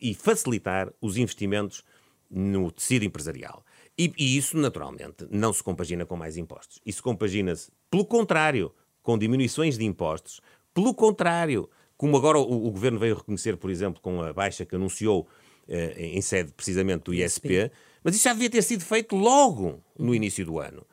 e 0.00 0.14
facilitar 0.14 0.92
os 1.00 1.16
investimentos 1.16 1.82
no 2.30 2.70
tecido 2.70 3.04
empresarial. 3.04 3.64
E, 3.96 4.12
e, 4.18 4.36
isso, 4.36 4.56
naturalmente, 4.56 5.26
não 5.30 5.52
se 5.52 5.62
compagina 5.62 6.04
com 6.04 6.16
mais 6.16 6.36
impostos. 6.36 6.80
Isso 6.84 7.02
compagina-se, 7.02 7.70
pelo 7.90 8.04
contrário, 8.04 8.72
com 9.02 9.16
diminuições 9.16 9.78
de 9.78 9.84
impostos. 9.84 10.40
Pelo 10.72 10.92
contrário, 10.92 11.70
como 11.96 12.16
agora 12.16 12.38
o, 12.38 12.66
o, 12.66 12.70
Governo 12.70 12.98
veio 12.98 13.16
reconhecer, 13.16 13.56
por 13.56 13.70
exemplo, 13.70 14.00
com 14.00 14.22
a 14.22 14.32
baixa 14.32 14.64
que 14.64 14.74
anunciou 14.74 15.28
eh, 15.68 15.94
em 15.98 16.20
sede 16.20 16.52
precisamente 16.52 17.04
do 17.04 17.14
ISP, 17.14 17.70
mas 18.02 18.14
isso 18.14 18.24
já 18.24 18.32
devia 18.32 18.50
ter 18.50 18.62
sido 18.62 18.84
feito 18.84 19.16
logo 19.16 19.82
no 19.98 20.14
início 20.14 20.44
do 20.44 20.58
ano. 20.58 20.84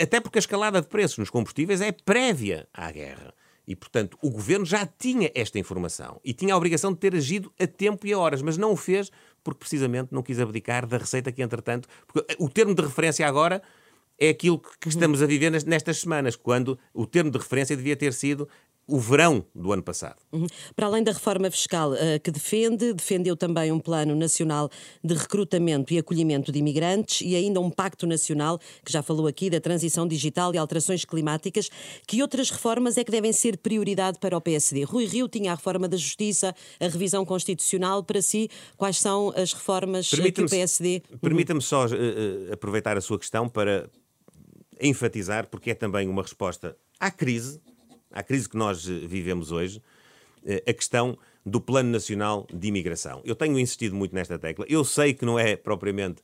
Até 0.00 0.18
porque 0.18 0.38
a 0.38 0.40
escalada 0.40 0.80
de 0.80 0.88
preços 0.88 1.18
nos 1.18 1.28
combustíveis 1.28 1.80
é 1.80 1.92
prévia 1.92 2.66
à 2.72 2.90
guerra. 2.90 3.34
E, 3.66 3.74
portanto, 3.74 4.18
o 4.22 4.30
governo 4.30 4.64
já 4.64 4.86
tinha 4.86 5.30
esta 5.34 5.58
informação 5.58 6.20
e 6.24 6.32
tinha 6.32 6.54
a 6.54 6.56
obrigação 6.56 6.92
de 6.92 6.98
ter 6.98 7.14
agido 7.14 7.52
a 7.58 7.66
tempo 7.66 8.06
e 8.06 8.12
a 8.12 8.18
horas, 8.18 8.42
mas 8.42 8.56
não 8.56 8.72
o 8.72 8.76
fez 8.76 9.10
porque 9.42 9.58
precisamente 9.58 10.12
não 10.12 10.22
quis 10.22 10.40
abdicar 10.40 10.86
da 10.86 10.98
receita 10.98 11.30
que, 11.30 11.42
entretanto. 11.42 11.88
Porque 12.06 12.34
o 12.38 12.48
termo 12.48 12.74
de 12.74 12.82
referência 12.82 13.26
agora 13.26 13.62
é 14.18 14.30
aquilo 14.30 14.58
que 14.58 14.88
estamos 14.88 15.22
a 15.22 15.26
viver 15.26 15.50
nestas 15.50 15.98
semanas, 15.98 16.36
quando 16.36 16.78
o 16.92 17.06
termo 17.06 17.30
de 17.30 17.38
referência 17.38 17.76
devia 17.76 17.96
ter 17.96 18.12
sido 18.12 18.48
o 18.86 18.98
verão 18.98 19.44
do 19.54 19.72
ano 19.72 19.82
passado. 19.82 20.16
Uhum. 20.32 20.46
Para 20.76 20.86
além 20.86 21.02
da 21.02 21.12
reforma 21.12 21.50
fiscal 21.50 21.92
uh, 21.92 21.96
que 22.22 22.30
defende, 22.30 22.92
defendeu 22.92 23.36
também 23.36 23.72
um 23.72 23.78
plano 23.78 24.14
nacional 24.14 24.70
de 25.02 25.14
recrutamento 25.14 25.92
e 25.94 25.98
acolhimento 25.98 26.52
de 26.52 26.58
imigrantes 26.58 27.22
e 27.22 27.34
ainda 27.34 27.60
um 27.60 27.70
pacto 27.70 28.06
nacional, 28.06 28.58
que 28.84 28.92
já 28.92 29.02
falou 29.02 29.26
aqui, 29.26 29.48
da 29.48 29.60
transição 29.60 30.06
digital 30.06 30.54
e 30.54 30.58
alterações 30.58 31.04
climáticas. 31.04 31.70
Que 32.06 32.20
outras 32.20 32.50
reformas 32.50 32.98
é 32.98 33.04
que 33.04 33.10
devem 33.10 33.32
ser 33.32 33.56
prioridade 33.56 34.18
para 34.18 34.36
o 34.36 34.40
PSD? 34.40 34.84
Rui 34.84 35.06
Rio 35.06 35.28
tinha 35.28 35.52
a 35.52 35.54
reforma 35.54 35.88
da 35.88 35.96
Justiça, 35.96 36.54
a 36.78 36.88
revisão 36.88 37.24
constitucional. 37.24 38.02
Para 38.04 38.20
si, 38.20 38.50
quais 38.76 38.98
são 38.98 39.32
as 39.36 39.52
reformas 39.52 40.10
que 40.10 40.42
o 40.42 40.48
PSD... 40.48 41.02
Uhum. 41.10 41.18
Permita-me 41.18 41.62
só 41.62 41.86
uh, 41.86 42.52
aproveitar 42.52 42.96
a 42.98 43.00
sua 43.00 43.18
questão 43.18 43.48
para 43.48 43.88
enfatizar, 44.80 45.48
porque 45.48 45.70
é 45.70 45.74
também 45.74 46.08
uma 46.08 46.22
resposta 46.22 46.76
à 47.00 47.10
crise 47.10 47.60
à 48.14 48.22
crise 48.22 48.48
que 48.48 48.56
nós 48.56 48.88
eh, 48.88 48.92
vivemos 49.06 49.50
hoje, 49.50 49.82
eh, 50.46 50.62
a 50.66 50.72
questão 50.72 51.18
do 51.44 51.60
Plano 51.60 51.90
Nacional 51.90 52.46
de 52.50 52.68
Imigração. 52.68 53.20
Eu 53.24 53.34
tenho 53.34 53.58
insistido 53.58 53.94
muito 53.94 54.14
nesta 54.14 54.38
tecla. 54.38 54.64
Eu 54.68 54.84
sei 54.84 55.12
que 55.12 55.26
não 55.26 55.38
é 55.38 55.56
propriamente 55.56 56.22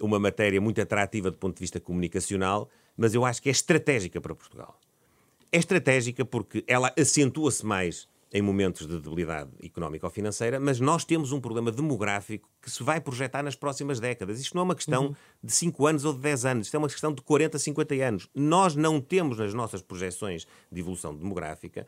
uma 0.00 0.18
matéria 0.18 0.60
muito 0.60 0.80
atrativa 0.80 1.30
do 1.30 1.36
ponto 1.36 1.56
de 1.56 1.60
vista 1.60 1.80
comunicacional, 1.80 2.70
mas 2.96 3.12
eu 3.12 3.24
acho 3.24 3.42
que 3.42 3.48
é 3.48 3.52
estratégica 3.52 4.20
para 4.20 4.34
Portugal. 4.34 4.78
É 5.50 5.58
estratégica 5.58 6.24
porque 6.24 6.64
ela 6.66 6.92
acentua-se 6.98 7.66
mais 7.66 8.08
em 8.32 8.40
momentos 8.40 8.86
de 8.86 8.98
debilidade 8.98 9.50
económica 9.62 10.06
ou 10.06 10.10
financeira, 10.10 10.58
mas 10.58 10.80
nós 10.80 11.04
temos 11.04 11.32
um 11.32 11.40
problema 11.40 11.70
demográfico 11.70 12.48
que 12.62 12.70
se 12.70 12.82
vai 12.82 13.00
projetar 13.00 13.42
nas 13.42 13.54
próximas 13.54 14.00
décadas. 14.00 14.40
Isto 14.40 14.54
não 14.54 14.62
é 14.62 14.64
uma 14.64 14.74
questão 14.74 15.06
uhum. 15.08 15.14
de 15.42 15.52
5 15.52 15.86
anos 15.86 16.04
ou 16.04 16.14
de 16.14 16.20
10 16.20 16.44
anos, 16.46 16.66
isto 16.66 16.74
é 16.74 16.78
uma 16.78 16.88
questão 16.88 17.12
de 17.12 17.20
40, 17.20 17.58
50 17.58 17.94
anos. 17.94 18.28
Nós 18.34 18.74
não 18.74 19.00
temos 19.00 19.38
nas 19.38 19.52
nossas 19.52 19.82
projeções 19.82 20.46
de 20.70 20.80
evolução 20.80 21.14
demográfica 21.14 21.86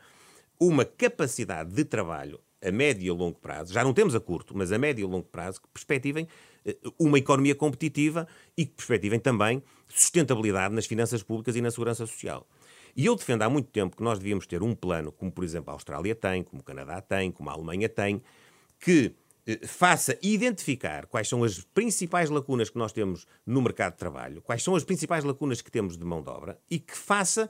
uma 0.59 0.85
capacidade 0.85 1.73
de 1.73 1.83
trabalho 1.83 2.39
a 2.65 2.71
médio 2.71 3.05
e 3.05 3.09
a 3.09 3.13
longo 3.13 3.37
prazo, 3.39 3.73
já 3.73 3.83
não 3.83 3.93
temos 3.93 4.15
a 4.15 4.19
curto, 4.19 4.57
mas 4.57 4.71
a 4.71 4.77
médio 4.77 5.03
e 5.03 5.05
a 5.05 5.11
longo 5.11 5.27
prazo, 5.27 5.61
que 5.61 5.67
perspectivem 5.67 6.27
eh, 6.65 6.75
uma 6.97 7.19
economia 7.19 7.53
competitiva 7.53 8.27
e 8.57 8.65
que 8.65 8.73
perspectivem 8.73 9.19
também 9.19 9.61
sustentabilidade 9.87 10.73
nas 10.73 10.87
finanças 10.87 11.21
públicas 11.21 11.55
e 11.55 11.61
na 11.61 11.69
segurança 11.69 12.07
social. 12.07 12.47
E 12.95 13.05
eu 13.05 13.15
defendo 13.15 13.41
há 13.41 13.49
muito 13.49 13.69
tempo 13.69 13.97
que 13.97 14.03
nós 14.03 14.19
devíamos 14.19 14.47
ter 14.47 14.63
um 14.63 14.73
plano, 14.73 15.11
como 15.11 15.31
por 15.31 15.43
exemplo 15.43 15.69
a 15.69 15.73
Austrália 15.73 16.15
tem, 16.15 16.43
como 16.43 16.61
o 16.61 16.63
Canadá 16.63 17.01
tem, 17.01 17.31
como 17.31 17.49
a 17.49 17.53
Alemanha 17.53 17.89
tem, 17.89 18.21
que 18.79 19.13
eh, 19.45 19.67
faça 19.67 20.17
identificar 20.21 21.05
quais 21.07 21.27
são 21.27 21.43
as 21.43 21.59
principais 21.59 22.29
lacunas 22.29 22.69
que 22.69 22.77
nós 22.77 22.93
temos 22.93 23.27
no 23.45 23.61
mercado 23.61 23.93
de 23.93 23.99
trabalho, 23.99 24.41
quais 24.41 24.63
são 24.63 24.75
as 24.75 24.83
principais 24.83 25.23
lacunas 25.23 25.61
que 25.61 25.69
temos 25.69 25.97
de 25.97 26.05
mão 26.05 26.21
de 26.21 26.29
obra 26.29 26.57
e 26.69 26.79
que 26.79 26.95
faça, 26.95 27.49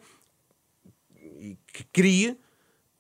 que 1.72 1.84
crie 1.94 2.38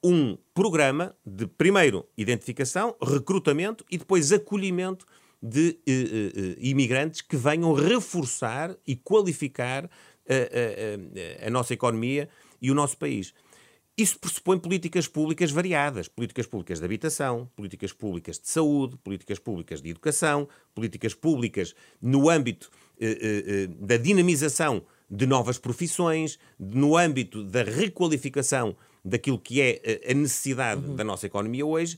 um 0.04 0.38
programa 0.54 1.16
de, 1.26 1.48
primeiro, 1.48 2.08
identificação, 2.16 2.96
recrutamento 3.02 3.84
e 3.90 3.98
depois 3.98 4.32
acolhimento 4.32 5.04
de 5.42 5.80
uh, 5.88 6.40
uh, 6.40 6.56
imigrantes 6.60 7.22
que 7.22 7.36
venham 7.36 7.74
reforçar 7.74 8.76
e 8.86 8.96
qualificar 8.96 9.90
a, 10.30 11.44
a, 11.44 11.48
a 11.48 11.50
nossa 11.50 11.74
economia 11.74 12.30
e 12.62 12.72
o 12.72 12.76
nosso 12.76 12.98
país. 12.98 13.34
Isso 13.98 14.20
pressupõe 14.20 14.60
políticas 14.60 15.08
públicas 15.08 15.52
variadas: 15.52 16.08
políticas 16.08 16.46
públicas 16.46 16.80
de 16.80 16.86
habitação, 16.86 17.50
políticas 17.56 17.94
públicas 17.94 18.38
de 18.38 18.50
saúde, 18.50 18.98
políticas 18.98 19.40
públicas 19.40 19.82
de 19.82 19.90
educação, 19.90 20.48
políticas 20.74 21.14
públicas 21.14 21.74
no 22.02 22.30
âmbito 22.30 22.70
eh, 23.00 23.18
eh, 23.22 23.44
eh 23.48 23.68
da 23.68 23.96
dinamização 23.96 24.84
de 25.10 25.26
novas 25.26 25.58
profissões, 25.58 26.38
no 26.60 26.98
âmbito 26.98 27.44
da 27.44 27.64
requalificação 27.64 28.76
daquilo 29.04 29.40
que 29.40 29.62
é 29.62 29.82
eh, 29.84 30.12
a 30.12 30.14
necessidade 30.14 30.86
uhum. 30.86 30.96
da 30.96 31.04
nossa 31.04 31.26
economia 31.26 31.66
hoje. 31.66 31.98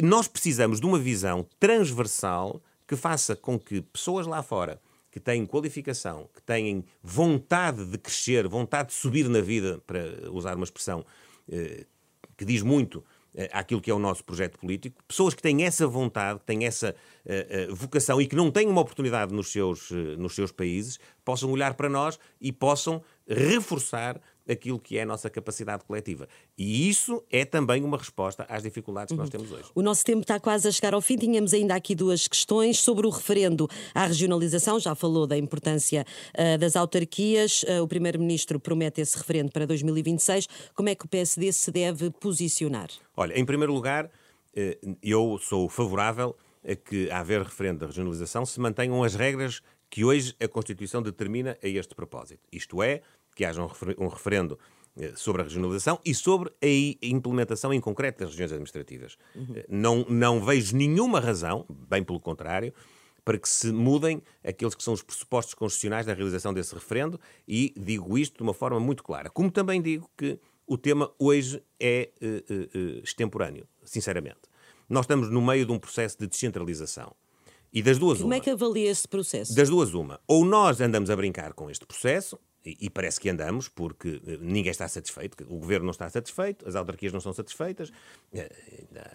Nós 0.00 0.28
precisamos 0.28 0.78
de 0.78 0.86
uma 0.86 0.98
visão 0.98 1.44
transversal 1.58 2.62
que 2.86 2.94
faça 2.94 3.34
com 3.34 3.58
que 3.58 3.80
pessoas 3.80 4.28
lá 4.28 4.44
fora 4.44 4.80
que 5.12 5.20
têm 5.20 5.44
qualificação, 5.44 6.28
que 6.34 6.42
têm 6.42 6.84
vontade 7.02 7.84
de 7.84 7.98
crescer, 7.98 8.48
vontade 8.48 8.88
de 8.88 8.94
subir 8.94 9.28
na 9.28 9.42
vida, 9.42 9.78
para 9.86 10.00
usar 10.32 10.56
uma 10.56 10.64
expressão 10.64 11.04
eh, 11.50 11.84
que 12.34 12.46
diz 12.46 12.62
muito 12.62 13.04
eh, 13.34 13.50
àquilo 13.52 13.82
que 13.82 13.90
é 13.90 13.94
o 13.94 13.98
nosso 13.98 14.24
projeto 14.24 14.58
político, 14.58 15.04
pessoas 15.06 15.34
que 15.34 15.42
têm 15.42 15.64
essa 15.64 15.86
vontade, 15.86 16.40
que 16.40 16.46
têm 16.46 16.64
essa 16.64 16.96
uh, 17.26 17.74
vocação 17.74 18.22
e 18.22 18.26
que 18.26 18.34
não 18.34 18.50
têm 18.50 18.66
uma 18.66 18.80
oportunidade 18.80 19.34
nos 19.34 19.52
seus, 19.52 19.90
nos 19.90 20.34
seus 20.34 20.50
países, 20.50 20.98
possam 21.22 21.50
olhar 21.50 21.74
para 21.74 21.90
nós 21.90 22.18
e 22.40 22.50
possam 22.50 23.02
reforçar 23.28 24.18
aquilo 24.48 24.78
que 24.78 24.98
é 24.98 25.02
a 25.02 25.06
nossa 25.06 25.30
capacidade 25.30 25.84
coletiva. 25.84 26.28
E 26.56 26.88
isso 26.88 27.22
é 27.30 27.44
também 27.44 27.82
uma 27.84 27.96
resposta 27.96 28.44
às 28.48 28.62
dificuldades 28.62 29.12
que 29.12 29.18
nós 29.18 29.26
uhum. 29.26 29.30
temos 29.30 29.52
hoje. 29.52 29.70
O 29.74 29.82
nosso 29.82 30.04
tempo 30.04 30.20
está 30.20 30.38
quase 30.40 30.68
a 30.68 30.70
chegar 30.70 30.94
ao 30.94 31.00
fim. 31.00 31.16
Tínhamos 31.16 31.52
ainda 31.52 31.74
aqui 31.74 31.94
duas 31.94 32.26
questões 32.26 32.78
sobre 32.78 33.06
o 33.06 33.10
referendo 33.10 33.68
à 33.94 34.06
regionalização. 34.06 34.78
Já 34.78 34.94
falou 34.94 35.26
da 35.26 35.36
importância 35.36 36.04
uh, 36.34 36.58
das 36.58 36.76
autarquias. 36.76 37.62
Uh, 37.62 37.82
o 37.82 37.88
Primeiro-Ministro 37.88 38.58
promete 38.58 39.00
esse 39.00 39.16
referendo 39.16 39.50
para 39.50 39.66
2026. 39.66 40.48
Como 40.74 40.88
é 40.88 40.94
que 40.94 41.04
o 41.04 41.08
PSD 41.08 41.52
se 41.52 41.70
deve 41.70 42.10
posicionar? 42.10 42.88
Olha, 43.16 43.38
em 43.38 43.44
primeiro 43.44 43.72
lugar, 43.72 44.06
uh, 44.06 44.96
eu 45.02 45.38
sou 45.38 45.68
favorável 45.68 46.36
a 46.64 46.74
que, 46.74 47.10
a 47.10 47.20
haver 47.20 47.42
referendo 47.42 47.80
da 47.80 47.86
regionalização, 47.86 48.46
se 48.46 48.60
mantenham 48.60 49.02
as 49.02 49.14
regras 49.14 49.60
que 49.90 50.04
hoje 50.04 50.34
a 50.40 50.48
Constituição 50.48 51.02
determina 51.02 51.58
a 51.62 51.68
este 51.68 51.94
propósito. 51.94 52.48
Isto 52.50 52.82
é, 52.82 53.02
que 53.42 53.44
haja 53.44 53.60
um, 53.60 53.66
refer 53.66 53.96
referendo 53.98 54.58
eh, 54.96 55.12
sobre 55.16 55.42
a 55.42 55.44
regionalização 55.44 55.98
e 56.04 56.14
sobre 56.14 56.50
a 56.62 57.06
implementação 57.06 57.74
em 57.74 57.80
concreto 57.80 58.20
das 58.20 58.30
regiões 58.30 58.52
administrativas. 58.52 59.16
Uhum. 59.34 59.54
Não, 59.68 60.06
não 60.08 60.40
vejo 60.40 60.76
nenhuma 60.76 61.18
razão, 61.18 61.66
bem 61.68 62.04
pelo 62.04 62.20
contrário, 62.20 62.72
para 63.24 63.36
que 63.38 63.48
se 63.48 63.72
mudem 63.72 64.22
aqueles 64.44 64.74
que 64.76 64.82
são 64.82 64.94
os 64.94 65.02
pressupostos 65.02 65.54
constitucionais 65.54 66.06
da 66.06 66.14
realização 66.14 66.54
desse 66.54 66.72
referendo 66.74 67.20
e 67.46 67.74
digo 67.76 68.16
isto 68.16 68.36
de 68.36 68.42
uma 68.44 68.54
forma 68.54 68.78
muito 68.78 69.02
clara. 69.02 69.28
Como 69.28 69.50
também 69.50 69.82
digo 69.82 70.08
que 70.16 70.38
o 70.66 70.78
tema 70.78 71.10
hoje 71.18 71.60
é 71.80 72.10
uh, 72.20 72.78
uh, 72.78 73.02
extemporâneo, 73.02 73.66
sinceramente. 73.84 74.40
Nós 74.88 75.04
estamos 75.04 75.30
no 75.30 75.42
meio 75.42 75.66
de 75.66 75.72
um 75.72 75.78
processo 75.78 76.16
de 76.18 76.26
descentralização. 76.28 77.14
E 77.72 77.82
das 77.82 77.98
duas 77.98 78.18
Como 78.18 78.28
uma. 78.28 78.36
é 78.36 78.40
que 78.40 78.50
avalia 78.50 78.90
esse 78.90 79.08
processo? 79.08 79.54
Das 79.54 79.68
duas 79.68 79.94
uma. 79.94 80.20
Ou 80.28 80.44
nós 80.44 80.80
andamos 80.80 81.08
a 81.08 81.16
brincar 81.16 81.54
com 81.54 81.70
este 81.70 81.86
processo, 81.86 82.38
e 82.64 82.88
parece 82.88 83.20
que 83.20 83.28
andamos, 83.28 83.68
porque 83.68 84.20
eh, 84.26 84.38
ninguém 84.40 84.70
está 84.70 84.86
satisfeito, 84.86 85.42
o 85.48 85.58
governo 85.58 85.84
não 85.86 85.90
está 85.90 86.08
satisfeito, 86.08 86.66
as 86.68 86.76
autarquias 86.76 87.12
não 87.12 87.20
são 87.20 87.32
satisfeitas. 87.32 87.92
Eh, 88.32 88.50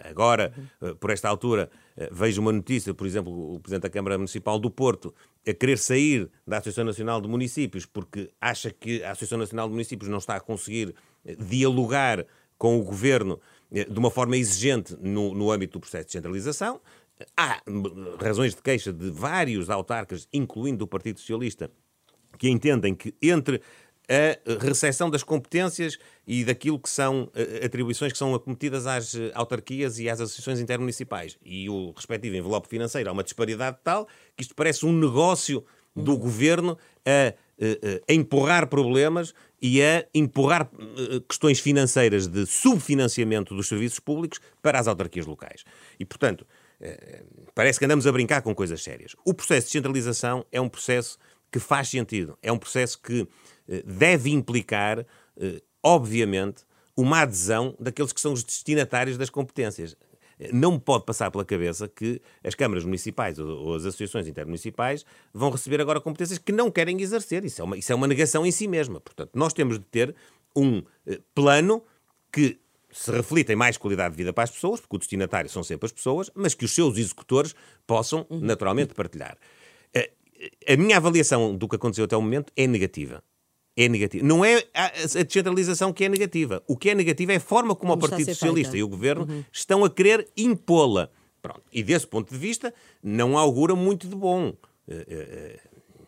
agora, 0.03 0.53
eh, 0.81 0.93
por 0.99 1.11
esta 1.11 1.29
altura, 1.29 1.69
vejo 2.11 2.41
uma 2.41 2.51
notícia, 2.51 2.93
por 2.93 3.07
exemplo, 3.07 3.53
o 3.55 3.59
Presidente 3.59 3.83
da 3.83 3.89
Câmara 3.89 4.17
Municipal 4.17 4.59
do 4.59 4.69
Porto 4.69 5.13
a 5.47 5.53
querer 5.53 5.77
sair 5.77 6.29
da 6.45 6.57
Associação 6.57 6.83
Nacional 6.83 7.21
de 7.21 7.27
Municípios 7.27 7.85
porque 7.85 8.29
acha 8.39 8.69
que 8.69 9.01
a 9.03 9.11
Associação 9.11 9.39
Nacional 9.39 9.67
de 9.67 9.73
Municípios 9.73 10.09
não 10.09 10.17
está 10.17 10.35
a 10.35 10.39
conseguir 10.39 10.93
dialogar 11.39 12.25
com 12.57 12.79
o 12.79 12.83
governo 12.83 13.39
de 13.71 13.97
uma 13.97 14.11
forma 14.11 14.35
exigente 14.35 14.95
no, 14.99 15.33
no 15.33 15.51
âmbito 15.51 15.73
do 15.73 15.81
processo 15.81 16.07
de 16.07 16.11
centralização. 16.11 16.81
Há 17.35 17.61
razões 18.21 18.53
de 18.53 18.61
queixa 18.61 18.93
de 18.93 19.09
vários 19.09 19.69
autarcas, 19.69 20.27
incluindo 20.31 20.79
do 20.79 20.87
Partido 20.87 21.19
Socialista, 21.19 21.71
que 22.37 22.49
entendem 22.49 22.95
que 22.95 23.13
entre 23.21 23.61
a 24.09 24.65
recepção 24.65 25.09
das 25.09 25.21
competências 25.21 25.97
e 26.25 26.45
daquilo 26.45 26.79
que 26.79 26.89
são 26.89 27.29
eh, 27.35 27.65
atribuições 27.65 28.13
que 28.13 28.17
são 28.17 28.33
acometidas 28.33 28.87
às 28.87 29.13
eh, 29.13 29.31
autarquias 29.33 29.99
e 29.99 30.09
às 30.09 30.21
associações 30.21 30.61
intermunicipais 30.61 31.37
e 31.43 31.69
o 31.69 31.91
respectivo 31.91 32.37
envelope 32.37 32.69
financeiro. 32.69 33.09
Há 33.09 33.13
uma 33.13 33.23
disparidade 33.23 33.77
tal 33.83 34.07
que 34.35 34.43
isto 34.43 34.55
parece 34.55 34.85
um 34.85 34.93
negócio 34.93 35.63
do 35.93 36.17
governo 36.17 36.77
a, 37.05 37.33
a, 37.33 37.33
a 38.09 38.13
empurrar 38.13 38.67
problemas 38.67 39.33
e 39.61 39.81
a 39.83 40.05
empurrar 40.15 40.69
eh, 40.71 41.21
questões 41.27 41.59
financeiras 41.59 42.27
de 42.27 42.45
subfinanciamento 42.45 43.53
dos 43.53 43.67
serviços 43.67 43.99
públicos 43.99 44.39
para 44.61 44.79
as 44.79 44.87
autarquias 44.87 45.25
locais. 45.25 45.65
E, 45.99 46.05
portanto, 46.05 46.47
parece 47.55 47.79
que 47.79 47.85
andamos 47.85 48.05
a 48.05 48.11
brincar 48.11 48.43
com 48.43 48.53
coisas 48.53 48.83
sérias. 48.83 49.15
O 49.25 49.33
processo 49.33 49.65
de 49.65 49.71
centralização 49.73 50.45
é 50.51 50.61
um 50.61 50.69
processo 50.69 51.17
que 51.51 51.59
faz 51.59 51.89
sentido. 51.89 52.37
É 52.41 52.51
um 52.51 52.57
processo 52.57 53.01
que 53.01 53.27
eh, 53.67 53.83
deve 53.85 54.29
implicar, 54.29 55.05
eh, 55.37 55.61
obviamente, 55.83 56.63
uma 56.95 57.21
adesão 57.21 57.75
daqueles 57.79 58.11
que 58.11 58.19
são 58.19 58.33
os 58.33 58.43
destinatários 58.43 59.17
das 59.17 59.29
competências. 59.29 59.95
Não 60.51 60.73
me 60.73 60.79
pode 60.79 61.03
passar 61.03 61.31
pela 61.31 61.43
cabeça 61.43 61.87
que 61.87 62.21
as 62.43 62.53
câmaras 62.53 62.83
municipais 62.83 63.39
ou 63.39 63.73
as 63.73 63.85
associações 63.85 64.27
intermunicipais 64.27 65.03
vão 65.33 65.49
receber 65.49 65.81
agora 65.81 65.99
competências 65.99 66.37
que 66.37 66.51
não 66.51 66.69
querem 66.69 66.99
exercer. 67.01 67.43
Isso 67.43 67.61
é 67.61 67.63
uma, 67.63 67.77
isso 67.77 67.91
é 67.91 67.95
uma 67.95 68.07
negação 68.07 68.45
em 68.45 68.51
si 68.51 68.67
mesma. 68.67 68.99
Portanto, 68.99 69.31
nós 69.33 69.53
temos 69.53 69.79
de 69.79 69.85
ter 69.85 70.15
um 70.55 70.83
eh, 71.07 71.19
plano 71.33 71.83
que 72.31 72.59
se 72.91 73.11
reflita 73.11 73.53
em 73.53 73.55
mais 73.55 73.77
qualidade 73.77 74.13
de 74.13 74.17
vida 74.17 74.33
para 74.33 74.43
as 74.43 74.51
pessoas, 74.51 74.79
porque 74.79 74.95
o 74.95 74.99
destinatário 74.99 75.49
são 75.49 75.63
sempre 75.63 75.85
as 75.85 75.91
pessoas, 75.91 76.31
mas 76.33 76.53
que 76.53 76.65
os 76.65 76.73
seus 76.73 76.97
executores 76.97 77.53
possam 77.85 78.25
naturalmente 78.29 78.93
partilhar 78.93 79.37
a 80.67 80.77
minha 80.77 80.97
avaliação 80.97 81.55
do 81.55 81.67
que 81.67 81.75
aconteceu 81.75 82.05
até 82.05 82.15
o 82.15 82.21
momento 82.21 82.51
é 82.55 82.67
negativa. 82.67 83.23
É 83.75 83.87
negativa. 83.87 84.25
Não 84.25 84.43
é 84.43 84.63
a, 84.73 84.89
descentralização 85.23 85.93
que 85.93 86.03
é 86.03 86.09
negativa. 86.09 86.63
O 86.67 86.75
que 86.75 86.89
é 86.89 86.95
negativo 86.95 87.31
é 87.31 87.35
a 87.35 87.39
forma 87.39 87.75
como, 87.75 87.91
como 87.91 88.05
o 88.05 88.09
Partido 88.09 88.33
Socialista 88.33 88.71
feita. 88.71 88.77
e 88.77 88.83
o 88.83 88.87
Governo 88.87 89.27
uhum. 89.29 89.43
estão 89.51 89.85
a 89.85 89.89
querer 89.89 90.27
impô-la. 90.35 91.09
E 91.71 91.83
desse 91.83 92.07
ponto 92.07 92.33
de 92.33 92.37
vista, 92.37 92.73
não 93.01 93.37
augura 93.37 93.75
muito 93.75 94.07
de 94.07 94.15
bom. 94.15 94.49
Uh, 94.49 94.93
uh, 94.93 95.59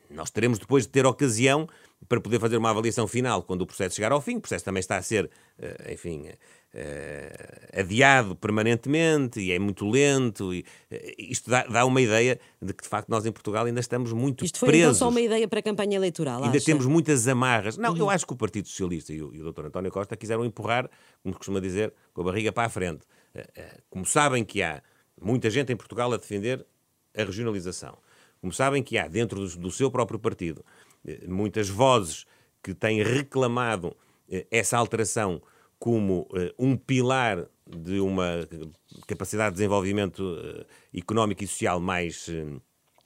nós 0.09 0.31
teremos 0.31 0.57
depois 0.57 0.83
de 0.85 0.89
ter 0.89 1.05
ocasião 1.05 1.69
para 2.07 2.21
poder 2.21 2.39
fazer 2.39 2.57
uma 2.57 2.69
avaliação 2.69 3.07
final 3.07 3.43
quando 3.43 3.61
o 3.61 3.67
processo 3.67 3.95
chegar 3.95 4.11
ao 4.11 4.21
fim. 4.21 4.37
O 4.37 4.41
processo 4.41 4.63
também 4.63 4.79
está 4.79 4.97
a 4.97 5.01
ser, 5.01 5.25
uh, 5.25 5.91
enfim, 5.91 6.27
uh, 6.29 7.79
adiado 7.79 8.35
permanentemente 8.35 9.39
e 9.39 9.51
é 9.51 9.59
muito 9.59 9.87
lento. 9.87 10.53
E, 10.53 10.61
uh, 10.91 10.95
isto 11.17 11.49
dá, 11.49 11.63
dá, 11.63 11.85
uma 11.85 12.01
ideia 12.01 12.39
de 12.61 12.73
que, 12.73 12.83
de 12.83 12.89
facto, 12.89 13.09
nós 13.09 13.25
em 13.25 13.31
Portugal 13.31 13.65
ainda 13.65 13.79
estamos 13.79 14.13
muito 14.13 14.45
isto 14.45 14.59
foi 14.59 14.69
presos. 14.69 14.97
Então 14.97 15.07
só 15.07 15.09
uma 15.09 15.21
ideia 15.21 15.47
para 15.47 15.59
a 15.59 15.63
campanha 15.63 15.97
eleitoral, 15.97 16.43
Ainda 16.43 16.57
acha? 16.57 16.65
temos 16.65 16.85
muitas 16.85 17.27
amarras. 17.27 17.77
Não, 17.77 17.95
eu 17.97 18.09
acho 18.09 18.25
que 18.25 18.33
o 18.33 18.37
Partido 18.37 18.67
Socialista 18.67 19.11
e 19.13 19.21
o, 19.21 19.33
e 19.35 19.41
o 19.41 19.51
Dr. 19.51 19.65
António 19.65 19.91
Costa 19.91 20.15
quiseram 20.15 20.45
empurrar, 20.45 20.89
como 21.21 21.35
costuma 21.35 21.59
dizer, 21.59 21.93
com 22.13 22.21
a 22.21 22.23
barriga 22.23 22.51
para 22.51 22.65
a 22.65 22.69
frente. 22.69 23.05
Como 23.89 24.05
sabem 24.05 24.43
que 24.43 24.63
há 24.63 24.81
muita 25.21 25.49
gente 25.49 25.71
em 25.71 25.75
Portugal 25.75 26.11
a 26.11 26.17
defender 26.17 26.65
a 27.15 27.23
regionalização, 27.23 27.97
como 28.41 28.51
sabem 28.51 28.81
que 28.81 28.97
há 28.97 29.07
dentro 29.07 29.45
do, 29.45 29.57
do 29.57 29.71
seu 29.71 29.91
próprio 29.91 30.17
partido 30.17 30.63
muitas 31.27 31.69
vozes 31.69 32.25
que 32.61 32.73
têm 32.73 33.01
reclamado 33.03 33.95
essa 34.51 34.77
alteração 34.77 35.41
como 35.77 36.27
uh, 36.31 36.53
um 36.59 36.75
pilar 36.75 37.47
de 37.65 37.99
uma 37.99 38.47
capacidade 39.07 39.51
de 39.51 39.57
desenvolvimento 39.57 40.23
económico 40.93 41.43
e 41.43 41.47
social 41.47 41.79
mais 41.79 42.27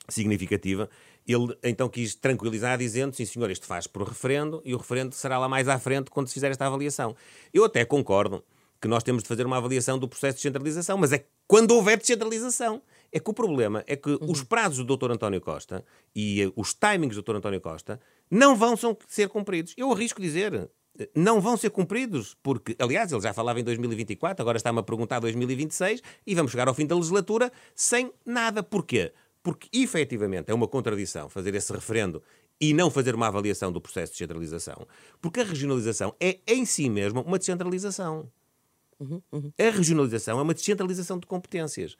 significativa, 0.08 0.88
ele 1.26 1.56
então 1.62 1.88
quis 1.88 2.14
tranquilizar 2.14 2.76
dizendo, 2.78 3.14
sim 3.14 3.24
senhor, 3.24 3.50
isto 3.50 3.66
faz 3.66 3.86
por 3.86 4.02
referendo 4.02 4.60
e 4.64 4.74
o 4.74 4.78
referendo 4.78 5.14
será 5.14 5.38
lá 5.38 5.48
mais 5.48 5.68
à 5.68 5.78
frente 5.78 6.10
quando 6.10 6.28
se 6.28 6.34
fizer 6.34 6.50
esta 6.50 6.66
avaliação. 6.66 7.16
Eu 7.52 7.64
até 7.64 7.84
concordo 7.84 8.44
que 8.80 8.88
nós 8.88 9.02
temos 9.02 9.22
de 9.22 9.28
fazer 9.28 9.46
uma 9.46 9.56
avaliação 9.56 9.98
do 9.98 10.06
processo 10.06 10.36
de 10.36 10.42
descentralização, 10.42 10.98
mas 10.98 11.12
é 11.12 11.24
quando 11.46 11.70
houver 11.72 11.96
descentralização. 11.96 12.82
É 13.14 13.20
que 13.20 13.30
o 13.30 13.32
problema 13.32 13.84
é 13.86 13.94
que 13.94 14.10
uhum. 14.10 14.28
os 14.28 14.42
prazos 14.42 14.84
do 14.84 14.96
Dr. 14.96 15.12
António 15.12 15.40
Costa 15.40 15.84
e 16.16 16.52
os 16.56 16.74
timings 16.74 17.14
do 17.14 17.22
Dr. 17.22 17.36
António 17.36 17.60
Costa 17.60 18.00
não 18.28 18.56
vão 18.56 18.74
ser 19.06 19.28
cumpridos. 19.28 19.72
Eu 19.76 19.92
arrisco 19.92 20.20
dizer, 20.20 20.68
não 21.14 21.40
vão 21.40 21.56
ser 21.56 21.70
cumpridos, 21.70 22.36
porque, 22.42 22.74
aliás, 22.76 23.12
ele 23.12 23.20
já 23.20 23.32
falava 23.32 23.60
em 23.60 23.62
2024, 23.62 24.42
agora 24.42 24.56
está-me 24.56 24.80
a 24.80 24.82
perguntar 24.82 25.20
2026, 25.20 26.02
e 26.26 26.34
vamos 26.34 26.50
chegar 26.50 26.66
ao 26.66 26.74
fim 26.74 26.86
da 26.86 26.96
legislatura 26.96 27.52
sem 27.72 28.12
nada. 28.26 28.64
Porquê? 28.64 29.12
Porque, 29.44 29.68
efetivamente, 29.72 30.50
é 30.50 30.54
uma 30.54 30.66
contradição 30.66 31.28
fazer 31.28 31.54
esse 31.54 31.72
referendo 31.72 32.20
e 32.60 32.74
não 32.74 32.90
fazer 32.90 33.14
uma 33.14 33.28
avaliação 33.28 33.70
do 33.70 33.80
processo 33.80 34.12
de 34.12 34.18
descentralização, 34.18 34.88
porque 35.20 35.38
a 35.38 35.44
regionalização 35.44 36.16
é, 36.18 36.40
em 36.48 36.64
si 36.64 36.90
mesma, 36.90 37.22
uma 37.22 37.38
descentralização. 37.38 38.28
Uhum, 38.98 39.22
uhum. 39.30 39.52
A 39.56 39.70
regionalização 39.70 40.40
é 40.40 40.42
uma 40.42 40.54
descentralização 40.54 41.18
de 41.18 41.28
competências, 41.28 41.96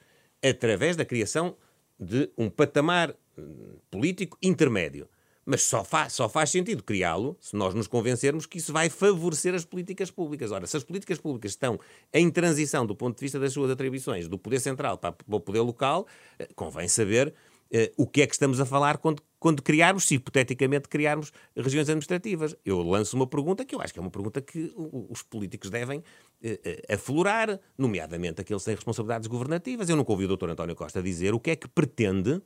através 0.48 0.96
da 0.96 1.04
criação 1.04 1.56
de 1.98 2.30
um 2.36 2.50
patamar 2.50 3.14
hum, 3.38 3.76
político 3.90 4.36
intermédio. 4.42 5.08
Mas 5.46 5.62
só 5.62 5.84
faz, 5.84 6.14
só 6.14 6.26
faz 6.26 6.50
sentido 6.50 6.82
criá-lo 6.82 7.36
se 7.38 7.54
nós 7.54 7.74
nos 7.74 7.86
convencermos 7.86 8.46
que 8.46 8.56
isso 8.56 8.72
vai 8.72 8.88
favorecer 8.88 9.54
as 9.54 9.64
políticas 9.64 10.10
públicas. 10.10 10.50
Ora, 10.50 10.66
se 10.66 10.76
as 10.76 10.82
políticas 10.84 11.18
públicas 11.18 11.52
estão 11.52 11.78
em 12.12 12.30
transição 12.30 12.86
do 12.86 12.96
ponto 12.96 13.16
de 13.16 13.20
vista 13.20 13.38
das 13.38 13.52
suas 13.52 13.70
atribuições, 13.70 14.26
do 14.26 14.38
poder 14.38 14.58
central 14.60 14.96
para, 14.96 15.14
o 15.28 15.40
poder 15.40 15.60
local, 15.60 16.06
eh, 16.38 16.48
convém 16.54 16.88
saber 16.88 17.34
eh, 17.70 17.92
o 17.96 18.06
que 18.06 18.22
é 18.22 18.26
que 18.26 18.34
estamos 18.34 18.60
a 18.60 18.66
falar 18.66 18.98
quando, 18.98 19.22
quando 19.38 19.62
criarmos, 19.62 20.04
se 20.04 20.14
hipoteticamente 20.14 20.88
criarmos 20.88 21.32
regiões 21.56 21.88
administrativas. 21.88 22.56
Eu 22.64 22.82
lanço 22.82 23.16
uma 23.16 23.26
pergunta 23.26 23.64
que 23.64 23.74
eu 23.74 23.80
acho 23.80 23.92
que 23.92 23.98
é 23.98 24.02
uma 24.02 24.10
pergunta 24.10 24.40
que 24.40 24.72
os 24.76 25.22
políticos 25.22 25.70
devem 25.70 26.02
eh, 26.42 26.82
aflorar, 26.88 27.60
nomeadamente 27.76 28.40
aqueles 28.40 28.62
sem 28.62 28.74
responsabilidades 28.74 29.26
governativas. 29.26 29.88
Eu 29.88 29.96
nunca 29.96 30.12
ouvi 30.12 30.24
o 30.24 30.36
Dr. 30.36 30.50
António 30.50 30.74
Costa 30.74 31.02
dizer 31.02 31.34
o 31.34 31.40
que 31.40 31.50
é 31.50 31.56
que 31.56 31.68
pretende 31.68 32.40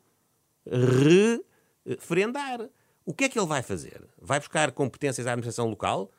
referendar. 1.86 2.68
O 3.04 3.14
que 3.14 3.24
é 3.24 3.28
que 3.28 3.38
ele 3.38 3.46
vai 3.46 3.62
fazer? 3.62 4.06
Vai 4.20 4.38
buscar 4.38 4.70
competências 4.72 5.26
à 5.26 5.30
administração 5.30 5.68
local 5.68 6.10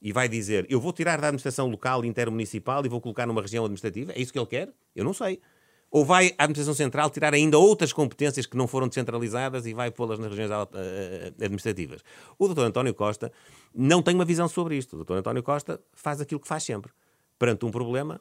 e 0.00 0.12
vai 0.12 0.28
dizer 0.28 0.66
eu 0.70 0.80
vou 0.80 0.92
tirar 0.92 1.20
da 1.20 1.26
administração 1.26 1.68
local 1.68 2.04
intermunicipal 2.04 2.84
e 2.86 2.88
vou 2.88 3.00
colocar 3.00 3.26
numa 3.26 3.42
região 3.42 3.64
administrativa? 3.64 4.12
É 4.12 4.20
isso 4.20 4.32
que 4.32 4.38
ele 4.38 4.46
quer? 4.46 4.72
Eu 4.94 5.04
não 5.04 5.12
sei. 5.12 5.40
Ou 5.90 6.04
vai 6.04 6.34
a 6.36 6.44
Administração 6.44 6.74
Central 6.74 7.08
tirar 7.10 7.32
ainda 7.32 7.58
outras 7.58 7.92
competências 7.92 8.44
que 8.44 8.56
não 8.56 8.66
foram 8.66 8.88
descentralizadas 8.88 9.66
e 9.66 9.72
vai 9.72 9.90
pô-las 9.90 10.18
nas 10.18 10.28
regiões 10.28 10.50
administrativas? 11.36 12.02
O 12.38 12.46
Dr. 12.46 12.62
António 12.62 12.94
Costa 12.94 13.32
não 13.74 14.02
tem 14.02 14.14
uma 14.14 14.24
visão 14.24 14.48
sobre 14.48 14.76
isto. 14.76 14.96
O 14.96 15.04
Dr. 15.04 15.14
António 15.14 15.42
Costa 15.42 15.80
faz 15.94 16.20
aquilo 16.20 16.40
que 16.40 16.48
faz 16.48 16.62
sempre. 16.62 16.92
Perante 17.38 17.64
um 17.64 17.70
problema, 17.70 18.20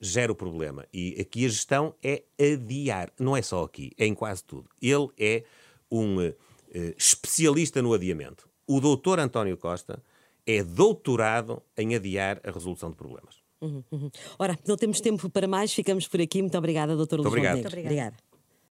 gera 0.00 0.30
o 0.30 0.34
problema. 0.34 0.86
E 0.92 1.18
aqui 1.20 1.46
a 1.46 1.48
gestão 1.48 1.94
é 2.02 2.22
adiar. 2.38 3.10
Não 3.18 3.36
é 3.36 3.42
só 3.42 3.64
aqui, 3.64 3.92
é 3.98 4.06
em 4.06 4.14
quase 4.14 4.44
tudo. 4.44 4.68
Ele 4.80 5.08
é 5.18 5.44
um 5.90 6.18
uh, 6.18 6.34
especialista 6.96 7.80
no 7.80 7.92
adiamento. 7.94 8.48
O 8.66 8.80
doutor 8.80 9.18
António 9.18 9.56
Costa 9.56 10.02
é 10.46 10.62
doutorado 10.62 11.62
em 11.76 11.94
adiar 11.94 12.40
a 12.44 12.50
resolução 12.50 12.90
de 12.90 12.96
problemas. 12.96 13.39
Uhum, 13.60 13.84
uhum. 13.92 14.10
Ora, 14.38 14.58
não 14.66 14.76
temos 14.76 15.00
tempo 15.00 15.28
para 15.28 15.46
mais, 15.46 15.72
ficamos 15.72 16.08
por 16.08 16.20
aqui. 16.20 16.40
Muito 16.40 16.56
obrigada, 16.56 16.96
doutor 16.96 17.18
Luís 17.20 17.28
Obrigado. 17.28 17.56
Montenegro. 17.56 17.80
Obrigada. 17.80 18.29